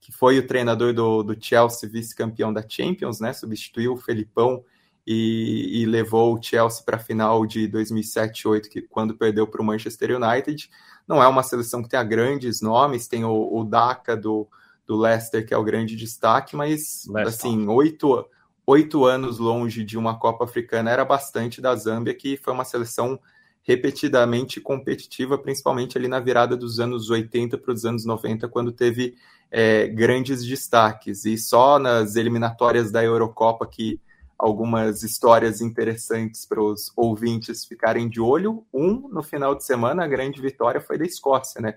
que 0.00 0.10
foi 0.10 0.40
o 0.40 0.46
treinador 0.46 0.92
do, 0.92 1.22
do 1.22 1.36
Chelsea, 1.40 1.88
vice-campeão 1.88 2.52
da 2.52 2.68
Champions, 2.68 3.20
né? 3.20 3.32
Substituiu 3.32 3.92
o 3.92 3.96
Felipão 3.96 4.64
e, 5.06 5.82
e 5.82 5.86
levou 5.86 6.34
o 6.34 6.42
Chelsea 6.42 6.82
para 6.84 6.96
a 6.96 6.98
final 6.98 7.46
de 7.46 7.68
2007-2008, 7.68 8.68
que 8.68 8.82
quando 8.82 9.16
perdeu 9.16 9.46
para 9.46 9.62
o 9.62 9.64
Manchester 9.64 10.20
United. 10.20 10.68
Não 11.06 11.22
é 11.22 11.28
uma 11.28 11.44
seleção 11.44 11.80
que 11.80 11.88
tenha 11.88 12.02
grandes 12.02 12.60
nomes, 12.60 13.06
tem 13.06 13.24
o, 13.24 13.56
o 13.56 13.62
Daka 13.62 14.16
do 14.16 14.48
do 14.86 14.96
Leicester, 14.96 15.46
que 15.46 15.52
é 15.52 15.56
o 15.56 15.64
grande 15.64 15.96
destaque, 15.96 16.54
mas 16.54 17.06
Leicester. 17.08 17.26
assim, 17.26 17.68
oito, 17.68 18.26
oito 18.66 19.04
anos 19.04 19.38
longe 19.38 19.84
de 19.84 19.98
uma 19.98 20.18
Copa 20.18 20.44
Africana 20.44 20.90
era 20.90 21.04
bastante 21.04 21.60
da 21.60 21.74
Zâmbia, 21.74 22.14
que 22.14 22.36
foi 22.36 22.52
uma 22.52 22.64
seleção 22.64 23.18
repetidamente 23.62 24.60
competitiva, 24.60 25.36
principalmente 25.36 25.98
ali 25.98 26.06
na 26.06 26.20
virada 26.20 26.56
dos 26.56 26.78
anos 26.78 27.10
80 27.10 27.58
para 27.58 27.72
os 27.72 27.84
anos 27.84 28.04
90, 28.04 28.46
quando 28.48 28.70
teve 28.70 29.16
é, 29.50 29.88
grandes 29.88 30.44
destaques. 30.44 31.24
E 31.24 31.36
só 31.36 31.78
nas 31.78 32.14
eliminatórias 32.14 32.92
da 32.92 33.02
Eurocopa 33.02 33.66
que 33.66 34.00
algumas 34.38 35.02
histórias 35.02 35.60
interessantes 35.60 36.46
para 36.46 36.62
os 36.62 36.92
ouvintes 36.96 37.64
ficarem 37.64 38.08
de 38.08 38.20
olho. 38.20 38.64
Um, 38.72 39.08
no 39.08 39.22
final 39.22 39.54
de 39.54 39.64
semana, 39.64 40.04
a 40.04 40.08
grande 40.08 40.40
vitória 40.40 40.80
foi 40.80 40.98
da 40.98 41.04
Escócia, 41.04 41.60
né? 41.60 41.74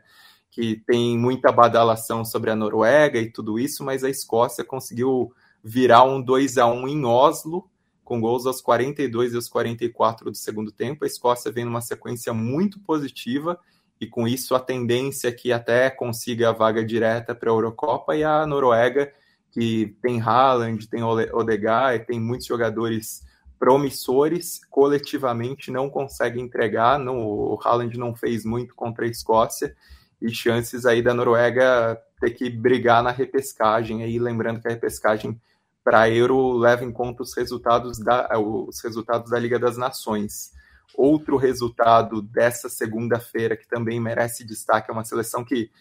Que 0.51 0.81
tem 0.87 1.17
muita 1.17 1.51
badalação 1.51 2.25
sobre 2.25 2.49
a 2.49 2.55
Noruega 2.55 3.19
e 3.19 3.31
tudo 3.31 3.59
isso, 3.59 3.83
mas 3.83 4.03
a 4.03 4.09
Escócia 4.09 4.63
conseguiu 4.63 5.31
virar 5.63 6.03
um 6.03 6.21
2 6.21 6.57
a 6.57 6.67
1 6.67 6.87
em 6.87 7.05
Oslo, 7.05 7.69
com 8.03 8.19
gols 8.19 8.45
aos 8.45 8.61
42 8.61 9.33
e 9.33 9.35
aos 9.35 9.47
44 9.47 10.31
do 10.31 10.37
segundo 10.37 10.71
tempo. 10.71 11.03
A 11.03 11.07
Escócia 11.07 11.51
vem 11.51 11.65
numa 11.65 11.81
sequência 11.81 12.33
muito 12.33 12.79
positiva 12.79 13.59
e 14.01 14.07
com 14.07 14.27
isso 14.27 14.55
a 14.55 14.59
tendência 14.59 15.27
é 15.27 15.31
que 15.31 15.51
até 15.51 15.89
consiga 15.89 16.49
a 16.49 16.53
vaga 16.53 16.83
direta 16.83 17.35
para 17.35 17.49
a 17.49 17.53
Eurocopa. 17.53 18.15
E 18.15 18.23
a 18.23 18.45
Noruega 18.45 19.13
que 19.51 19.95
tem 20.01 20.21
Haaland, 20.21 20.87
tem 20.87 21.03
Odegaard, 21.03 22.05
tem 22.05 22.19
muitos 22.19 22.47
jogadores 22.47 23.23
promissores, 23.57 24.61
coletivamente 24.69 25.69
não 25.69 25.89
consegue 25.89 26.39
entregar, 26.39 26.99
o 27.01 27.59
Haaland 27.61 27.97
não 27.97 28.15
fez 28.15 28.45
muito 28.45 28.73
contra 28.73 29.05
a 29.05 29.09
Escócia 29.09 29.75
e 30.21 30.29
chances 30.29 30.85
aí 30.85 31.01
da 31.01 31.13
Noruega 31.13 31.99
ter 32.19 32.31
que 32.31 32.49
brigar 32.49 33.01
na 33.01 33.11
repescagem 33.11 34.03
aí, 34.03 34.19
lembrando 34.19 34.61
que 34.61 34.67
a 34.67 34.71
repescagem 34.71 35.39
para 35.83 36.09
Euro 36.09 36.57
leva 36.57 36.83
em 36.83 36.91
conta 36.91 37.23
os 37.23 37.33
resultados 37.33 37.97
da 37.99 38.37
os 38.37 38.81
resultados 38.81 39.31
da 39.31 39.39
Liga 39.39 39.57
das 39.57 39.77
Nações. 39.77 40.51
Outro 40.95 41.37
resultado 41.37 42.21
dessa 42.21 42.67
segunda-feira 42.67 43.55
que 43.55 43.67
também 43.67 43.99
merece 43.99 44.43
destaque 44.43 44.89
é 44.89 44.93
uma 44.93 45.05
seleção 45.05 45.45
que 45.45 45.71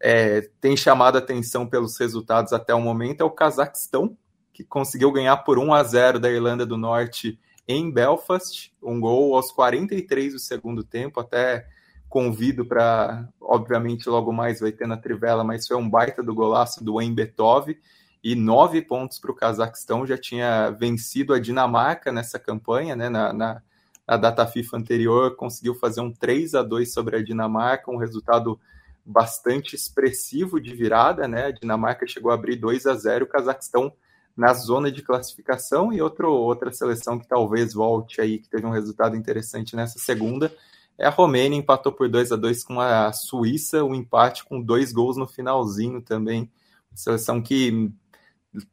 é, 0.00 0.48
tem 0.60 0.76
chamado 0.76 1.18
atenção 1.18 1.66
pelos 1.66 1.98
resultados 1.98 2.52
até 2.52 2.74
o 2.74 2.80
momento 2.80 3.20
é 3.20 3.24
o 3.24 3.30
Cazaquistão, 3.30 4.16
que 4.52 4.64
conseguiu 4.64 5.12
ganhar 5.12 5.36
por 5.38 5.58
1 5.58 5.74
a 5.74 5.82
0 5.82 6.20
da 6.20 6.30
Irlanda 6.30 6.64
do 6.64 6.76
Norte 6.76 7.38
em 7.68 7.90
Belfast, 7.90 8.72
um 8.82 8.98
gol 9.00 9.34
aos 9.34 9.52
43 9.52 10.32
do 10.32 10.38
segundo 10.38 10.82
tempo, 10.82 11.20
até 11.20 11.66
convido 12.10 12.66
para, 12.66 13.26
obviamente, 13.40 14.08
logo 14.08 14.32
mais 14.32 14.58
vai 14.58 14.72
ter 14.72 14.86
na 14.86 14.96
Trivela, 14.96 15.44
mas 15.44 15.66
foi 15.66 15.76
um 15.76 15.88
baita 15.88 16.24
do 16.24 16.34
golaço 16.34 16.84
do 16.84 17.00
Embetov 17.00 17.78
e 18.22 18.34
nove 18.34 18.82
pontos 18.82 19.18
para 19.20 19.30
o 19.30 19.34
Cazaquistão, 19.34 20.04
já 20.04 20.18
tinha 20.18 20.70
vencido 20.70 21.32
a 21.32 21.38
Dinamarca 21.38 22.10
nessa 22.10 22.36
campanha, 22.36 22.96
né, 22.96 23.08
na, 23.08 23.32
na, 23.32 23.62
na, 24.06 24.16
data 24.16 24.44
FIFA 24.44 24.78
anterior, 24.78 25.36
conseguiu 25.36 25.74
fazer 25.76 26.00
um 26.00 26.12
3 26.12 26.56
a 26.56 26.62
2 26.62 26.92
sobre 26.92 27.16
a 27.16 27.22
Dinamarca, 27.22 27.92
um 27.92 27.96
resultado 27.96 28.60
bastante 29.06 29.76
expressivo 29.76 30.60
de 30.60 30.74
virada, 30.74 31.28
né, 31.28 31.46
a 31.46 31.50
Dinamarca 31.52 32.06
chegou 32.08 32.32
a 32.32 32.34
abrir 32.34 32.56
2 32.56 32.86
a 32.86 32.94
0 32.94 33.24
o 33.24 33.28
Cazaquistão 33.28 33.92
na 34.36 34.52
zona 34.52 34.90
de 34.90 35.00
classificação 35.00 35.92
e 35.92 36.02
outro, 36.02 36.28
outra 36.32 36.72
seleção 36.72 37.20
que 37.20 37.28
talvez 37.28 37.72
volte 37.72 38.20
aí, 38.20 38.38
que 38.38 38.48
teve 38.48 38.66
um 38.66 38.70
resultado 38.70 39.16
interessante 39.16 39.76
nessa 39.76 39.98
segunda, 39.98 40.52
é 41.00 41.06
a 41.06 41.10
Romênia 41.10 41.56
empatou 41.56 41.90
por 41.90 42.10
2 42.10 42.30
a 42.30 42.36
2 42.36 42.62
com 42.62 42.78
a 42.78 43.10
Suíça, 43.10 43.82
o 43.82 43.88
um 43.88 43.94
empate 43.94 44.44
com 44.44 44.60
dois 44.60 44.92
gols 44.92 45.16
no 45.16 45.26
finalzinho 45.26 46.02
também. 46.02 46.50
Seleção 46.94 47.40
que 47.40 47.90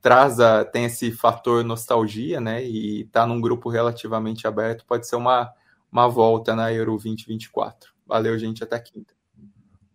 traz 0.02 0.38
a, 0.42 0.66
tem 0.66 0.84
esse 0.84 1.10
fator 1.10 1.64
nostalgia, 1.64 2.42
né? 2.42 2.62
E 2.66 3.06
tá 3.06 3.26
num 3.26 3.40
grupo 3.40 3.70
relativamente 3.70 4.46
aberto, 4.46 4.86
pode 4.86 5.08
ser 5.08 5.16
uma, 5.16 5.50
uma 5.90 6.10
volta 6.10 6.54
na 6.54 6.72
Euro 6.74 6.92
2024. 6.92 7.94
Valeu, 8.06 8.38
gente, 8.38 8.62
até 8.62 8.78
quinta. 8.78 9.14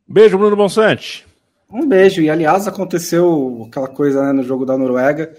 Beijo, 0.09 0.39
Bruno 0.39 0.57
Bonsante. 0.57 1.27
Um 1.71 1.87
beijo. 1.87 2.23
E 2.23 2.31
aliás, 2.31 2.67
aconteceu 2.67 3.67
aquela 3.69 3.89
coisa 3.89 4.23
né, 4.23 4.33
no 4.33 4.43
jogo 4.43 4.65
da 4.65 4.79
Noruega. 4.79 5.37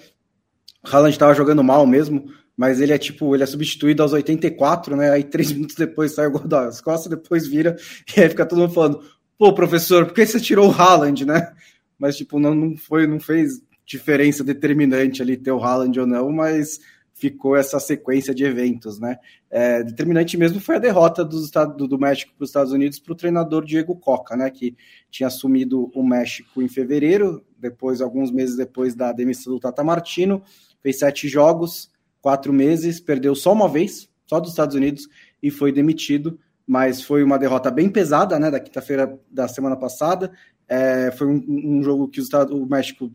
O 0.86 0.88
Haaland 0.88 1.16
estava 1.16 1.34
jogando 1.34 1.64
mal 1.64 1.88
mesmo 1.88 2.32
mas 2.56 2.80
ele 2.80 2.94
é 2.94 2.98
tipo, 2.98 3.36
ele 3.36 3.44
é 3.44 3.48
substituído 3.48 4.04
aos 4.04 4.14
84, 4.14 4.96
né? 4.96 5.12
Aí 5.12 5.24
três 5.24 5.52
minutos 5.54 5.76
depois 5.76 6.14
sai 6.14 6.28
o 6.28 6.32
gol 6.32 6.48
das 6.48 6.82
costas, 6.82 7.10
depois 7.10 7.48
vira, 7.48 7.76
e 8.16 8.22
aí 8.22 8.30
fica 8.30 8.46
todo 8.46 8.60
mundo 8.60 8.74
falando, 8.74 9.04
pô, 9.38 9.54
professor, 9.54 10.06
por 10.06 10.14
que 10.14 10.26
você 10.26 10.40
tirou 10.40 10.70
o 10.70 10.74
Haaland, 10.74 11.26
né? 11.26 11.54
Mas, 11.98 12.18
tipo, 12.18 12.40
não, 12.40 12.54
não 12.54 12.78
foi, 12.78 13.08
não 13.08 13.20
fez 13.20 13.62
diferença 13.86 14.44
determinante 14.44 15.22
ali 15.22 15.38
ter 15.38 15.52
o 15.52 15.64
Haaland 15.64 16.00
ou 16.00 16.08
não, 16.08 16.32
mas 16.32 16.80
ficou 17.14 17.56
essa 17.56 17.80
sequência 17.80 18.34
de 18.34 18.44
eventos, 18.44 19.00
né? 19.00 19.18
É, 19.50 19.84
determinante 19.84 20.36
mesmo 20.36 20.60
foi 20.60 20.76
a 20.76 20.80
derrota 20.80 21.24
do, 21.24 21.40
do, 21.78 21.88
do 21.88 22.00
México 22.00 22.34
para 22.36 22.44
os 22.44 22.50
Estados 22.50 22.74
Unidos 22.74 23.00
para 23.00 23.14
o 23.14 23.16
treinador 23.16 23.64
Diego 23.64 23.96
Coca, 23.96 24.36
né? 24.36 24.50
Que 24.50 24.76
tinha 25.10 25.28
assumido 25.28 25.92
o 25.94 26.04
México 26.04 26.62
em 26.62 26.68
fevereiro, 26.68 27.46
depois, 27.58 28.02
alguns 28.02 28.32
meses 28.32 28.58
depois 28.58 28.96
da 28.96 29.12
demissão 29.12 29.54
do 29.54 29.60
Tata 29.60 29.84
Martino, 29.84 30.44
fez 30.82 31.00
sete 31.00 31.30
jogos, 31.30 31.90
quatro 32.24 32.54
meses, 32.54 33.02
perdeu 33.02 33.36
só 33.36 33.52
uma 33.52 33.68
vez, 33.68 34.10
só 34.26 34.40
dos 34.40 34.52
Estados 34.52 34.76
Unidos, 34.76 35.10
e 35.44 35.52
foi 35.52 35.74
demitido. 35.74 36.40
Mas 36.66 37.02
foi 37.02 37.22
uma 37.22 37.38
derrota 37.38 37.70
bem 37.70 37.90
pesada, 37.90 38.40
né? 38.40 38.50
Da 38.50 38.62
quinta-feira 38.62 39.20
da 39.30 39.50
semana 39.50 39.76
passada. 39.76 40.32
É, 40.66 41.12
foi 41.12 41.28
um, 41.28 41.44
um, 41.48 41.84
jogo 41.84 42.08
que 42.08 42.22
o 42.22 42.66
México 42.66 43.12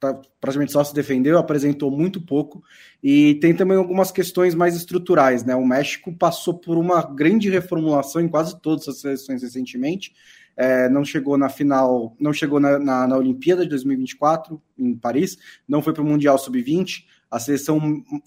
tá, 0.00 0.20
praticamente 0.40 0.72
só 0.72 0.82
se 0.82 0.92
defendeu, 0.92 1.38
apresentou 1.38 1.92
muito 1.92 2.20
pouco. 2.20 2.60
E 3.00 3.36
tem 3.36 3.54
também 3.54 3.76
algumas 3.76 4.10
questões 4.10 4.52
mais 4.52 4.74
estruturais, 4.74 5.44
né? 5.44 5.54
O 5.54 5.64
México 5.64 6.12
passou 6.12 6.54
por 6.54 6.76
uma 6.76 7.02
grande 7.02 7.48
reformulação 7.48 8.20
em 8.20 8.28
quase 8.28 8.60
todas 8.60 8.88
as 8.88 9.00
seleções 9.00 9.42
recentemente. 9.42 10.12
É, 10.56 10.88
não 10.88 11.04
chegou 11.04 11.38
na 11.38 11.48
final, 11.48 12.16
não 12.18 12.32
chegou 12.32 12.58
na, 12.58 12.80
na, 12.80 13.06
na 13.06 13.16
Olimpíada 13.16 13.62
de 13.62 13.70
2024 13.70 14.60
em 14.76 14.96
Paris, 14.96 15.38
não 15.68 15.80
foi 15.80 15.92
para 15.92 16.02
o 16.02 16.04
Mundial 16.06 16.36
Sub-20, 16.36 17.04
a 17.32 17.38
seleção 17.38 17.80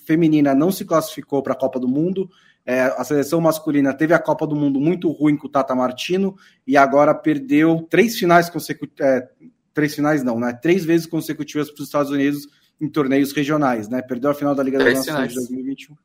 feminina 0.03 0.55
não 0.55 0.71
se 0.71 0.83
classificou 0.83 1.43
para 1.43 1.53
a 1.53 1.55
Copa 1.55 1.79
do 1.79 1.87
Mundo. 1.87 2.27
É, 2.65 2.81
a 2.81 3.03
seleção 3.03 3.39
masculina 3.39 3.93
teve 3.93 4.15
a 4.15 4.19
Copa 4.19 4.47
do 4.47 4.55
Mundo 4.55 4.79
muito 4.79 5.11
ruim 5.11 5.37
com 5.37 5.45
o 5.45 5.49
Tata 5.49 5.75
Martino 5.75 6.35
e 6.65 6.75
agora 6.75 7.13
perdeu 7.13 7.85
três 7.87 8.17
finais 8.17 8.49
consecutivas. 8.49 9.07
É, 9.07 9.29
três 9.75 9.93
finais 9.93 10.23
não, 10.23 10.39
né? 10.39 10.57
Três 10.59 10.83
vezes 10.83 11.05
consecutivas 11.05 11.69
para 11.69 11.81
os 11.81 11.87
Estados 11.87 12.11
Unidos 12.11 12.47
em 12.81 12.89
torneios 12.89 13.31
regionais, 13.31 13.87
né? 13.87 14.01
Perdeu 14.01 14.31
a 14.31 14.33
final 14.33 14.55
da 14.55 14.63
Liga 14.63 14.79
das 14.79 15.05
Nações 15.05 15.29
de 15.29 15.35
2021. 15.35 15.95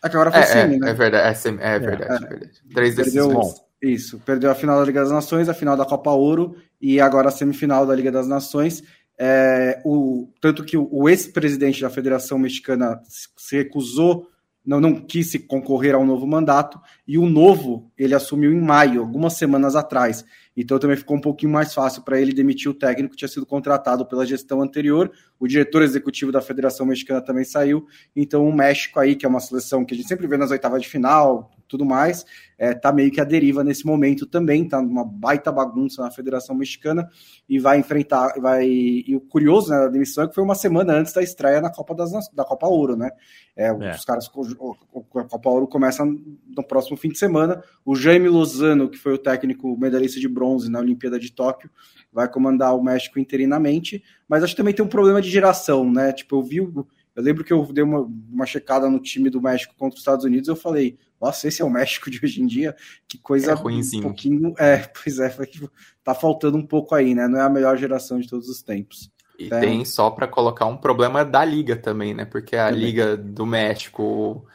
agora 0.00 0.30
foi 0.30 0.40
é, 0.40 0.46
semi, 0.46 0.76
é, 0.76 0.78
né? 0.78 0.90
É 0.90 0.94
verdade, 0.94 1.28
é, 1.28 1.34
semi, 1.34 1.58
é 1.60 1.78
verdade, 1.80 2.24
é, 2.24 2.28
verdade. 2.28 2.62
Três 2.72 2.94
decisões. 2.94 3.54
Isso, 3.82 4.20
perdeu 4.20 4.52
a 4.52 4.54
final 4.54 4.78
da 4.78 4.86
Liga 4.86 5.00
das 5.00 5.10
Nações, 5.10 5.48
a 5.48 5.54
final 5.54 5.76
da 5.76 5.84
Copa 5.84 6.12
Ouro 6.12 6.56
e 6.80 7.00
agora 7.00 7.28
a 7.28 7.32
semifinal 7.32 7.84
da 7.84 7.94
Liga 7.94 8.12
das 8.12 8.28
Nações. 8.28 8.84
É, 9.18 9.80
o, 9.84 10.28
tanto 10.40 10.64
que 10.64 10.76
o, 10.76 10.88
o 10.90 11.08
ex-presidente 11.08 11.80
da 11.80 11.90
Federação 11.90 12.38
Mexicana 12.38 13.00
se 13.08 13.56
recusou, 13.56 14.28
não, 14.64 14.80
não 14.80 14.94
quis 14.94 15.36
concorrer 15.46 15.94
ao 15.94 16.04
novo 16.04 16.26
mandato, 16.26 16.80
e 17.06 17.18
o 17.18 17.28
novo 17.28 17.92
ele 17.96 18.14
assumiu 18.14 18.52
em 18.52 18.60
maio, 18.60 19.00
algumas 19.00 19.34
semanas 19.34 19.76
atrás. 19.76 20.24
Então 20.56 20.78
também 20.78 20.96
ficou 20.96 21.16
um 21.16 21.20
pouquinho 21.20 21.52
mais 21.52 21.74
fácil 21.74 22.02
para 22.02 22.20
ele 22.20 22.32
demitir 22.32 22.70
o 22.70 22.74
técnico 22.74 23.12
que 23.12 23.18
tinha 23.18 23.28
sido 23.28 23.44
contratado 23.44 24.06
pela 24.06 24.24
gestão 24.24 24.62
anterior. 24.62 25.10
O 25.38 25.48
diretor 25.48 25.82
executivo 25.82 26.30
da 26.30 26.40
Federação 26.40 26.86
Mexicana 26.86 27.20
também 27.20 27.44
saiu. 27.44 27.86
Então 28.14 28.48
o 28.48 28.54
México 28.54 29.00
aí, 29.00 29.16
que 29.16 29.26
é 29.26 29.28
uma 29.28 29.40
seleção 29.40 29.84
que 29.84 29.94
a 29.94 29.96
gente 29.96 30.08
sempre 30.08 30.26
vê 30.26 30.36
nas 30.36 30.50
oitavas 30.50 30.80
de 30.80 30.88
final, 30.88 31.50
tudo 31.68 31.84
mais, 31.84 32.24
é, 32.58 32.74
tá 32.74 32.92
meio 32.92 33.10
que 33.10 33.20
a 33.20 33.24
deriva 33.24 33.64
nesse 33.64 33.86
momento 33.86 34.26
também, 34.26 34.66
tá 34.68 34.78
uma 34.78 35.04
baita 35.04 35.50
bagunça 35.50 36.02
na 36.02 36.10
Federação 36.10 36.54
Mexicana 36.54 37.08
e 37.48 37.58
vai 37.58 37.78
enfrentar, 37.78 38.34
vai 38.40 38.66
e 38.66 39.14
o 39.16 39.20
curioso 39.20 39.70
né, 39.70 39.78
da 39.78 39.88
demissão 39.88 40.24
é 40.24 40.28
que 40.28 40.34
foi 40.34 40.44
uma 40.44 40.54
semana 40.54 40.94
antes 40.94 41.12
da 41.12 41.22
estreia 41.22 41.60
na 41.60 41.70
Copa 41.70 41.94
das 41.94 42.12
da 42.32 42.44
Copa 42.44 42.66
Ouro, 42.66 42.96
né? 42.96 43.10
É, 43.56 43.66
é. 43.66 43.94
Os 43.94 44.04
caras, 44.04 44.26
a 44.26 45.24
Copa 45.24 45.50
Ouro 45.50 45.66
começa 45.66 46.04
no 46.04 46.64
próximo 46.66 46.96
fim 46.96 47.08
de 47.08 47.18
semana. 47.18 47.62
O 47.84 47.94
Jaime 47.94 48.28
Lozano, 48.28 48.88
que 48.88 48.98
foi 48.98 49.14
o 49.14 49.18
técnico 49.18 49.76
medalhista 49.78 50.20
de 50.20 50.28
bronze 50.28 50.70
na 50.70 50.78
Olimpíada 50.78 51.18
de 51.18 51.32
Tóquio, 51.32 51.70
vai 52.12 52.28
comandar 52.28 52.76
o 52.76 52.82
México 52.82 53.18
interinamente, 53.18 54.02
mas 54.28 54.42
acho 54.42 54.54
que 54.54 54.56
também 54.56 54.74
tem 54.74 54.84
um 54.84 54.88
problema 54.88 55.20
de 55.20 55.30
geração, 55.30 55.90
né? 55.90 56.12
Tipo, 56.12 56.36
eu 56.36 56.42
vi 56.42 56.60
eu 57.14 57.22
lembro 57.22 57.44
que 57.44 57.52
eu 57.52 57.64
dei 57.72 57.84
uma, 57.84 58.00
uma 58.00 58.46
checada 58.46 58.90
no 58.90 58.98
time 58.98 59.30
do 59.30 59.40
México 59.40 59.74
contra 59.76 59.94
os 59.94 60.00
Estados 60.00 60.24
Unidos, 60.24 60.48
eu 60.48 60.56
falei, 60.56 60.98
nossa, 61.20 61.48
esse 61.48 61.62
é 61.62 61.64
o 61.64 61.70
México 61.70 62.10
de 62.10 62.20
hoje 62.22 62.42
em 62.42 62.46
dia, 62.46 62.76
que 63.08 63.18
coisa 63.18 63.52
é 63.52 63.54
ruimzinho. 63.54 64.02
um 64.02 64.06
pouquinho, 64.08 64.54
é, 64.58 64.78
pois 65.02 65.18
é, 65.18 65.34
tá 66.02 66.14
faltando 66.14 66.56
um 66.56 66.66
pouco 66.66 66.94
aí, 66.94 67.14
né? 67.14 67.26
Não 67.26 67.38
é 67.38 67.42
a 67.42 67.48
melhor 67.48 67.76
geração 67.76 68.18
de 68.18 68.28
todos 68.28 68.48
os 68.48 68.62
tempos. 68.62 69.10
E 69.38 69.52
é. 69.52 69.60
tem 69.60 69.84
só 69.84 70.10
para 70.10 70.28
colocar 70.28 70.66
um 70.66 70.76
problema 70.76 71.24
da 71.24 71.44
liga 71.44 71.76
também, 71.76 72.14
né? 72.14 72.24
Porque 72.24 72.56
a 72.56 72.66
também. 72.66 72.80
liga 72.80 73.16
do 73.16 73.44
México 73.44 74.46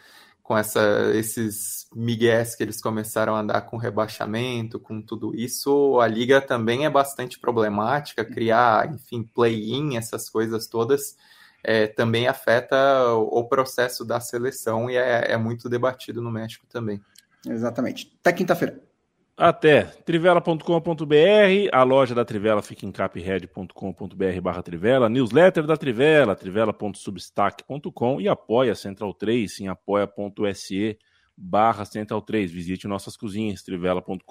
com 0.49 0.57
essa, 0.57 1.11
esses 1.13 1.87
migués 1.93 2.55
que 2.55 2.63
eles 2.63 2.81
começaram 2.81 3.35
a 3.35 3.39
andar 3.39 3.61
com 3.61 3.77
rebaixamento, 3.77 4.79
com 4.79 4.99
tudo 4.99 5.35
isso, 5.35 5.99
a 5.99 6.07
liga 6.07 6.41
também 6.41 6.85
é 6.85 6.89
bastante 6.89 7.37
problemática, 7.37 8.25
criar, 8.25 8.91
enfim, 8.91 9.21
play-in, 9.21 9.95
essas 9.95 10.27
coisas 10.27 10.65
todas, 10.65 11.15
é, 11.63 11.87
também 11.87 12.27
afeta 12.27 13.13
o, 13.13 13.43
processo 13.47 14.05
da 14.05 14.19
seleção 14.19 14.89
e 14.89 14.95
é, 14.97 15.31
é 15.31 15.37
muito 15.37 15.69
debatido 15.69 16.21
no 16.21 16.31
México 16.31 16.65
também. 16.67 17.01
Exatamente. 17.45 18.11
Até 18.19 18.33
quinta-feira. 18.33 18.81
Até 19.37 19.83
trivela.com.br, 19.83 21.69
a 21.71 21.83
loja 21.83 22.13
da 22.13 22.25
Trivela 22.25 22.61
fica 22.61 22.85
em 22.85 22.91
capred.com.br 22.91 24.41
barra 24.41 24.61
Trivela, 24.61 25.07
newsletter 25.07 25.65
da 25.65 25.77
Trivela, 25.77 26.35
trivela.substack.com 26.35 28.19
e 28.19 28.27
apoia 28.27 28.75
Central 28.75 29.13
3 29.13 29.61
em 29.61 29.67
apoia.se 29.69 30.97
barra 31.39 31.85
Central 31.85 32.21
3. 32.21 32.51
Visite 32.51 32.87
nossas 32.87 33.15
cozinhas, 33.15 33.63
trivela.com.br, 33.63 34.23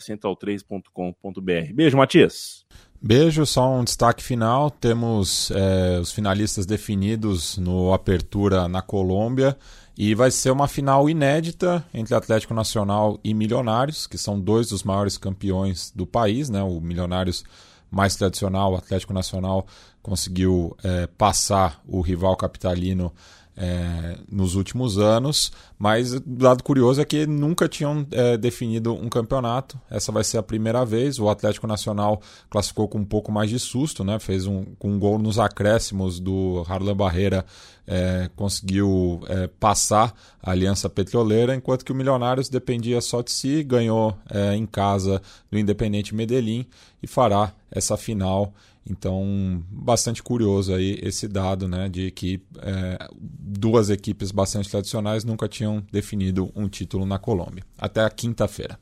central3.com.br. 0.00 1.74
Beijo, 1.74 1.96
Matias. 1.96 2.64
Beijo, 3.00 3.44
só 3.46 3.70
um 3.70 3.84
destaque 3.84 4.22
final. 4.22 4.70
Temos 4.70 5.50
é, 5.50 5.98
os 6.00 6.12
finalistas 6.12 6.66
definidos 6.66 7.58
no 7.58 7.92
Apertura 7.92 8.68
na 8.68 8.82
Colômbia. 8.82 9.56
E 9.96 10.14
vai 10.14 10.30
ser 10.30 10.52
uma 10.52 10.68
final 10.68 11.10
inédita 11.10 11.84
entre 11.92 12.14
Atlético 12.14 12.54
Nacional 12.54 13.18
e 13.24 13.34
Milionários, 13.34 14.06
que 14.06 14.16
são 14.16 14.38
dois 14.38 14.68
dos 14.68 14.84
maiores 14.84 15.18
campeões 15.18 15.92
do 15.94 16.06
país. 16.06 16.48
Né? 16.48 16.62
O 16.62 16.80
Milionários 16.80 17.44
mais 17.90 18.14
tradicional, 18.14 18.72
o 18.72 18.76
Atlético 18.76 19.12
Nacional, 19.12 19.66
conseguiu 20.02 20.76
é, 20.84 21.06
passar 21.06 21.80
o 21.86 22.00
rival 22.00 22.36
capitalino 22.36 23.12
é, 23.60 24.16
nos 24.30 24.54
últimos 24.54 24.98
anos, 24.98 25.50
mas 25.76 26.14
o 26.14 26.22
lado 26.38 26.62
curioso 26.62 27.00
é 27.00 27.04
que 27.04 27.26
nunca 27.26 27.68
tinham 27.68 28.06
é, 28.12 28.36
definido 28.36 28.94
um 28.94 29.08
campeonato. 29.08 29.76
Essa 29.90 30.12
vai 30.12 30.22
ser 30.22 30.38
a 30.38 30.42
primeira 30.44 30.84
vez. 30.84 31.18
O 31.18 31.28
Atlético 31.28 31.66
Nacional 31.66 32.22
classificou 32.48 32.86
com 32.86 32.98
um 32.98 33.04
pouco 33.04 33.32
mais 33.32 33.50
de 33.50 33.58
susto, 33.58 34.04
né? 34.04 34.20
Fez 34.20 34.46
um, 34.46 34.64
com 34.78 34.92
um 34.92 34.98
gol 34.98 35.18
nos 35.18 35.40
acréscimos 35.40 36.20
do 36.20 36.64
Harlan 36.68 36.94
Barreira, 36.96 37.44
é, 37.84 38.30
conseguiu 38.36 39.20
é, 39.26 39.48
passar 39.48 40.14
a 40.40 40.52
Aliança 40.52 40.88
Petroleira, 40.88 41.52
enquanto 41.52 41.84
que 41.84 41.90
o 41.90 41.94
Milionários 41.96 42.48
dependia 42.48 43.00
só 43.00 43.22
de 43.22 43.32
si, 43.32 43.64
ganhou 43.64 44.16
é, 44.30 44.54
em 44.54 44.66
casa 44.66 45.20
do 45.50 45.58
Independente 45.58 46.14
Medellín 46.14 46.64
e 47.02 47.08
fará 47.08 47.52
essa 47.72 47.96
final 47.96 48.54
então, 48.90 49.62
bastante 49.70 50.22
curioso 50.22 50.74
aí 50.74 50.98
esse 51.02 51.28
dado, 51.28 51.68
né, 51.68 51.88
de 51.88 52.10
que 52.10 52.40
é, 52.60 53.08
duas 53.18 53.90
equipes 53.90 54.30
bastante 54.30 54.70
tradicionais 54.70 55.24
nunca 55.24 55.48
tinham 55.48 55.84
definido 55.92 56.50
um 56.54 56.68
título 56.68 57.06
na 57.06 57.18
Colômbia. 57.18 57.64
Até 57.78 58.02
a 58.02 58.10
quinta-feira. 58.10 58.78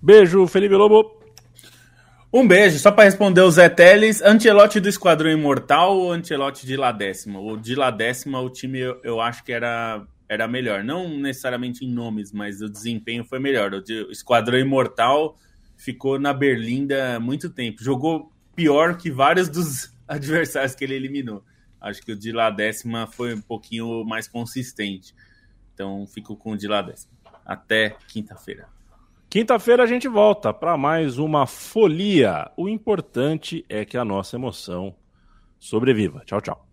Beijo, 0.00 0.46
Felipe 0.46 0.74
Lobo. 0.74 1.22
Um 2.34 2.48
beijo, 2.48 2.78
só 2.78 2.90
para 2.90 3.04
responder 3.04 3.42
o 3.42 3.50
Zé 3.50 3.68
Teles, 3.68 4.22
Antelote 4.22 4.80
do 4.80 4.88
Esquadrão 4.88 5.30
Imortal 5.30 5.98
ou 5.98 6.10
Antelote 6.10 6.66
de 6.66 6.78
La 6.78 6.90
Décima? 6.90 7.38
O 7.38 7.58
de 7.58 7.74
La 7.74 7.90
Décima, 7.90 8.40
o 8.40 8.48
time 8.48 8.78
eu, 8.78 8.98
eu 9.04 9.20
acho 9.20 9.44
que 9.44 9.52
era, 9.52 10.02
era 10.26 10.48
melhor. 10.48 10.82
Não 10.82 11.10
necessariamente 11.18 11.84
em 11.84 11.92
nomes, 11.92 12.32
mas 12.32 12.62
o 12.62 12.70
desempenho 12.70 13.22
foi 13.22 13.38
melhor. 13.38 13.74
O, 13.74 13.82
de, 13.82 14.10
Esquadrão 14.10 14.58
Imortal 14.58 15.36
ficou 15.76 16.18
na 16.18 16.32
Berlinda 16.32 17.20
muito 17.20 17.50
tempo. 17.50 17.84
Jogou 17.84 18.31
pior 18.54 18.96
que 18.96 19.10
vários 19.10 19.48
dos 19.48 19.92
adversários 20.06 20.74
que 20.74 20.84
ele 20.84 20.94
eliminou. 20.94 21.44
Acho 21.80 22.00
que 22.02 22.12
o 22.12 22.16
de 22.16 22.30
lá 22.30 22.48
décima 22.50 23.06
foi 23.06 23.34
um 23.34 23.40
pouquinho 23.40 24.04
mais 24.04 24.28
consistente. 24.28 25.14
Então 25.74 26.06
fico 26.06 26.36
com 26.36 26.52
o 26.52 26.56
de 26.56 26.68
lá 26.68 26.80
décima. 26.80 27.12
Até 27.44 27.96
quinta-feira. 28.08 28.68
Quinta-feira 29.28 29.82
a 29.82 29.86
gente 29.86 30.06
volta 30.06 30.52
para 30.52 30.76
mais 30.76 31.18
uma 31.18 31.46
folia. 31.46 32.50
O 32.56 32.68
importante 32.68 33.64
é 33.68 33.84
que 33.84 33.96
a 33.96 34.04
nossa 34.04 34.36
emoção 34.36 34.94
sobreviva. 35.58 36.22
Tchau, 36.24 36.40
tchau. 36.40 36.71